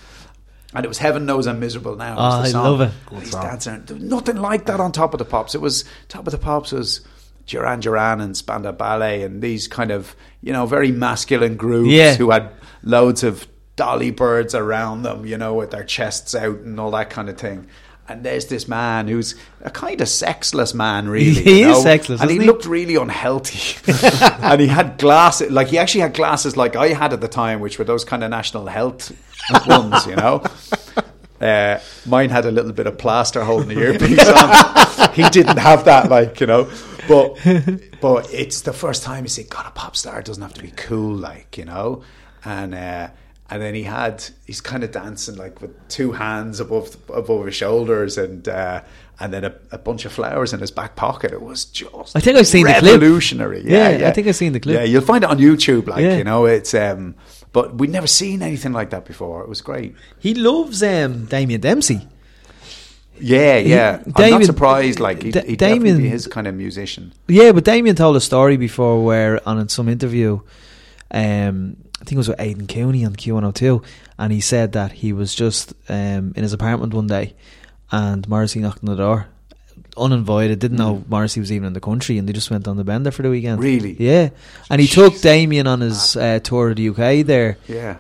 [0.75, 2.15] And it was Heaven Knows I'm Miserable Now.
[2.17, 2.65] Oh, the I song.
[2.65, 2.93] love it.
[3.11, 3.85] And he's dancing.
[4.09, 5.55] Nothing like that on Top of the Pops.
[5.55, 7.01] It was, Top of the Pops was
[7.47, 12.15] Duran Duran and Spandau Ballet and these kind of, you know, very masculine groups Yeah.
[12.15, 12.51] who had
[12.85, 17.11] loads of dolly birds around them, you know, with their chests out and all that
[17.11, 17.67] kind of thing.
[18.11, 21.31] And there's this man who's a kind of sexless man, really.
[21.31, 22.45] He you is sexless, and he he?
[22.45, 23.79] looked really unhealthy.
[24.43, 27.61] and he had glasses, like he actually had glasses like I had at the time,
[27.61, 29.13] which were those kind of national health
[29.67, 30.43] ones, you know.
[31.41, 35.15] Uh, mine had a little bit of plaster holding the earpiece on.
[35.15, 36.71] he didn't have that, like you know.
[37.09, 37.39] But
[38.03, 40.71] but it's the first time you say, God, a pop star doesn't have to be
[40.73, 42.03] cool, like you know.
[42.45, 43.09] And uh,
[43.51, 47.55] and then he had he's kind of dancing like with two hands above above his
[47.55, 48.83] shoulders, and uh,
[49.19, 51.33] and then a, a bunch of flowers in his back pocket.
[51.33, 52.93] It was just I think I've seen the clip.
[53.01, 53.63] revolutionary.
[53.65, 54.75] Yeah, Yeah, yeah, I think I've seen the clip.
[54.77, 55.87] Yeah, you'll find it on YouTube.
[55.89, 56.17] Like Yeah.
[56.17, 57.15] you know, it's um,
[57.53, 59.43] but we'd never seen anything like that before.
[59.43, 59.95] It was great.
[60.21, 62.07] He loves um, Damien Dempsey.
[63.23, 64.03] Yeah, yeah.
[64.17, 64.99] I'm not surprised.
[65.01, 67.13] Like he, he'd definitely Damien- be his kind of musician.
[67.29, 70.41] Yeah, but Damien told a story before where on some interview,
[71.11, 73.85] um, I think it was with Aidan Cooney on Q102,
[74.19, 77.35] and he said that he was just um, in his apartment one day,
[77.93, 79.27] and Morrissey knocked on the door,
[79.97, 82.85] uninvited, didn't know Morrissey was even in the country, and they just went on the
[82.85, 83.63] bender for the weekend.
[83.63, 83.97] Really?
[83.99, 84.31] Yeah,
[84.71, 87.99] and he took Damien on his uh, tour of the UK there Yeah.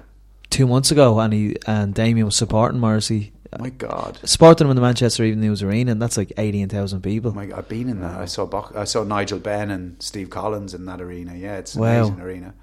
[0.48, 3.32] two months ago, and he and Damien was supporting Morrissey.
[3.58, 4.18] My God.
[4.24, 7.32] Supporting him in the Manchester Evening News Arena, and that's like 18,000 people.
[7.32, 8.20] Oh my God, I've been in that.
[8.20, 11.34] I saw Boc- I saw Nigel Benn and Steve Collins in that arena.
[11.34, 11.98] Yeah, it's an Wow.
[12.04, 12.54] amazing arena.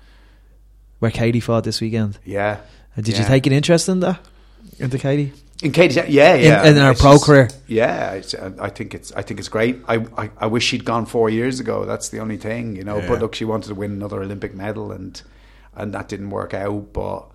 [1.00, 2.18] Where Katie fought this weekend.
[2.26, 2.60] Yeah.
[2.98, 4.20] Uh, Did you take an interest in that?
[4.80, 5.34] Into Katie?
[5.64, 6.66] In Katie's, yeah, yeah.
[6.66, 7.50] in her It's pro just- career.
[7.68, 9.80] Yeah, uh, I think it's I think it's great.
[9.88, 11.84] I, I I wish she'd gone four years ago.
[11.86, 12.98] That's the only thing, you know.
[13.00, 13.08] Yeah.
[13.08, 15.20] But look, she wanted to win another Olympic medal, and
[15.76, 16.94] and that didn't work out.
[16.94, 17.30] But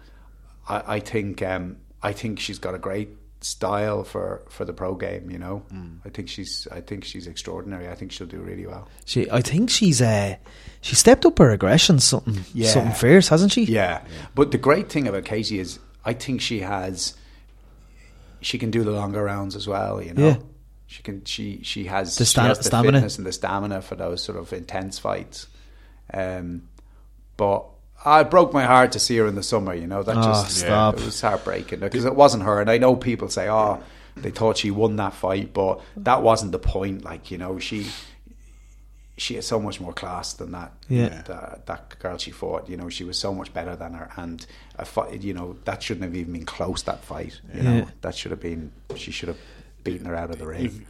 [0.68, 3.08] I, I think um, I think she's got a great
[3.44, 5.30] style for, for the pro game.
[5.30, 5.98] You know, Mm.
[6.04, 7.88] I think she's I think she's extraordinary.
[7.88, 8.88] I think she'll do really well.
[9.04, 10.36] She, I think she's uh,
[10.80, 12.70] she stepped up her aggression, something, Yeah.
[12.70, 13.64] something fierce, hasn't she?
[13.64, 14.02] Yeah.
[14.34, 17.14] But the great thing about Katie is I think she has
[18.40, 20.26] she can do the longer rounds as well, you know.
[20.26, 20.36] Yeah.
[20.86, 22.98] She can she she has The she has the stamina.
[22.98, 25.46] fitness and the stamina for those sort of intense fights.
[26.12, 26.68] Um
[27.36, 27.64] but
[28.04, 30.02] I broke my heart to see her in the summer, you know.
[30.02, 30.94] That Oh, just stop.
[30.98, 33.80] it was heartbreaking because it wasn't her and I know people say, "Oh,
[34.16, 37.86] they thought she won that fight," but that wasn't the point like, you know, she
[39.18, 40.72] she has so much more class than that.
[40.88, 41.22] Yeah.
[41.26, 44.44] That, that girl she fought, you know, she was so much better than her, and
[44.76, 46.82] a fight, you know, that shouldn't have even been close.
[46.82, 48.72] That fight, you know, that should have been.
[48.96, 49.38] She should have
[49.84, 50.86] beaten her out of the ring.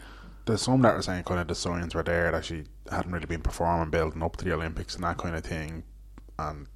[0.47, 3.27] There's some that are saying kind of the signs were there that she hadn't really
[3.27, 5.83] been performing, building up to the Olympics and that kind of thing.
[6.39, 6.67] And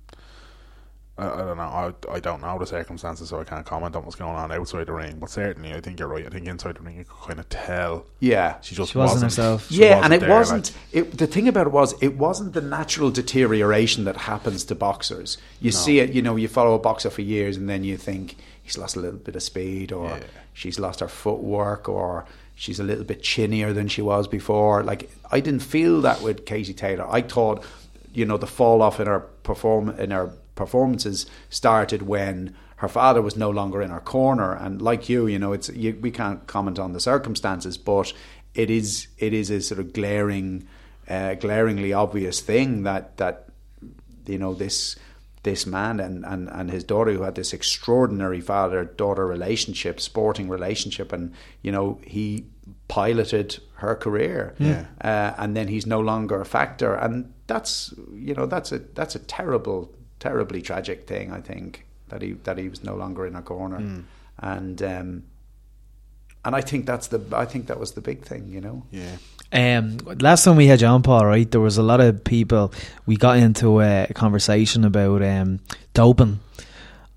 [1.18, 1.62] I, I don't know.
[1.62, 4.86] I, I don't know the circumstances, so I can't comment on what's going on outside
[4.86, 5.18] the ring.
[5.18, 6.26] But certainly, I think you're right.
[6.26, 9.22] I think inside the ring, you could kind of tell Yeah, she just She wasn't
[9.24, 9.68] wasn't, herself.
[9.70, 10.72] she yeah, and it there, wasn't.
[10.92, 14.74] like- It, the thing about it was, it wasn't the natural deterioration that happens to
[14.74, 15.38] boxers.
[15.60, 18.36] You see it, you know, you follow a boxer for years, and then you think
[18.62, 20.20] he's lost a little bit of speed, or Yeah.
[20.52, 24.82] she's lost her footwork, or she's a little bit chinnier than she was before.
[24.82, 27.06] Like I didn't feel that with Katie Taylor.
[27.10, 27.64] I thought,
[28.12, 33.22] you know, the fall off in her perform in her performances started when her father
[33.22, 34.52] was no longer in her corner.
[34.52, 38.12] And like you you know it's you, we can't comment on the circumstances but
[38.54, 40.66] it is it is a sort of glaring
[41.08, 43.48] uh, glaringly obvious thing that that
[44.26, 44.96] you know this
[45.44, 50.48] this man and, and, and his daughter who had this extraordinary father daughter relationship sporting
[50.48, 52.46] relationship and you know he
[52.88, 54.54] piloted her career.
[54.58, 54.86] Yeah.
[55.02, 56.94] uh, and then he's no longer a factor.
[56.94, 62.22] And that's you know that's a that's a terrible terribly tragic thing I think that
[62.22, 64.04] he that he was no longer in a corner
[64.38, 65.22] and um
[66.44, 69.16] and I think that's the I think that was the big thing you know Yeah.
[69.52, 72.72] Um, last time we had John Paul, right, there was a lot of people.
[73.06, 75.60] We got into a conversation about um,
[75.94, 76.40] doping,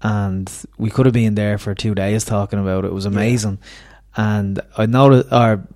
[0.01, 2.89] and we could have been there for two days talking about it.
[2.89, 3.57] It was amazing,
[4.15, 5.67] and I noticed, or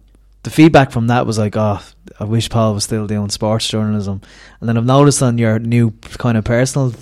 [0.44, 1.82] the feedback from that was like, "Oh,
[2.20, 4.22] I wish Paul was still doing sports journalism."
[4.60, 6.94] And then I've noticed on your new kind of personal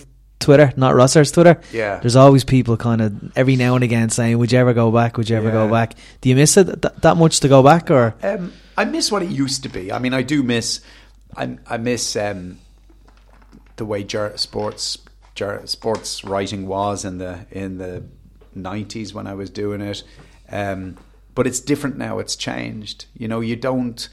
[0.42, 2.00] Twitter, not Rosser's Twitter, Yeah.
[2.00, 5.18] there's always people kind of every now and again saying, "Would you ever go back?
[5.18, 7.90] Would you ever go back?" Do you miss it th- that much to go back,
[7.90, 8.16] or?
[8.24, 9.92] Um, I miss what it used to be.
[9.92, 10.82] I mean, I do miss.
[11.38, 12.58] I, I miss um,
[13.78, 14.98] the way jur- sports
[15.36, 18.04] jur- sports writing was in the in the
[18.54, 20.04] nineties when I was doing it.
[20.52, 20.98] Um,
[21.36, 22.20] but it's different now.
[22.20, 23.06] It's changed.
[23.18, 24.10] You know, you don't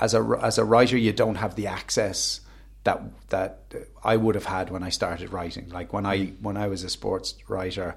[0.00, 2.40] as a as a writer, you don't have the access
[2.84, 3.64] that that
[4.04, 5.68] I would have had when I started writing.
[5.70, 7.96] Like when I when I was a sports writer,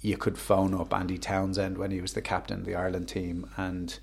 [0.00, 3.50] you could phone up Andy Townsend when he was the captain of the Ireland team,
[3.56, 3.98] and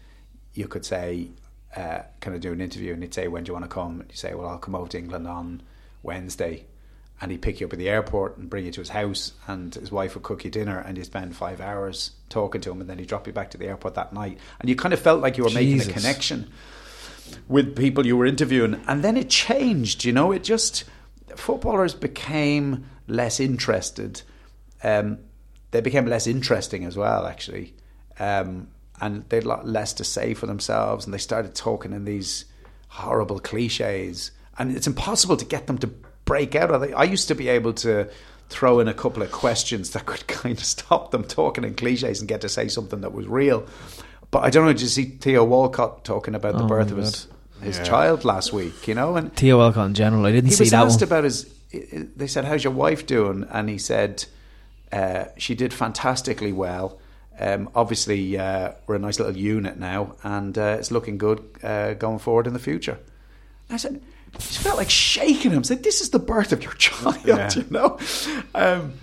[0.53, 1.29] you could say,
[1.75, 4.01] uh, "Can I do an interview?" And he'd say, "When do you want to come?"
[4.01, 5.63] And you say, "Well, I'll come over to England on
[6.03, 6.65] Wednesday."
[7.21, 9.75] And he'd pick you up at the airport and bring you to his house, and
[9.75, 12.89] his wife would cook you dinner, and you spend five hours talking to him, and
[12.89, 15.21] then he'd drop you back to the airport that night, and you kind of felt
[15.21, 16.49] like you were making a connection
[17.47, 20.05] with people you were interviewing, and then it changed.
[20.05, 20.83] You know, it just
[21.35, 24.21] footballers became less interested.
[24.83, 25.19] Um,
[25.71, 27.73] they became less interesting as well, actually,
[28.19, 28.69] um,
[29.01, 32.05] and they had a lot less to say for themselves, and they started talking in
[32.05, 32.45] these
[32.87, 35.87] horrible cliches, and it's impossible to get them to
[36.25, 36.93] break out of it.
[36.95, 38.09] I used to be able to
[38.49, 42.19] throw in a couple of questions that could kind of stop them talking in cliches
[42.19, 43.65] and get to say something that was real.
[44.31, 44.73] But I don't know.
[44.73, 47.27] Did you see Theo Walcott talking about the Oh birth of his
[47.61, 47.83] his Yeah.
[47.83, 48.87] child last week?
[48.87, 50.25] You know, and Theo Walcott in general.
[50.25, 51.07] I didn't he see was that asked one.
[51.09, 51.45] about his.
[52.15, 54.25] They said, "How's your wife doing?" And he said,
[54.91, 56.99] uh, "She did fantastically well.
[57.39, 61.93] Um, obviously, uh, we're a nice little unit now, and uh, it's looking good uh,
[61.93, 62.97] going forward in the future."
[63.69, 63.95] I said,
[64.33, 65.63] "It just felt like shaking him.
[65.63, 67.49] Said, this is the birth of your child, Yeah.
[67.55, 67.97] you know."
[68.55, 68.93] Um,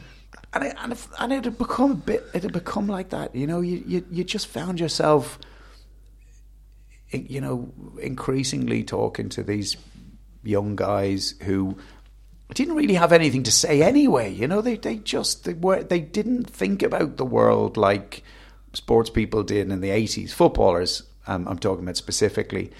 [0.56, 2.24] and it, and, it, and it had become a bit.
[2.34, 3.60] It had become like that, you know.
[3.60, 5.38] You you, you just found yourself
[7.10, 9.76] you know, increasingly talking to these
[10.42, 11.76] young guys who
[12.54, 14.32] didn't really have anything to say anyway.
[14.32, 18.22] You know, they they just they were they didn't think about the world like
[18.72, 20.32] sports people did in the eighties.
[20.32, 22.70] Footballers, um, I'm talking about specifically,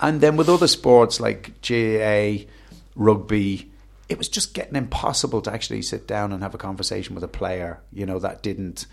[0.00, 2.48] and then with other sports like GAA,
[2.94, 3.68] rugby.
[4.08, 7.28] It was just getting impossible to actually sit down and have a conversation with a
[7.28, 7.80] player.
[7.92, 8.86] You know that didn't.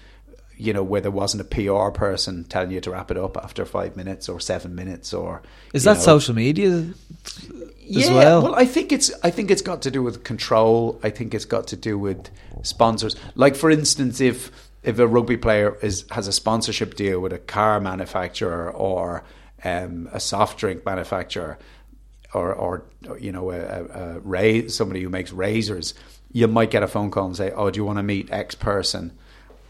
[0.58, 3.64] You know where there wasn't a PR person telling you to wrap it up after
[3.64, 5.42] five minutes or seven minutes or
[5.74, 6.04] Is that know.
[6.04, 8.56] social media as yeah, well?
[8.56, 11.00] I think it's I think it's got to do with control.
[11.02, 12.30] I think it's got to do with
[12.64, 13.16] sponsors.
[13.36, 14.52] Like for instance, if
[14.84, 19.24] if a rugby player is has a sponsorship deal with a car manufacturer or
[19.64, 21.58] um, a soft drink manufacturer,
[22.34, 22.84] or or
[23.20, 25.94] you know a, a, a somebody who makes razors,
[26.32, 28.56] you might get a phone call and say, "Oh, do you want to meet X
[28.56, 29.12] person?"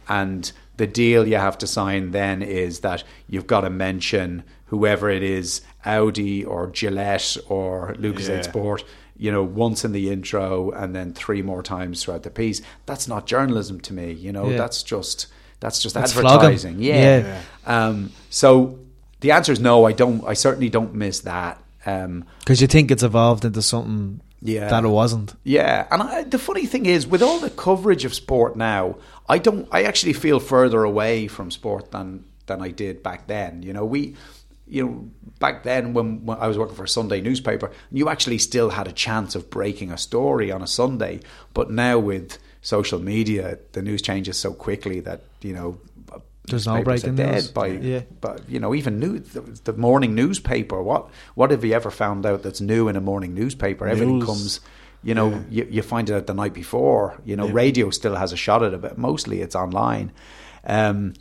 [0.08, 5.10] And the deal you have to sign then is that you've got to mention whoever
[5.10, 8.42] it is, Audi or Gillette or Lucas Yeah.
[8.42, 8.84] Sport,
[9.18, 12.62] you know, once in the intro and then three more times throughout the piece.
[12.86, 14.50] That's not journalism to me, you know.
[14.50, 14.58] Yeah.
[14.58, 15.28] That's just
[15.60, 16.76] that's just That's advertising.
[16.76, 16.84] flogging.
[16.88, 17.18] Yeah.
[17.18, 17.42] Yeah.
[17.88, 18.80] Um, so
[19.20, 19.86] the answer is no.
[19.86, 20.24] I don't.
[20.26, 21.62] I certainly don't miss that.
[21.86, 24.70] Um, Because you think it's evolved into something Yeah.
[24.70, 25.36] that it wasn't.
[25.44, 28.96] yeah, and I, the funny thing is, with all the coverage of sport now,
[29.28, 29.68] I don't.
[29.72, 33.62] I actually feel further away from sport than than I did back then.
[33.64, 34.16] You know, we,
[34.68, 38.40] you know, back then when, when I was working for a Sunday newspaper, you actually
[38.40, 41.20] still had a chance of breaking a story on a Sunday.
[41.54, 45.78] But now with social media, the news changes so quickly that you know.
[46.50, 47.52] There's no breaking dead news.
[47.52, 48.02] by Yeah.
[48.22, 52.26] but you know even new the, the morning newspaper what what have you ever found
[52.26, 54.60] out that's new in a morning newspaper everything comes
[55.04, 55.42] you know Yeah.
[55.50, 58.64] you, you find it out the night before you know radio still has a shot
[58.64, 60.12] at it but mostly it's online
[60.66, 61.14] um,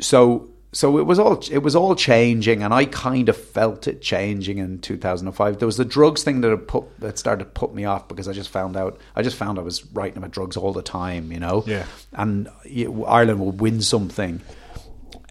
[0.00, 4.02] so so it was all it was all changing and I kind of felt it
[4.02, 7.84] changing in 2005 there was the drugs thing that put that started to put me
[7.86, 10.72] off because I just found out I just found I was writing about drugs all
[10.74, 11.86] the time you know Yeah.
[12.12, 12.48] and
[13.06, 14.42] Ireland would win something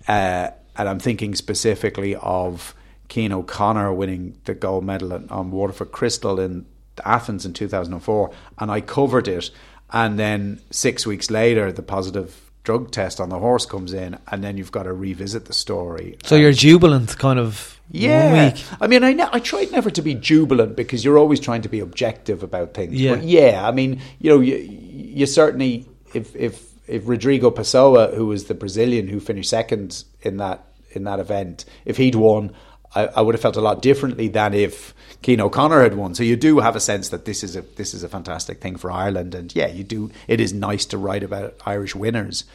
[0.08, 2.74] uh, and I'm thinking specifically of
[3.10, 6.66] Cian O'Connor winning the gold medal on- Waterford Crystal in
[7.04, 9.52] Athens in 2004, and I covered it.
[9.92, 14.44] And then six weeks later, the positive drug test on the horse comes in, and
[14.44, 16.18] then you've got to revisit the story.
[16.24, 17.80] So you're jubilant, kind of.
[17.92, 18.64] Yeah, week.
[18.82, 21.70] I mean, I ne- I tried never to be jubilant because you're always trying to
[21.70, 22.96] be objective about things.
[22.96, 23.16] Yeah.
[23.16, 28.28] But yeah, I mean, you know, you, you certainly if if if Rodrigo Pessoa, who
[28.28, 32.54] was the Brazilian who finished second in that in that event, if he'd won,
[32.94, 34.94] I, I would have felt a lot differently than if
[35.26, 36.16] Cian O'Connor had won.
[36.16, 38.78] So you do have a sense that this is a this is a fantastic thing
[38.78, 40.12] for Ireland, and yeah, you do.
[40.28, 42.46] It is nice to write about Irish winners.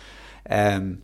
[0.49, 1.03] Um,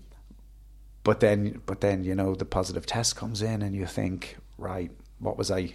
[1.05, 4.91] but then but then you know the positive test comes in and you think right
[5.21, 5.73] what was i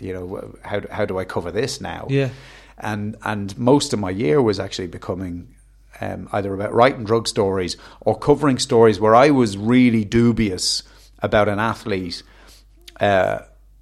[0.00, 2.28] you know how do- how do i cover this now Yeah.
[2.78, 5.56] and and most of my year was actually becoming
[6.00, 10.82] um, either about writing drug stories or covering stories where i was really dubious
[11.20, 12.22] about an athlete
[13.00, 13.40] uh,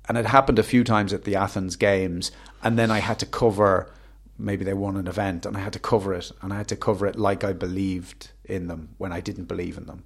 [0.09, 2.31] and it happened a few times at the athens games
[2.63, 3.93] and then i had to cover
[4.39, 6.77] maybe they won an event and i had to cover it and i had to
[6.77, 10.05] cover it like i believed in them when i didn't believe in them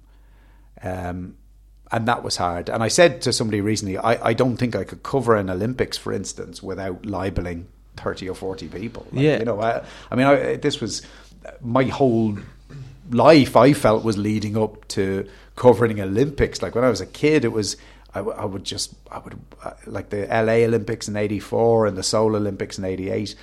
[0.81, 1.35] um,
[1.93, 2.69] and that was hard.
[2.69, 5.95] And I said to somebody recently, I, I don't think I could cover an Olympics,
[5.95, 7.67] for instance, without libeling
[7.97, 9.05] 30 or 40 people.
[9.11, 9.37] Like, Yeah.
[9.37, 11.03] You know, I, I mean, I, this was
[11.61, 12.37] my whole
[13.11, 16.61] life, I felt, was leading up to covering Olympics.
[16.61, 17.77] Like when I was a kid, it was.
[18.15, 21.97] I, w- I would just, I would, uh, like the LA Olympics in 84 and
[21.97, 23.33] the Seoul Olympics in 88.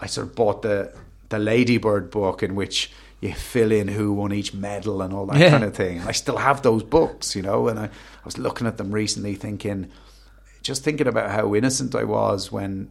[0.00, 0.92] I sort of bought the,
[1.30, 5.36] the Ladybird book in which you fill in who won each medal and all that
[5.36, 5.50] Yeah.
[5.50, 5.98] kind of thing.
[6.02, 9.34] I still have those books, you know, and I, I was looking at them recently
[9.34, 9.90] thinking,
[10.62, 12.88] just thinking about how innocent I was when,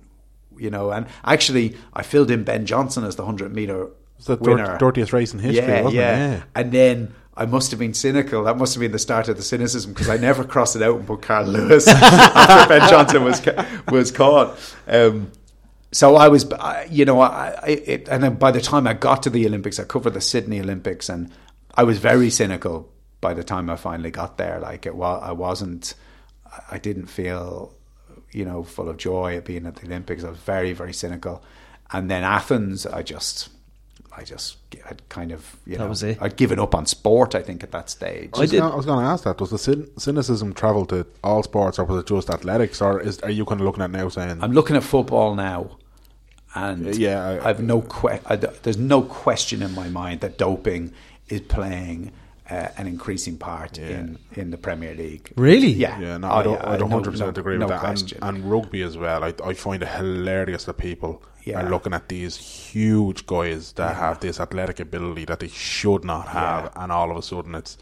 [0.57, 3.87] you know, and actually I filled in Ben Johnson as the 100 meter
[4.19, 4.65] It's the winner.
[4.65, 6.15] dir- dirtiest race in history, yeah, wasn't yeah.
[6.15, 6.37] it?
[6.37, 6.43] Yeah.
[6.55, 8.43] And then I must have been cynical.
[8.43, 10.97] That must have been the start of the cynicism because I never crossed it out
[10.97, 14.59] and put Carl Lewis after Ben Johnson was ca- was caught.
[14.87, 15.31] Um,
[15.93, 16.45] so I was,
[16.89, 19.79] you know, I, I it, and then by the time I got to the Olympics,
[19.79, 21.31] I covered the Sydney Olympics, and
[21.75, 22.91] I was very cynical
[23.21, 24.59] by the time I finally got there.
[24.59, 25.93] Like it was, I wasn't,
[26.69, 27.73] I didn't feel,
[28.31, 30.25] you know, full of joy at being at the Olympics.
[30.25, 31.41] I was very, very cynical,
[31.91, 33.49] and then Athens, I just.
[34.19, 36.17] I just had kind of, you That know, was it.
[36.21, 37.35] I'd given up on sport.
[37.35, 38.31] I think at that stage.
[38.35, 39.37] I was, did- gonna, I was going to ask that.
[39.37, 43.19] Does the cyn- cynicism travel to all sports, or was it just athletics, or is
[43.21, 45.77] are you kind of looking at now saying I'm looking at football now,
[46.55, 50.37] and Yeah, I- I, have no que- I, there's no question in my mind that
[50.37, 50.91] doping
[51.29, 52.11] is playing
[52.49, 55.31] uh, an increasing part in, in the Premier League.
[55.35, 55.67] Really?
[55.67, 56.53] Yeah, Yeah, no, Oh, I don't.
[56.55, 57.85] yeah, I don't no- hundred percent no- agree no with that.
[57.87, 58.17] And, question.
[58.23, 59.23] and rugby as well.
[59.23, 61.65] I, I find it hilarious that people Yeah.
[61.65, 66.27] are looking at these huge guys that have this athletic ability that they should not
[66.29, 67.77] have, and all of a sudden it's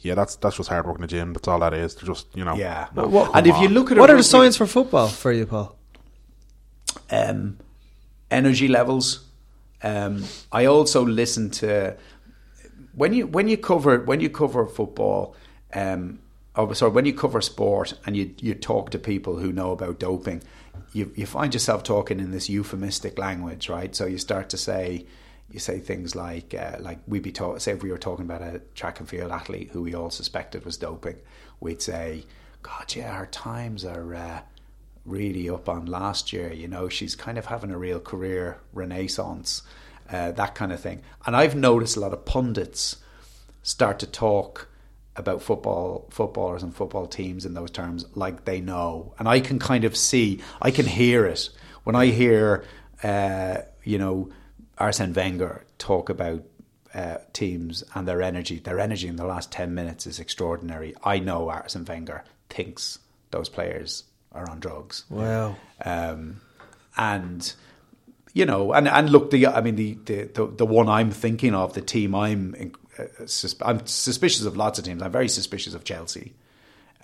[0.00, 1.32] yeah, that's that's just hard work in the gym.
[1.32, 1.94] That's all that is.
[1.94, 2.54] They're just you know.
[2.54, 2.88] yeah.
[2.94, 3.04] no,
[3.34, 5.46] and come if you look at What a are the signs for football for you,
[5.46, 5.76] Paul?
[7.10, 7.58] um,
[8.30, 9.24] energy levels,
[9.82, 11.96] Um, I also listen to
[12.94, 15.34] when you when you cover when you cover football.
[15.74, 16.18] Um,
[16.58, 19.98] oh, sorry, when you cover sport and you you talk to people who know about
[19.98, 20.42] doping,
[20.92, 23.94] you you find yourself talking in this euphemistic language, right?
[23.94, 25.06] So you start to say
[25.50, 28.42] you say things like uh, like we'd be talk, say if we were talking about
[28.42, 31.16] a track and field athlete who we all suspected was doping,
[31.60, 32.24] we'd say,
[32.62, 34.40] God, yeah, her times are uh,
[35.06, 36.52] really up on last year.
[36.52, 39.62] You know, she's kind of having a real career renaissance,
[40.10, 41.02] uh, that kind of thing.
[41.24, 42.96] And I've noticed a lot of pundits
[43.62, 44.68] start to talk
[45.18, 49.14] about football footballers and football teams in those terms like they know.
[49.18, 51.50] And i can kind of see i can hear it.
[51.84, 52.64] When i hear
[53.02, 54.30] uh, you know
[54.78, 56.42] arsene wenger talk about
[56.94, 60.94] uh, teams and their energy their energy in the last 10 minutes is extraordinary.
[61.04, 62.98] I know arsene wenger thinks
[63.30, 65.04] those players are on drugs.
[65.10, 65.56] Wow.
[65.84, 66.40] um,
[66.96, 67.52] and
[68.34, 71.54] you know, and and look, the I mean, the the the, the one I'm thinking
[71.54, 72.54] of, the team I'm
[73.62, 75.02] I'm suspicious of lots of teams.
[75.02, 76.34] I'm very suspicious of Chelsea.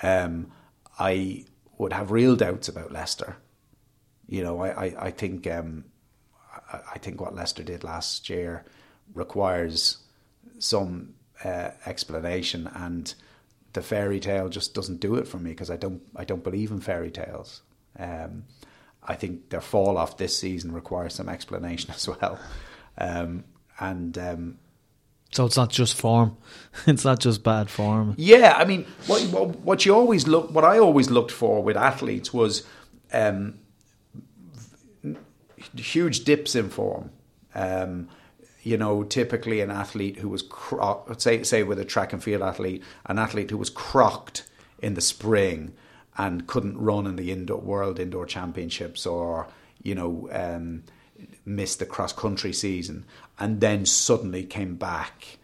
[0.03, 0.51] Um,
[0.99, 1.45] I
[1.79, 3.37] would have real doubts about Leicester.
[4.27, 5.85] You know, I I, I think um,
[6.73, 8.65] I, I think what Leicester did last year
[9.15, 9.99] requires
[10.59, 11.15] some
[11.45, 13.15] uh, explanation and
[13.75, 16.71] the fairy tale just doesn't do it for me because I don't I don't believe
[16.71, 17.63] in fairy tales.
[17.99, 18.45] Um,
[19.03, 22.39] I think their fall off this season requires some explanation as well.
[22.97, 23.45] Um,
[23.79, 24.59] and um,
[25.35, 26.37] So it's not just form.
[26.87, 28.15] It's not just bad form.
[28.17, 29.21] yeah, I mean, what,
[29.61, 32.65] what you always look, what I always looked for with athletes was
[33.13, 33.61] um,
[35.77, 37.11] huge dips in form.
[37.55, 38.09] Um,
[38.63, 42.43] you know, typically an athlete who was cro- say say with a track and field
[42.43, 44.45] athlete, an athlete who was crocked
[44.79, 45.75] in the spring
[46.17, 49.47] and couldn't run in the indoor world indoor championships or
[49.83, 50.83] you know um,
[51.45, 53.05] missed the cross country season
[53.39, 55.39] and then suddenly came back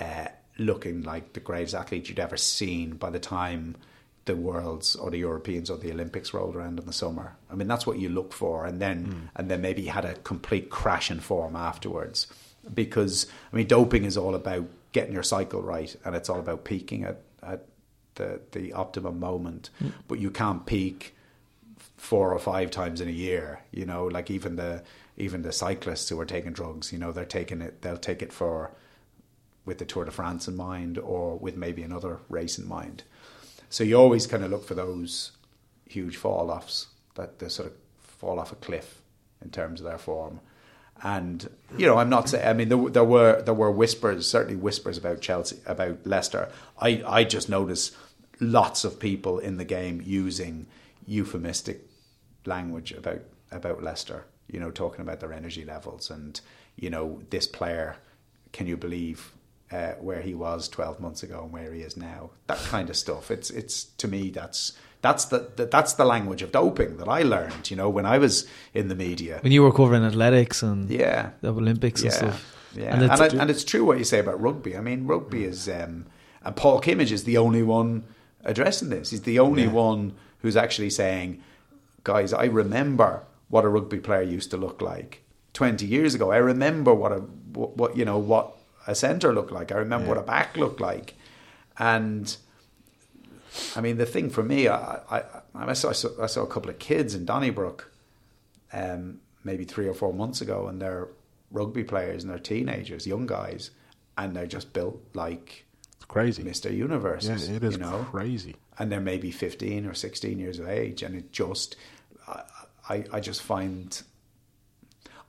[0.00, 0.26] uh,
[0.58, 3.76] looking like the greatest athlete you'd ever seen by the time
[4.24, 7.36] the worlds or the Europeans or the Olympics rolled around in the summer.
[7.50, 10.70] I mean that's what you look for and then and then maybe had a complete
[10.70, 12.28] crash in form afterwards
[12.72, 16.64] because I mean doping is all about getting your cycle right and it's all about
[16.64, 17.66] peaking at, at
[18.14, 19.70] the the optimum moment
[20.06, 21.16] but you can't peak
[22.02, 23.60] four or five times in a year.
[23.70, 24.82] You know, like even the
[25.22, 27.82] even the cyclists who are taking drugs, you know, they're taking it.
[27.82, 28.72] They'll take it for
[29.64, 33.04] with the Tour de France in mind, or with maybe another race in mind.
[33.70, 35.30] So you always kind of look for those
[35.88, 39.00] huge fall offs that they sort of fall off a cliff
[39.40, 40.40] in terms of their form.
[41.04, 42.46] And you know, I'm not saying.
[42.46, 46.50] I mean, there, there were there were whispers, certainly whispers about Chelsea, about Leicester.
[46.80, 47.96] I I just noticed
[48.40, 50.66] lots of people in the game using
[51.06, 51.82] euphemistic
[52.44, 53.20] language about
[53.52, 54.24] about Leicester.
[54.52, 56.40] You know, talking about their energy levels and
[56.76, 57.96] you know this player.
[58.52, 59.32] Can you believe
[59.72, 62.30] uh, where he was 12 months ago and where he is now?
[62.48, 63.30] That kind of stuff.
[63.30, 67.22] It's it's to me that's that's the, the that's the language of doping that I
[67.22, 67.70] learned.
[67.70, 69.38] You know, when I was in the media.
[69.42, 71.30] When you were covering athletics and Yeah.
[71.40, 72.56] the Olympics and stuff.
[72.76, 74.76] Yeah, And and, it's- it- and it's true what you say about rugby.
[74.76, 76.06] I mean, rugby is, um,
[76.44, 78.04] and Paul Kimmage is the only one
[78.44, 79.10] addressing this.
[79.10, 81.42] He's the only one who's actually saying,
[82.04, 85.22] guys, I remember what a rugby player used to look like
[85.52, 86.32] 20 years ago.
[86.32, 88.56] I remember what a, what, what you know, what
[88.86, 89.70] a centre looked like.
[89.70, 91.14] I remember what a back looked like.
[91.76, 92.34] And
[93.76, 95.22] I mean, the thing for me, I, I,
[95.54, 97.92] I, saw, I saw I saw a couple of kids in Donnybrook
[98.72, 101.08] um, maybe three or four months ago, and they're
[101.50, 103.70] rugby players and they're teenagers, young guys,
[104.16, 105.66] and they're just built like
[105.96, 106.42] It's crazy.
[106.42, 106.74] Mr.
[106.74, 107.26] Universe.
[107.26, 108.06] Yeah, it is you know?
[108.10, 108.56] crazy.
[108.78, 111.76] And they're maybe 15 or 16 years of age, and it just,
[112.88, 114.02] I, I, I just find,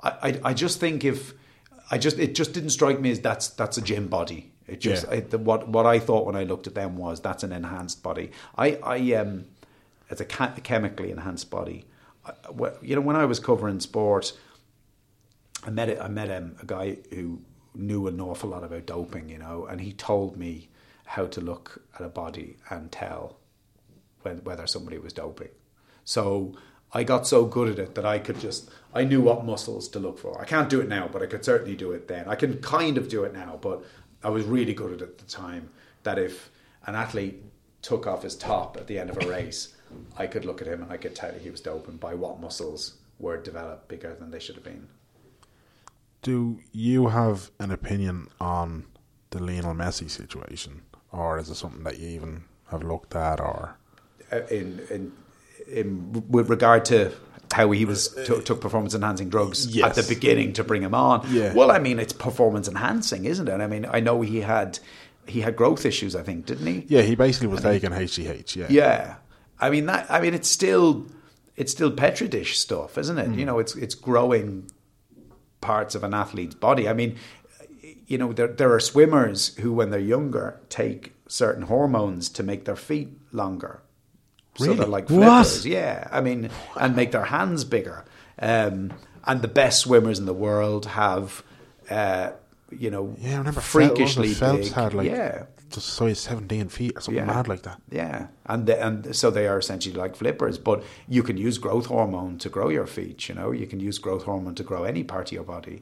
[0.02, 1.34] I, I, I just think if,
[1.92, 4.52] I just, it just didn't strike me as that's that's a gym body.
[4.68, 5.16] It just Yeah.
[5.16, 8.02] it, the, what what I thought when I looked at them was that's an enhanced
[8.02, 8.32] body.
[8.58, 9.46] I I um,
[10.10, 11.86] it's a ca- chemically enhanced body.
[12.26, 14.32] I, wh- you know, when I was covering sport,
[15.66, 17.42] I met a, I met um, a guy who
[17.76, 20.70] knew an awful lot about doping, you know, and he told me
[21.06, 23.38] how to look at a body and tell
[24.22, 25.50] when, whether somebody was doping.
[26.06, 26.56] So
[26.94, 30.00] I got so good at it that I could just I knew what muscles to
[30.00, 30.40] look for.
[30.40, 32.28] I can't do it now, but I could certainly do it then.
[32.28, 33.84] I can kind of do it now, but
[34.24, 35.70] I was really good at it at the time.
[36.04, 36.52] That if
[36.86, 37.42] an athlete
[37.82, 39.76] took off his top at the end of a race,
[40.18, 42.96] I could look at him and I could tell he was doping by what muscles
[43.20, 44.88] were developed bigger than they should have been.
[46.22, 48.86] Do you have an opinion on
[49.32, 53.78] the Lionel Messi situation, or is it something that you even have looked at, or
[54.32, 55.12] Uh, in in
[55.68, 57.12] in with regard to
[57.52, 59.86] how he was uh, uh, took, took performance enhancing drugs Yes.
[59.98, 61.26] at the beginning to bring him on.
[61.32, 61.54] Yeah.
[61.54, 63.62] Well, I mean, it's performance enhancing, isn't it?
[63.62, 64.80] I mean, I know he had
[65.28, 66.16] he had growth issues.
[66.16, 66.86] I think, didn't he?
[66.88, 68.56] Yeah, he basically was taking HGH.
[68.56, 69.16] Yeah, Yeah,
[69.60, 70.10] I mean that.
[70.10, 71.06] I mean, it's still
[71.56, 73.30] it's still petri dish stuff, isn't it?
[73.30, 73.38] Mm.
[73.38, 74.70] You know, it's it's growing
[75.62, 76.90] parts of an athlete's body.
[76.90, 77.16] I mean,
[78.08, 82.66] you know, there there are swimmers who, when they're younger, take certain hormones to make
[82.66, 83.82] their feet longer.
[84.56, 84.78] So Really?
[84.78, 85.46] they're like What?
[85.46, 85.66] flippers.
[85.66, 88.06] Yeah, I mean, and make their hands bigger.
[88.40, 88.94] Um,
[89.26, 91.44] and the best swimmers in the world have,
[91.90, 92.32] uh,
[92.72, 93.36] you know, yeah.
[93.36, 94.74] I remember freakishly Phelps, big.
[94.74, 97.80] had like yeah, just size seventeen feet or something mad like that.
[97.90, 100.58] yeah, and the, and so they are essentially like flippers.
[100.58, 103.30] But you can use growth hormone to grow your feet.
[103.30, 105.82] You know, you can use growth hormone to grow any part of your body,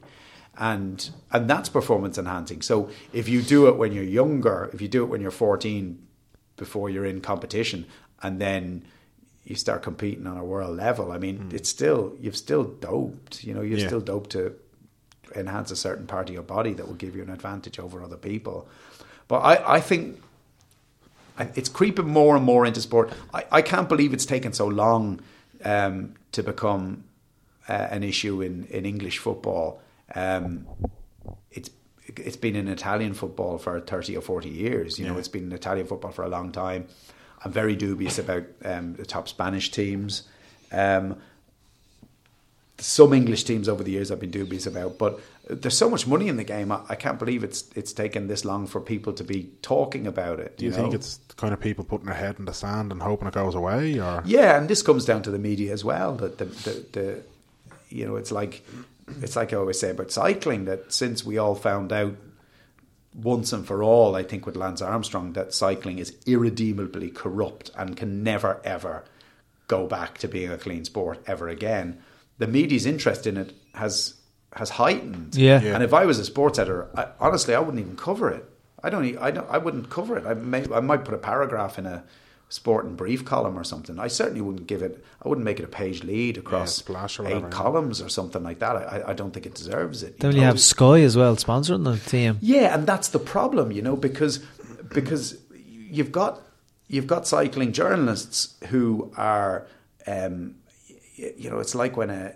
[0.56, 2.62] and and that's performance enhancing.
[2.62, 5.98] So if you do it when you're younger, if you do it when you're 14,
[6.56, 7.86] before you're in competition,
[8.22, 8.84] and then
[9.44, 13.42] you start competing on a world level, I mean, it's still you've still doped.
[13.44, 13.86] You know, you've Yeah.
[13.88, 14.54] still doped to
[15.34, 18.16] enhance a certain part of your body that will give you an advantage over other
[18.16, 18.68] people.
[19.28, 20.20] But I, I think
[21.54, 23.12] it's creeping more and more into sport.
[23.32, 25.20] I, I can't believe it's taken so long
[25.64, 27.04] um, to become
[27.68, 29.80] uh, an issue in, in English football.
[30.14, 30.66] Um,
[31.50, 31.70] it's
[32.16, 34.98] it's been in Italian football for thirty or forty years.
[34.98, 36.86] You know, it's been in Italian football for a long time.
[37.44, 40.22] I'm very dubious about um, the top Spanish teams.
[40.70, 41.16] Um,
[42.78, 46.28] some English teams over the years I've been dubious about, but there's so much money
[46.28, 46.72] in the game.
[46.72, 50.40] I, I can't believe it's it's taken this long for people to be talking about
[50.40, 50.58] it.
[50.58, 50.76] Do you, know?
[50.76, 53.34] think it's the kind of people putting their head in the sand and hoping it
[53.34, 56.14] goes away, or Yeah, and this comes down to the media as well.
[56.16, 57.22] That the, the, the
[57.88, 58.64] you know, it's like
[59.20, 62.14] it's like I always say about cycling that since we all found out
[63.14, 67.96] once and for all, I think with Lance Armstrong that cycling is irredeemably corrupt and
[67.96, 69.04] can never ever
[69.68, 71.98] go back to being a clean sport ever again.
[72.38, 74.14] The media's interest in it has
[74.54, 75.34] has heightened.
[75.34, 75.62] Yeah.
[75.62, 75.74] Yeah.
[75.74, 78.48] And if I was a sports editor, I, honestly, I wouldn't even cover it.
[78.82, 79.04] I don't.
[79.04, 79.48] e- I don't.
[79.48, 80.26] I wouldn't cover it.
[80.26, 80.64] I may.
[80.72, 82.04] I might put a paragraph in a
[82.52, 83.98] sport and brief column or something.
[83.98, 85.02] I certainly wouldn't give it.
[85.22, 87.52] I wouldn't make it a page lead across splash or eight whatever, yeah.
[87.52, 88.76] columns or something like that.
[88.76, 90.20] I, I don't think it deserves it.
[90.20, 92.38] Then you you have Sky as well sponsoring the team.
[92.42, 94.38] Yeah, and that's the problem, you know, because
[94.92, 96.42] because you've got
[96.88, 99.66] you've got cycling journalists who are,
[100.06, 100.56] um,
[101.16, 102.34] you know, it's like when a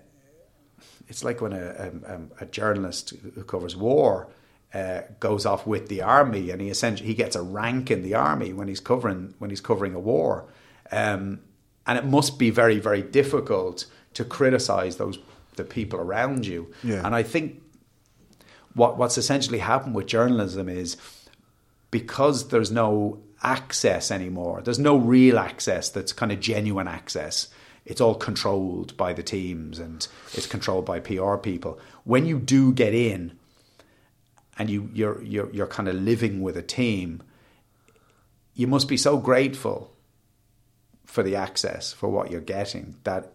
[1.09, 4.28] it's like when a, a, a journalist who covers war
[4.77, 8.15] uh, goes off with the army, and he essentially he gets a rank in the
[8.15, 10.44] army when he's covering when he's covering a war,
[10.93, 11.40] um,
[11.86, 15.19] and it must be very very difficult to criticize those
[15.57, 16.70] the people around you.
[16.85, 17.07] Yeah.
[17.07, 17.62] And I think
[18.74, 20.98] what what's essentially happened with journalism is
[21.90, 24.61] because there's no access anymore.
[24.62, 27.48] There's no real access that's kind of genuine access.
[27.86, 31.78] It's all controlled by the teams and it's controlled by PR people.
[32.05, 33.39] When you do get in
[34.58, 37.22] and you you're you're you're kind of living with a team,
[38.54, 39.92] you must be so grateful
[41.04, 43.32] for the access for what you're getting that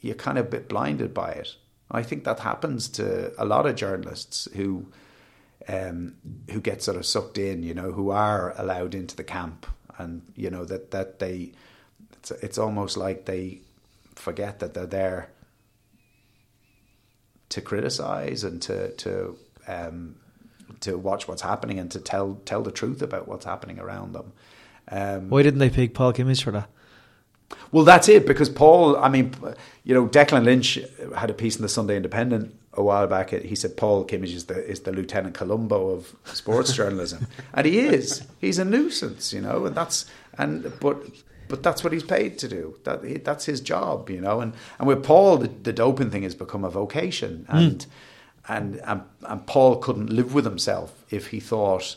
[0.00, 1.56] you're kind of a bit blinded by it.
[1.90, 4.86] I think that happens to a lot of journalists who
[5.68, 6.16] um,
[6.50, 9.66] who get sort of sucked in, you know, who are allowed into the camp,
[9.98, 11.52] and you know that that they
[12.12, 13.60] it's, it's almost like they
[14.14, 15.30] forget that they're there
[17.48, 19.36] to criticize and to to
[19.66, 20.16] um,
[20.80, 24.32] to watch what's happening and to tell tell the truth about what's happening around them.
[24.90, 26.68] Um, Why didn't they pick Paul Kimmage for that?
[27.72, 28.96] well, that's it because Paul.
[28.96, 29.34] I mean,
[29.84, 30.78] you know, Declan Lynch
[31.16, 33.30] had a piece in the Sunday Independent a while back.
[33.30, 37.78] He said Paul Kimmage is the is the Lieutenant Columbo of sports journalism, and he
[37.80, 38.22] is.
[38.40, 41.02] He's a nuisance, you know, and that's and but
[41.48, 42.78] but that's what he's paid to do.
[42.84, 44.40] That that's his job, you know.
[44.40, 47.86] And and with Paul, the, the doping thing has become a vocation, and
[48.48, 51.96] and and and Paul couldn't live with himself if he thought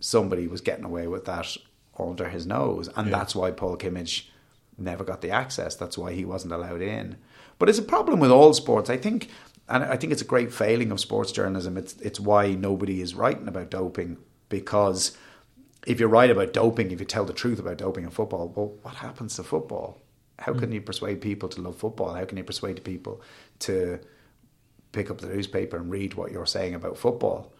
[0.00, 1.56] somebody was getting away with that
[1.98, 4.28] under his nose, and that's why Paul Kimmage
[4.76, 5.76] never got the access.
[5.76, 7.16] That's why he wasn't allowed in.
[7.58, 8.90] But it's a problem with all sports.
[8.90, 9.30] I think,
[9.68, 11.76] and I think it's a great failing of sports journalism.
[11.76, 14.18] It's it's why nobody is writing about doping
[14.48, 15.16] because
[15.86, 18.74] if you write about doping, if you tell the truth about doping in football, well,
[18.82, 20.00] what happens to football?
[20.38, 20.58] How hmm.
[20.58, 22.14] can you persuade people to love football?
[22.14, 23.22] How can you persuade people
[23.60, 24.00] to
[24.94, 27.52] pick up the newspaper and read what you're saying about football?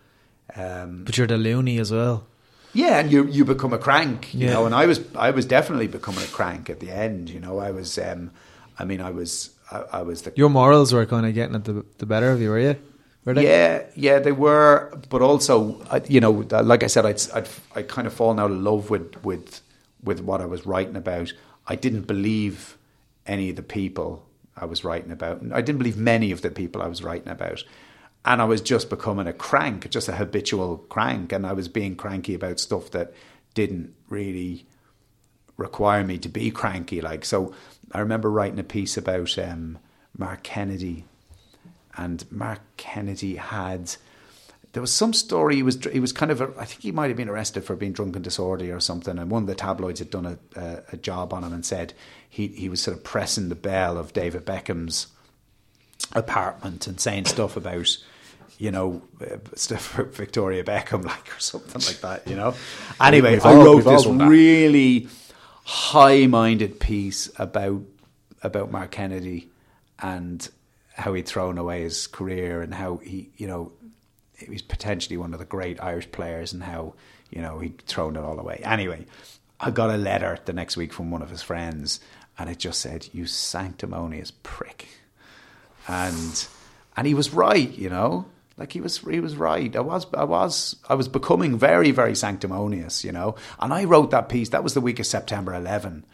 [0.56, 2.26] Um, But you're the loony as well.
[2.72, 4.54] yeah, and you you become a crank, you Yeah.
[4.54, 4.66] know.
[4.66, 4.98] And I was
[5.28, 7.58] I was definitely becoming a crank at the end, you know.
[7.68, 8.30] I was, um,
[8.78, 11.64] I mean, I was I, I was the Your morals were kind of getting at
[11.64, 12.76] the, the better of you, were you?
[13.24, 13.44] Were they?
[13.44, 16.32] yeah yeah they were, but also you know,
[16.62, 17.48] like I said, I'd I'd
[17.78, 19.60] I kind of fallen out of love with with
[20.02, 21.32] with what I was writing about.
[21.72, 22.76] I didn't believe
[23.26, 24.08] any of the people
[24.56, 25.42] I was writing about.
[25.52, 27.64] I didn't believe many of the people I was writing about.
[28.24, 31.32] And I was just becoming a crank, just a habitual crank.
[31.32, 33.12] And I was being cranky about stuff that
[33.52, 34.66] didn't really
[35.56, 37.00] require me to be cranky.
[37.00, 37.54] Like, so
[37.92, 39.78] I remember writing a piece about um,
[40.16, 41.04] Mark Kennedy.
[41.96, 43.94] And Mark Kennedy had
[44.74, 47.06] there was some story he was he was kind of a, I think he might
[47.06, 50.00] have been arrested for being drunk and disorderly or something and one of the tabloids
[50.00, 51.94] had done a, a, a, job on him and said
[52.34, 55.08] he he was sort of pressing the bell of David Beckham's
[56.12, 57.96] apartment and saying stuff about
[58.58, 62.54] you know uh, stuff Victoria Beckham like or something like that you know
[63.00, 65.08] anyway I wrote this really
[65.64, 67.82] high-minded piece about
[68.42, 69.48] about Mark Kennedy
[69.98, 70.48] and
[70.94, 73.72] how he'd thrown away his career and how he, you know,
[74.36, 76.94] he was potentially one of the great Irish players and how,
[77.30, 78.60] you know, he'd thrown it all away.
[78.64, 79.06] Anyway,
[79.58, 82.00] I got a letter the next week from one of his friends
[82.38, 84.88] and it just said, You sanctimonious prick.
[85.86, 86.46] And
[86.96, 88.26] and he was right, you know.
[88.56, 89.74] Like he was he was right.
[89.74, 93.34] I was I was I was becoming very, very sanctimonious, you know.
[93.58, 96.04] And I wrote that piece, that was the week of September eleven.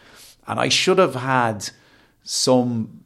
[0.47, 1.68] And I should have had
[2.22, 3.05] some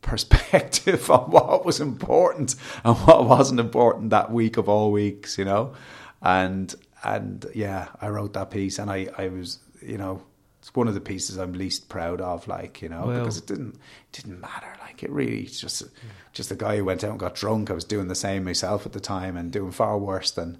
[0.00, 2.54] perspective on what was important
[2.84, 5.74] and what wasn't important that week of all weeks, you know.
[6.22, 10.22] And and yeah, I wrote that piece and I, I was, you know,
[10.64, 13.46] it's one of the pieces I'm least proud of, like, you know, Well- because it
[13.46, 13.76] didn't
[14.12, 14.66] didn't matter.
[14.80, 15.82] Like it really just
[16.32, 17.70] just a guy who went out and got drunk.
[17.70, 20.56] I was doing the same myself at the time and doing far worse than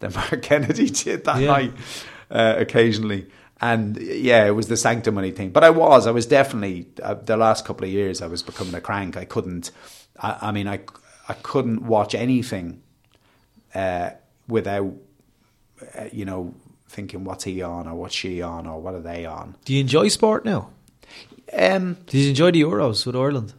[0.00, 1.46] than Mark Kennedy did that Yeah.
[1.46, 1.72] night
[2.30, 3.26] uh, occasionally.
[3.58, 5.50] And yeah, it was the sanctimony thing.
[5.50, 8.20] But I was, I was definitely uh, the last couple of years.
[8.20, 9.16] I was becoming a crank.
[9.16, 9.70] I couldn't.
[10.20, 10.80] I, I mean, I
[11.28, 12.82] I couldn't watch anything
[13.74, 14.10] uh,
[14.48, 14.92] without
[15.96, 16.54] uh, you know
[16.92, 19.56] thinking what's he on or what's she on or what are they on.
[19.64, 20.70] Do you enjoy sport now?
[21.52, 23.54] Um, Did you enjoy the Euros with Ireland?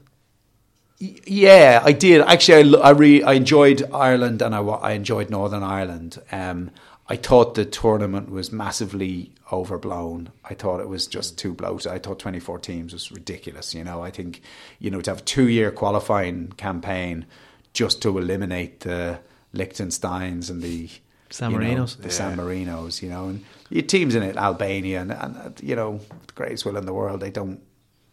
[1.01, 2.21] Y- Yeah, I did.
[2.21, 6.19] Actually, I, I really I enjoyed Ireland and I, I enjoyed Northern Ireland.
[6.31, 6.71] Um,
[7.09, 10.31] I thought the tournament was massively overblown.
[10.45, 11.91] I thought it was just too bloated.
[11.91, 13.75] I thought 24 teams was ridiculous.
[13.75, 14.41] You know, I think,
[14.79, 17.25] you know, to have a two year qualifying campaign
[17.73, 19.19] just to eliminate the
[19.53, 20.89] Liechtensteins and the
[21.33, 21.97] San you know, Marinos.
[21.97, 25.75] the San Marinos, you know, and your teams in it, Albania, and, and uh, you
[25.75, 27.59] know, the greatest will in the world, they don't,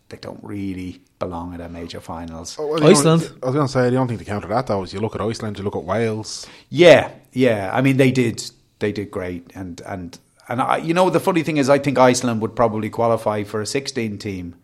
[0.09, 2.57] they don't really belong at a major finals.
[2.59, 3.31] Oh, well, the only- Iceland.
[3.43, 5.15] I was going to say the only thing to counter that though is you look
[5.15, 6.47] at Iceland, you look at Wales.
[6.71, 7.71] Yeah, yeah.
[7.75, 8.43] I mean, they did,
[8.79, 10.19] they did great, and and
[10.49, 13.61] and I, you know, the funny thing is, I think Iceland would probably qualify for
[13.61, 14.55] a 16 team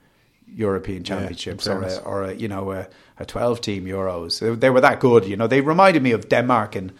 [0.48, 2.88] European Championships or a, or a, you know a,
[3.18, 4.40] a 12 team Euros.
[4.40, 5.26] They, they were that good.
[5.26, 6.92] You know, they reminded me of Denmark in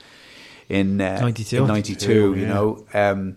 [0.69, 1.57] in uh, 92.
[1.63, 2.35] in 92.
[2.37, 2.87] You know.
[2.95, 3.37] Um,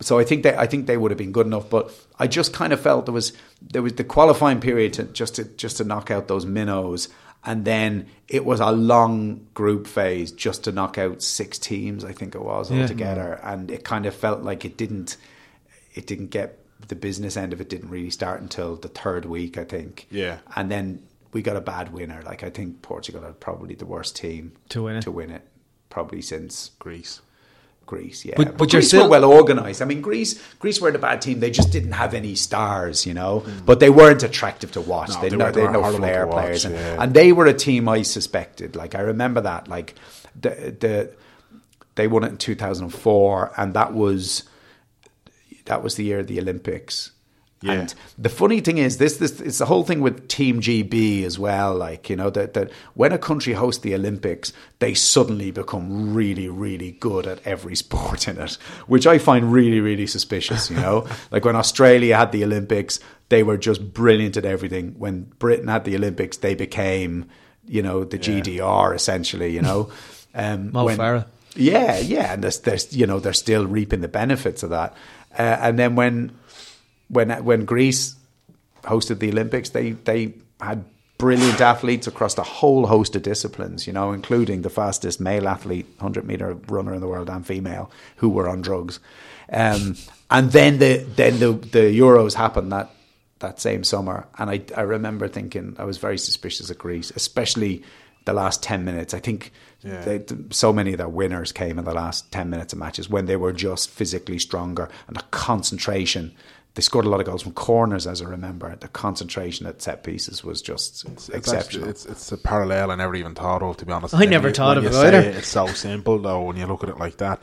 [0.00, 2.52] so I think they I think they would have been good enough, but I just
[2.52, 5.84] kind of felt there was there was the qualifying period to just to just to
[5.84, 7.08] knock out those minnows,
[7.44, 12.04] and then it was a long group phase just to knock out six teams.
[12.04, 12.82] I think it was Yeah.
[12.82, 15.16] altogether, and it kind of felt like it didn't
[15.94, 16.58] it didn't get
[16.88, 19.58] the business end of it didn't really start until the third week.
[19.58, 20.38] I think, Yeah.
[20.56, 21.02] and then
[21.34, 22.22] we got a bad winner.
[22.24, 25.02] Like I think Portugal are probably the worst team To win it.
[25.02, 25.42] to win it,
[25.92, 27.20] probably since Greece.
[27.84, 28.34] Greece, yeah.
[28.38, 29.82] But- but you're Greece still- were well organised.
[29.82, 31.40] I mean, Greece, Greece weren't a bad team.
[31.40, 33.42] They just didn't have any stars, you know.
[33.44, 33.66] Mm.
[33.66, 35.10] But they weren't attractive to watch.
[35.10, 36.74] No, they, they no, were- they they had were no horrible flair watch, players, and,
[36.74, 37.02] yeah.
[37.02, 38.74] and they were a team I suspected.
[38.76, 39.68] Like I remember that.
[39.68, 39.94] Like
[40.40, 40.50] the
[40.80, 41.10] the
[41.96, 44.44] they won it in two thousand and four, and that was
[45.66, 47.10] that was the year of the Olympics.
[47.62, 47.72] Yeah.
[47.72, 51.38] And the funny thing is, this this it's the whole thing with Team GB as
[51.38, 51.74] well.
[51.76, 56.48] Like you know that that when a country hosts the Olympics, they suddenly become really
[56.48, 58.54] really good at every sport in it,
[58.88, 60.70] which I find really really suspicious.
[60.70, 62.98] You know, like when Australia had the Olympics,
[63.28, 64.94] they were just brilliant at everything.
[64.98, 67.26] When Britain had the Olympics, they became
[67.68, 69.54] you know the GDR essentially.
[69.54, 69.90] You know,
[70.34, 71.26] um, Mo when- Farah.
[71.54, 74.94] yeah, yeah, and there's, there's you know they're still reaping the benefits of that.
[75.38, 76.32] Uh, and then when
[77.08, 78.16] when when Greece
[78.84, 80.84] hosted the Olympics, they they had
[81.18, 85.86] brilliant athletes across the whole host of disciplines, you know, including the fastest male athlete,
[86.00, 88.98] hundred meter runner in the world and female, who were on drugs.
[89.52, 89.96] Um,
[90.30, 92.90] and then the then the the Euros happened that
[93.38, 97.82] that same summer, and I I remember thinking I was very suspicious of Greece, especially
[98.24, 99.14] the last ten minutes.
[99.14, 99.52] I think
[99.84, 100.04] Yeah.
[100.04, 103.26] they, so many of their winners came in the last ten minutes of matches when
[103.26, 106.32] they were just physically stronger and the concentration.
[106.74, 108.74] They scored a lot of goals from corners, as I remember.
[108.76, 111.84] The concentration at set pieces was just It's exceptional.
[111.84, 114.14] actually- It's, it's a parallel I never even thought of, to be honest.
[114.14, 115.20] I never When thought of it say either.
[115.38, 117.40] It's so simple, though, when you look at it like that.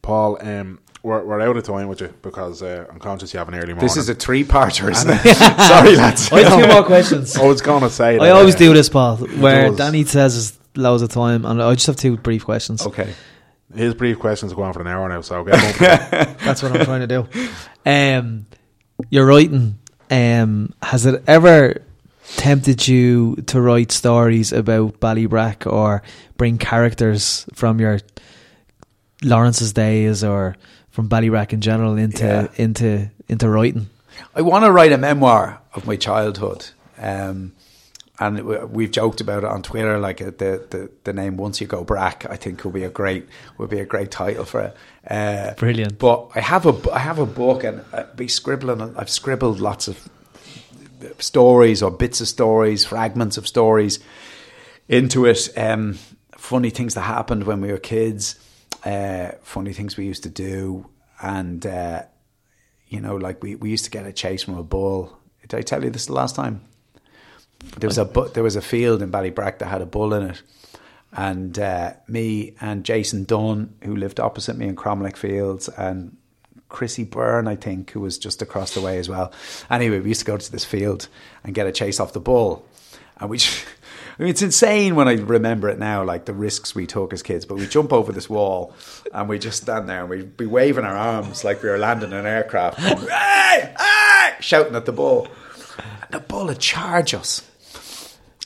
[0.00, 3.48] Paul, um, we're, we're out of time with you because uh, I'm conscious you have
[3.48, 3.80] an early morning.
[3.80, 5.36] This is a three-parter, isn't it?
[5.36, 6.32] Sorry, lads.
[6.32, 7.36] I have two more questions.
[7.36, 8.22] I was going to say that.
[8.24, 9.76] I always uh, do this, Paul, where does.
[9.76, 12.86] Danny says is loads of time, and I just have two brief questions.
[12.86, 13.12] Okay.
[13.74, 15.78] His brief questions are going for an hour now, so get on.
[16.44, 17.28] That's what I'm trying to do.
[17.86, 18.46] Um,
[19.12, 19.78] you're writing.
[20.10, 21.82] Um, has it ever
[22.36, 26.02] tempted you to write stories about Ballybrack or
[26.38, 28.00] bring characters from your
[29.22, 30.56] Lawrence's days or
[30.90, 32.48] from Ballybrack in general into Yeah.
[32.56, 33.88] into into writing?
[34.34, 36.70] I want to write a memoir of my childhood.
[36.98, 37.52] Um,
[38.26, 41.66] and we've joked about it on Twitter, like uh, the, the, the name "Once You
[41.66, 43.28] Go Brack," I think would be a great
[43.58, 44.76] would be a great title for it.
[45.08, 45.98] Uh, Brilliant.
[45.98, 48.96] But I have a I have a book, and I'd be scribbling.
[48.96, 50.08] I've scribbled lots of
[51.18, 53.98] stories or bits of stories, fragments of stories
[54.88, 55.48] into it.
[55.56, 55.98] Um,
[56.36, 58.38] funny things that happened when we were kids,
[58.84, 60.86] uh, funny things we used to do,
[61.20, 62.02] and uh,
[62.88, 65.18] you know, like we, we used to get a chase from a bull.
[65.40, 66.62] Did I tell you this the last time?
[67.78, 70.30] There was a bu- there was a field in Ballybrack that had a bull in
[70.30, 70.42] it,
[71.12, 76.16] and uh, me and Jason Dunn, who lived opposite me in Cromlech Fields, and
[76.68, 79.32] Chrissy Byrne, I think, who was just across the way as well.
[79.70, 81.08] Anyway, we used to go to this field
[81.44, 82.64] and get a chase off the bull,
[83.18, 83.38] and we.
[84.18, 87.22] I mean, it's insane when I remember it now, like the risks we took as
[87.22, 87.46] kids.
[87.46, 88.74] But we jump over this wall
[89.10, 92.12] and we just stand there and we'd be waving our arms like we were landing
[92.12, 92.78] an aircraft,
[93.08, 95.28] hey, hey, shouting at the bull.
[96.10, 97.40] The bull would charge us.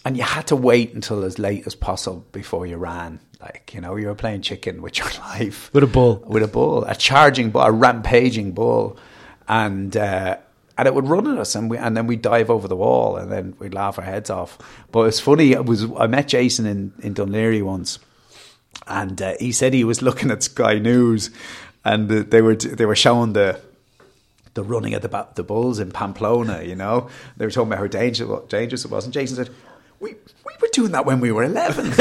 [0.06, 3.18] And you had to wait until as late as possible before you ran.
[3.40, 5.68] Like, you know, you were playing chicken with your life.
[5.72, 6.22] With a bull.
[6.24, 6.84] With a bull.
[6.84, 8.98] A charging bull, a rampaging bull.
[9.48, 10.36] And uh,
[10.78, 13.16] and it would run at us and we and then we'd dive over the wall
[13.16, 14.58] and then we'd laugh our heads off.
[14.92, 17.98] But it's funny, it was I met Jason in, in Dún Laoghaire once
[18.86, 21.30] and uh, he said he was looking at Sky News
[21.84, 23.60] and they were they were showing the
[24.54, 27.08] the running of the the bulls in Pamplona, you know.
[27.36, 29.50] They were talking about how dangerous dangerous it was, and Jason said,
[30.00, 31.84] "We we were doing that when we were 11.
[31.90, 31.98] Didn't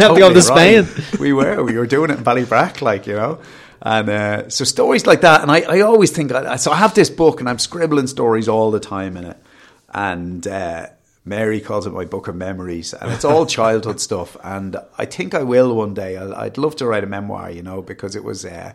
[0.00, 0.84] have to go to Spain.
[0.84, 1.18] right.
[1.20, 3.40] We were we were doing it in Ballybrack, like you know.
[3.80, 6.72] And uh, so stories like that, and I, I always think I- so.
[6.72, 9.36] I have this book, and I'm scribbling stories all the time in it,
[9.92, 10.46] and.
[10.46, 10.86] Uh,
[11.24, 14.34] Mary calls it my book of memories, and it's all childhood stuff.
[14.42, 16.16] And I think I will one day.
[16.16, 18.72] I'll, I'd love to write a memoir, you know, because it was uh,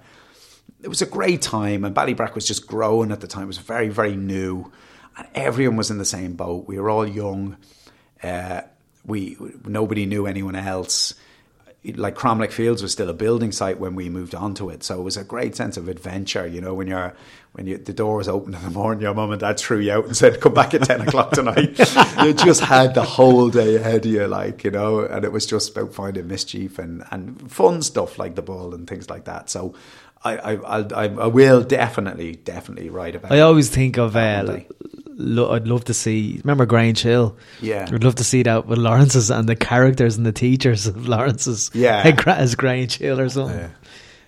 [0.84, 3.46] it was a great time, and Ballybrack was just growing at the time.
[3.46, 4.72] It was very, very new,
[5.18, 6.68] and everyone was in the same boat.
[6.68, 7.58] We were all young.
[8.22, 8.62] Uh,
[9.06, 11.14] we nobody knew anyone else.
[11.86, 15.04] Like Cromlech Fields was still a building site when we moved onto it, so it
[15.04, 16.48] was a great sense of adventure.
[16.48, 17.14] You know, when you're
[17.52, 19.92] when you, the door was open in the morning, your mum and dad threw you
[19.92, 21.78] out and said, "Come back at ten o'clock tonight."
[22.24, 25.46] you just had the whole day ahead of you, like you know, and it was
[25.46, 29.50] just about finding mischief and and fun stuff like the ball and things like that.
[29.50, 29.76] So.
[30.26, 33.34] I, I, I, I will definitely, definitely write about.
[33.34, 34.70] I always think of uh.
[35.16, 36.40] Lo- I'd love to see.
[36.44, 37.38] Remember Grange Hill?
[37.62, 37.88] Yeah.
[37.92, 41.72] I'd love to see that with Lawrence's and the characters and the teachers of Lawrence's.
[41.74, 42.16] Yeah.
[42.28, 43.72] as Grange Hill or something.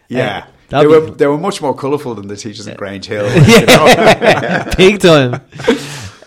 [0.08, 3.24] Yeah, Yeah, they were they were much more colourful than the teachers at Grange Hill.
[3.30, 4.66] know?
[4.78, 5.42] Big time.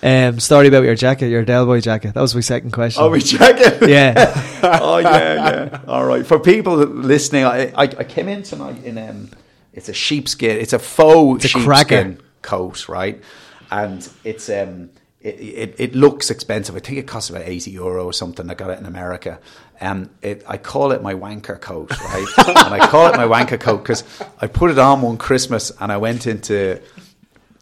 [0.01, 2.15] Um, story about your jacket, your Del Boy jacket.
[2.15, 3.03] That was my second question.
[3.03, 3.89] Oh, my jacket.
[3.89, 4.61] yeah.
[4.63, 5.81] oh yeah, yeah.
[5.89, 6.25] All right.
[6.25, 9.31] For people listening, I, I, I came in tonight in um,
[9.73, 10.57] it's a sheepskin.
[10.59, 13.23] It's a faux It's a sheepskin coat, right?
[13.71, 14.91] And it's um,
[15.21, 16.77] it, it it looks expensive.
[16.77, 18.49] I think it costs about eighty euro or something.
[18.51, 19.41] I got it in America.
[19.81, 22.27] Um, it, I call it my wanker coat, right?
[22.49, 24.05] and I call it my wanker coat because
[24.41, 26.81] I put it on one Christmas and I went into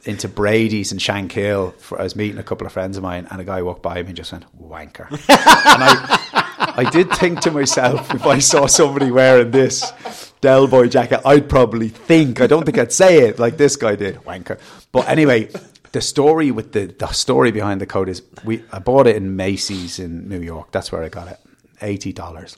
[0.06, 1.74] into Brady's in Shankill.
[1.74, 3.94] For, I was meeting a couple of friends of mine, and a guy walked by
[4.02, 5.10] me and just went wanker.
[5.10, 9.92] and I, I did think to myself, if I saw somebody wearing this
[10.40, 12.40] Del Boy jacket, I'd probably think.
[12.40, 14.60] I don't think I'd say it like this guy did, wanker.
[14.92, 15.50] But anyway,
[15.96, 18.62] the story with the the story behind the coat is we.
[18.70, 20.70] I bought it in Macy's in New York.
[20.70, 21.40] That's where I got it,
[21.80, 22.56] eighty dollars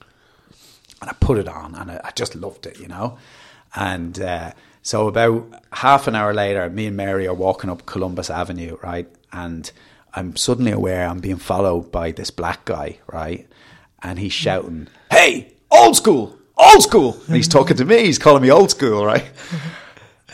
[1.01, 3.19] and I put it on, and I, I just loved it, you know.
[3.75, 4.53] And uh,
[4.83, 9.09] so about half an hour later, me and Mary are walking up Columbus Avenue, right,
[9.33, 9.71] and
[10.15, 13.47] I'm suddenly aware I'm being followed by this black guy, right,
[14.03, 18.05] and he's shouting, "Hey, old school, old school!" And he's talking to me.
[18.05, 19.25] He's calling me old school, right.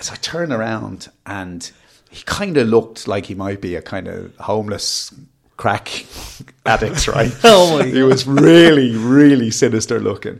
[0.00, 1.70] So I turn around and
[2.14, 5.12] he kind of looked like he might be a kind of homeless
[5.56, 6.06] crack
[6.66, 7.32] addict, right?
[7.42, 10.38] Oh my He was really, really sinister looking.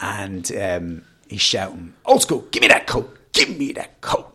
[0.00, 4.34] And um, he's shouting, Old school, give me that coat, give me that coat.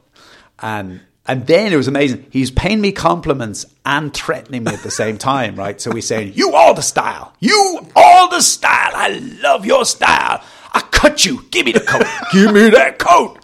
[0.60, 2.28] And And then it was amazing.
[2.30, 5.82] He's paying me compliments and threatening me at the same time, right?
[5.82, 7.34] So he's saying, You all the style.
[7.42, 8.92] You all the style.
[8.94, 9.10] I
[9.42, 10.42] love your style.
[10.74, 11.44] I cut you.
[11.52, 12.08] Give me the coat.
[12.32, 13.40] Give me that coat.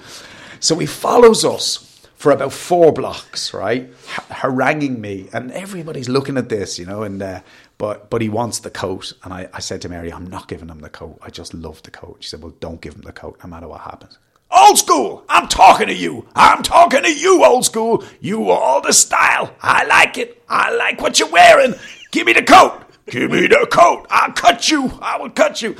[0.61, 1.88] So he follows us
[2.19, 3.89] for about four blocks, right?
[4.29, 5.29] Haranguing me.
[5.31, 7.39] And everybody's looking at this, you know, and uh,
[7.77, 9.13] but but he wants the coat.
[9.23, 11.17] And I, I said to Mary, I'm not giving him the coat.
[11.21, 12.17] I just love the coat.
[12.19, 14.19] She said, Well, don't give him the coat no matter what happens.
[14.51, 16.27] Old school, I'm talking to you.
[16.35, 18.03] I'm talking to you, old school.
[18.19, 19.55] You all the style.
[19.61, 20.43] I like it.
[20.49, 21.75] I like what you're wearing.
[22.11, 22.81] Give me the coat.
[23.05, 24.07] Give me the coat.
[24.09, 24.91] I'll cut you.
[25.01, 25.77] I will cut you.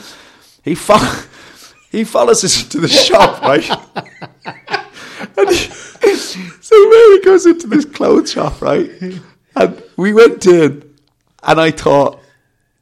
[0.64, 1.26] He fo-
[1.92, 4.86] he follows us into the shop, right?
[5.38, 6.16] And he-
[6.62, 8.90] so Mary goes into this clothes shop, right?
[9.56, 10.94] And we went in,
[11.44, 12.22] and I thought,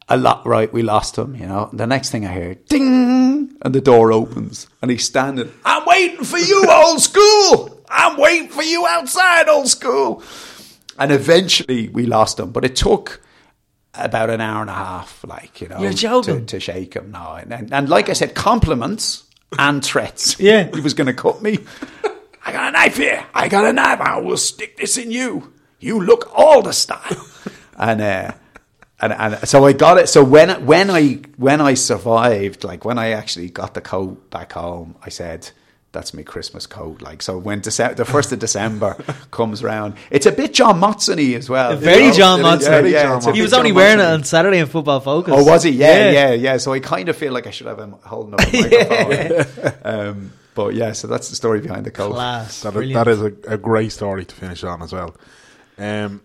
[0.09, 1.69] a lot right, we lost him, you know.
[1.73, 5.51] The next thing I hear, ding, and the door opens, and he's standing.
[5.65, 7.83] I'm waiting for you, old school.
[7.89, 10.23] I'm waiting for you outside, old school.
[10.99, 13.21] And eventually we lost him, but it took
[13.93, 16.45] about an hour and a half, like you know, You're joking.
[16.45, 17.11] To, to shake him.
[17.11, 19.23] No, and, and, and like I said, compliments
[19.57, 20.39] and threats.
[20.39, 20.69] Yeah.
[20.73, 21.59] he was going to cut me.
[22.47, 23.25] I got a knife here.
[23.33, 23.99] I got a knife.
[23.99, 25.51] I will stick this in you.
[25.79, 27.27] You look all the style.
[27.77, 28.31] and uh,
[29.01, 30.07] and and so I got it.
[30.07, 34.53] So when when I when I survived, like when I actually got the coat back
[34.53, 35.51] home, I said.
[35.93, 37.01] That's my Christmas coat.
[37.01, 38.93] Like so, when Dece- the first of December
[39.31, 41.75] comes round, it's a bit John Motsony as well.
[41.77, 42.13] Very you know?
[42.13, 42.91] John Yeah, Motson.
[42.91, 45.33] yeah, it's a he was only John wearing it on Saturday in Football Focus.
[45.35, 45.71] Oh, was he?
[45.71, 48.41] Yeah, yeah, yeah, So I kind of feel like I should have him holding up
[48.41, 49.73] a microphone.
[49.85, 52.11] um, but yeah, so that's the story behind the coat.
[52.13, 52.61] Class.
[52.63, 55.15] That, that is a, a great story to finish on as well.
[55.77, 56.21] Um,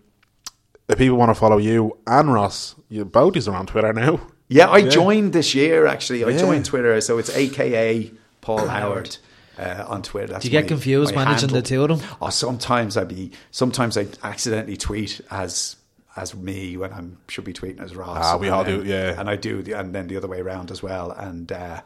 [0.89, 4.21] if people want to follow you and Ross, you both is on Twitter now.
[4.49, 6.25] Yeah, I joined this year actually.
[6.25, 6.39] I Yeah.
[6.39, 8.11] joined Twitter, so it's AKA
[8.41, 9.17] Paul Howard.
[9.59, 10.29] Uh, on Twitter.
[10.33, 11.61] That's Do you get my- confused my managing handle.
[11.63, 12.17] the two of them?
[12.23, 13.33] Oh, sometimes I be.
[13.51, 15.77] Sometimes I accidentally tweet as
[16.17, 18.19] as me when I should be tweeting as Ross.
[18.25, 19.19] Ah, we all then- do, yeah.
[19.21, 21.11] And I do, the, and then the other way around as well.
[21.11, 21.81] And uh,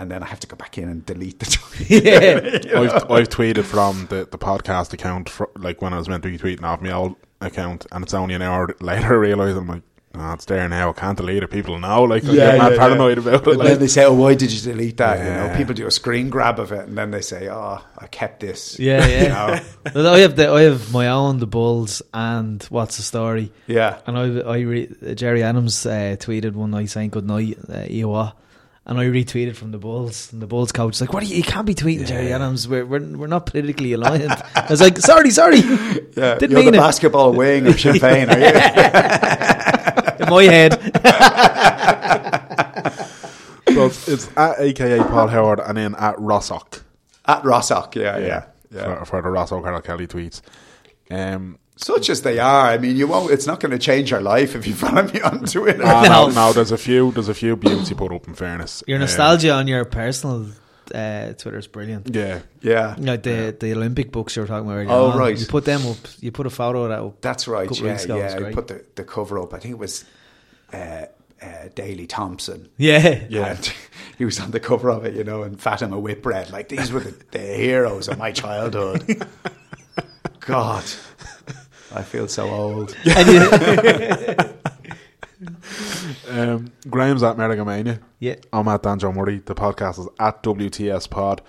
[0.00, 2.04] and then I have to go back in and delete the tweet.
[2.04, 2.80] Yeah.
[2.80, 6.30] I've, I've tweeted from the, the podcast account, fr like when I was meant to
[6.30, 9.68] be tweeting off my old account, and it's only an hour later I realise I'm
[9.68, 9.82] like,
[10.14, 10.90] oh, it's there now.
[10.90, 11.50] I can't delete it.
[11.50, 13.46] People know, like, I get mad paranoid about it.
[13.46, 15.86] And Like, then they say, "Oh, why did you delete that?" You know, people do
[15.86, 19.14] a screen grab of it, and then they say, "Oh, I kept this." Yeah, You
[19.26, 19.62] yeah.
[19.94, 20.12] know?
[20.12, 23.52] I have the, I have my own the Bulls and what's the story?
[23.68, 24.00] yeah.
[24.06, 28.34] And I I re, Gerry Adams uh, tweeted one night saying good night, uh, Ewa.
[28.90, 31.22] And I retweeted from the Bulls, and the Bulls coach was like, "What?
[31.22, 32.66] Are you, you can't be tweeting Gerry Adams.
[32.66, 36.72] We're, we're we're not politically aligned." I was like, "Sorry, sorry, Yeah, didn't you're mean
[36.72, 38.46] the it." basketball wing of Champagne, are you?
[40.20, 40.72] In my head,
[43.72, 46.82] so it's, it's at AKA Paul Howard and then at Rossock.
[47.26, 48.98] At Rossock, yeah, yeah, yeah.
[48.98, 50.42] For, for the Ross O'Carroll-Kelly tweets.
[51.10, 53.32] Um, Such as they are, I mean, you won't.
[53.32, 55.82] It's not going to change your life if you follow me on Twitter.
[55.84, 56.28] ah, No.
[56.28, 58.28] no, no, there's a few, there's a few beauties you put up.
[58.28, 60.46] In fairness, your Um, nostalgia on your personal
[60.94, 62.14] uh, Twitter is brilliant.
[62.14, 64.90] yeah, yeah, Like the the Olympic books you were talking about earlier.
[64.90, 65.18] Oh, on.
[65.18, 65.38] right.
[65.38, 65.96] You put them up.
[66.20, 67.20] You put a photo of that up.
[67.22, 67.70] that's right.
[67.70, 68.46] Yeah, weeks ago, it was yeah.
[68.48, 69.54] I put the, the cover up.
[69.54, 70.04] I think it was
[70.74, 71.06] uh,
[71.40, 72.68] uh, Daley Thompson.
[72.76, 73.52] Yeah, yeah.
[73.56, 73.72] And
[74.18, 76.50] he was on the cover of it, you know, and Fatima Whitbread.
[76.50, 79.26] Like these were the, the heroes of my childhood.
[80.40, 80.84] God,
[81.94, 82.96] I feel so old.
[86.28, 88.00] Um, Graham's at Merrigamania.
[88.18, 88.36] yeah.
[88.52, 89.38] I'm at Danjo Murray.
[89.44, 91.40] The podcast is at WTS Pod.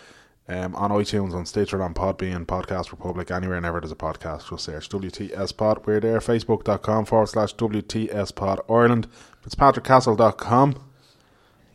[0.47, 4.49] Um, on iTunes, on Stitcher, on Podbean, Podcast Republic, anywhere and ever there's a podcast,
[4.49, 5.85] just search WTS Pod.
[5.85, 9.07] We're there, facebook.com forward slash WTS Pod Ireland.
[9.45, 10.69] Fitzpatrickcastle.com.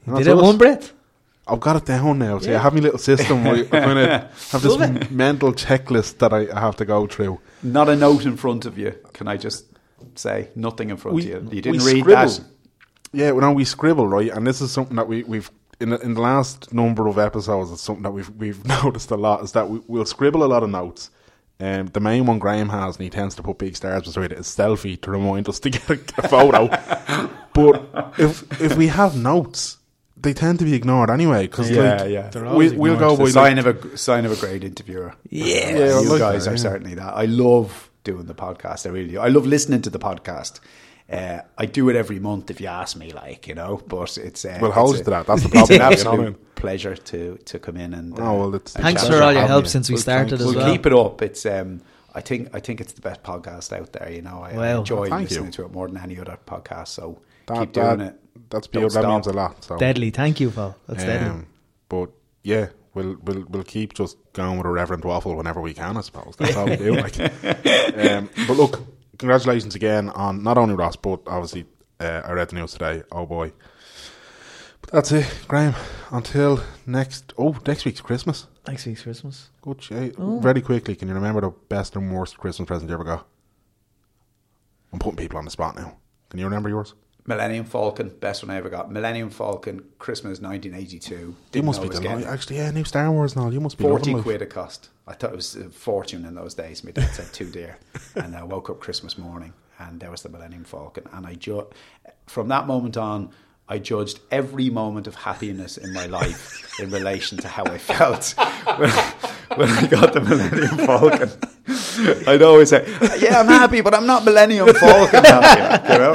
[0.07, 0.93] And Did that's it one breath?
[1.49, 2.39] I've got it down now.
[2.41, 5.11] So I have my little system Where I'm going to have this it.
[5.11, 7.41] mental checklist that I have to go through.
[7.63, 8.93] Not a note in front of you.
[9.13, 9.65] Can I just
[10.17, 11.57] say nothing in front We- of you?
[11.57, 12.29] You didn't read scribble.
[12.33, 12.41] that.
[13.13, 14.31] Yeah, well, no, we scribble, right?
[14.31, 17.71] And this is something that we, we've in the, in the last number of episodes.
[17.71, 20.63] It's something that we've we've noticed a lot is that we, we'll scribble a lot
[20.63, 21.11] of notes.
[21.59, 24.39] Um, the main one Graham has, and he tends to put big stars beside it,
[24.39, 26.67] is selfie to remind us to get a, get a photo.
[27.55, 29.79] but if if we have notes,
[30.17, 31.47] they tend to be ignored anyway.
[31.47, 32.29] Because Yeah, like, yeah.
[32.31, 34.37] They're we, always we'll go It's by a like, sign of a sign of a
[34.37, 35.15] great interviewer.
[35.29, 35.45] Yeah.
[35.47, 36.59] Yeah, I you like guys that, are yeah.
[36.63, 37.15] certainly that.
[37.15, 38.87] I love doing the podcast.
[38.87, 39.21] I really do.
[39.21, 40.61] I love listening to the podcast.
[41.11, 43.81] Uh, I do it every month if you ask me, like you know.
[43.87, 45.27] But it's uh, We'll hold it's you a- to that.
[45.27, 45.81] That's the It's problem.
[45.81, 46.37] an you absolute what I mean?
[46.57, 48.19] pleasure to to come in and.
[48.19, 49.71] uh, Oh, well, it's- Thanks for all your help you.
[49.71, 50.43] since we Well, started thanks.
[50.43, 50.73] as We'll well.
[50.73, 51.23] keep it up.
[51.23, 51.81] It's um,
[52.15, 54.11] I think I think it's the best podcast out there.
[54.11, 55.53] You know, I, I enjoy Thank listening you.
[55.53, 56.89] to it more than any other podcast.
[56.89, 58.21] So that, keep doing that, it.
[58.51, 59.03] That's beautiful.
[59.03, 59.65] That means a lot.
[59.65, 59.77] So.
[59.77, 60.11] Deadly.
[60.11, 60.77] Thank you, Paul.
[60.87, 61.29] That's deadly.
[61.29, 61.47] Um,
[61.89, 62.11] but
[62.43, 65.97] yeah, we'll we'll we'll keep just going with a Reverend Waffle whenever we can.
[65.97, 66.95] I suppose that's all we do.
[66.95, 68.83] Like, um, but look,
[69.19, 71.67] congratulations again on not only Ross, but obviously
[72.01, 73.03] uh, I read the news today.
[73.13, 73.53] Oh boy.
[74.83, 75.75] But that's it, Graham.
[76.11, 77.33] Until next.
[77.37, 78.47] Oh, next week's Christmas.
[78.69, 79.51] Next week's Christmas.
[79.63, 80.17] Good shit.
[80.17, 83.27] Very quickly, can you remember the best and worst Christmas present you ever got?
[84.93, 85.97] I'm putting people on the spot now.
[86.31, 86.95] Can you remember yours?
[87.27, 88.91] Millennium Falcon, best one I ever got.
[88.91, 91.15] Millennium Falcon, Christmas 1982.
[91.15, 92.27] You Didn't must know be delighted.
[92.29, 93.53] Actually, yeah, new Star Wars and all.
[93.53, 94.23] You must be 40 loving life.
[94.25, 94.91] quid it cost.
[95.07, 96.85] I thought it was a fortune in those days.
[96.85, 97.79] My dad said too dear.
[98.15, 101.05] and I woke up Christmas morning and there was the Millennium Falcon.
[101.13, 101.69] And I ju-
[102.27, 103.31] from that moment on,
[103.69, 108.35] I judged every moment of happiness in my life in relation to how I felt
[108.77, 108.91] when,
[109.59, 111.31] when I got the Millennium Falcon.
[112.29, 112.87] I'd always say,
[113.19, 116.15] "Yeah, I'm happy, but I'm not Millennium Falcon happy." You know,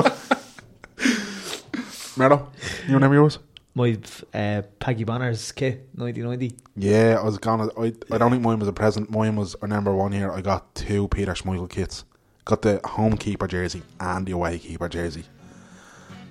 [2.15, 2.47] Merlo,
[2.88, 3.39] you remember yours?
[3.73, 3.91] My
[4.33, 6.57] uh, Packie Bonner's kit, 1990.
[6.75, 7.69] Yeah, I was gonna.
[7.79, 9.09] I, I don't think mine was a present.
[9.09, 10.29] Mine was a number one here.
[10.31, 12.03] I got two Peter Schmeichel kits.
[12.43, 15.23] Got the home keeper jersey and the away keeper jersey.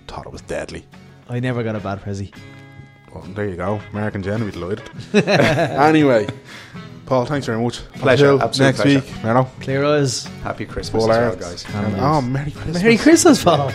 [0.06, 0.84] Thought it was deadly.
[1.30, 2.34] I never got a bad Prezi.
[3.14, 3.80] Well, there you go.
[3.92, 4.90] American Jen would be delighted.
[5.28, 6.26] anyway,
[7.06, 7.78] Paul, thanks very much.
[7.94, 9.00] Pleasure, Until absolute next pleasure.
[9.00, 9.60] week, Merlo.
[9.60, 10.24] Clear eyes.
[10.42, 11.64] happy Christmas Full as well, guys.
[11.74, 12.82] And, oh, Merry Christmas.
[12.82, 13.72] Merry Christmas, Paul.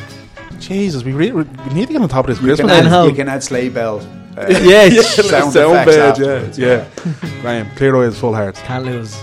[0.68, 2.72] Jesus, we, really, we need to get on top of this You Christmas.
[2.72, 4.00] can, And add, you can add sleigh bell.
[4.38, 6.60] Uh, Yeah, sound, Sound effects bed, afterwards.
[6.60, 6.88] yeah.
[7.06, 7.42] yeah.
[7.42, 8.60] Graham, clear eyes, full hearts.
[8.62, 9.16] Can't lose.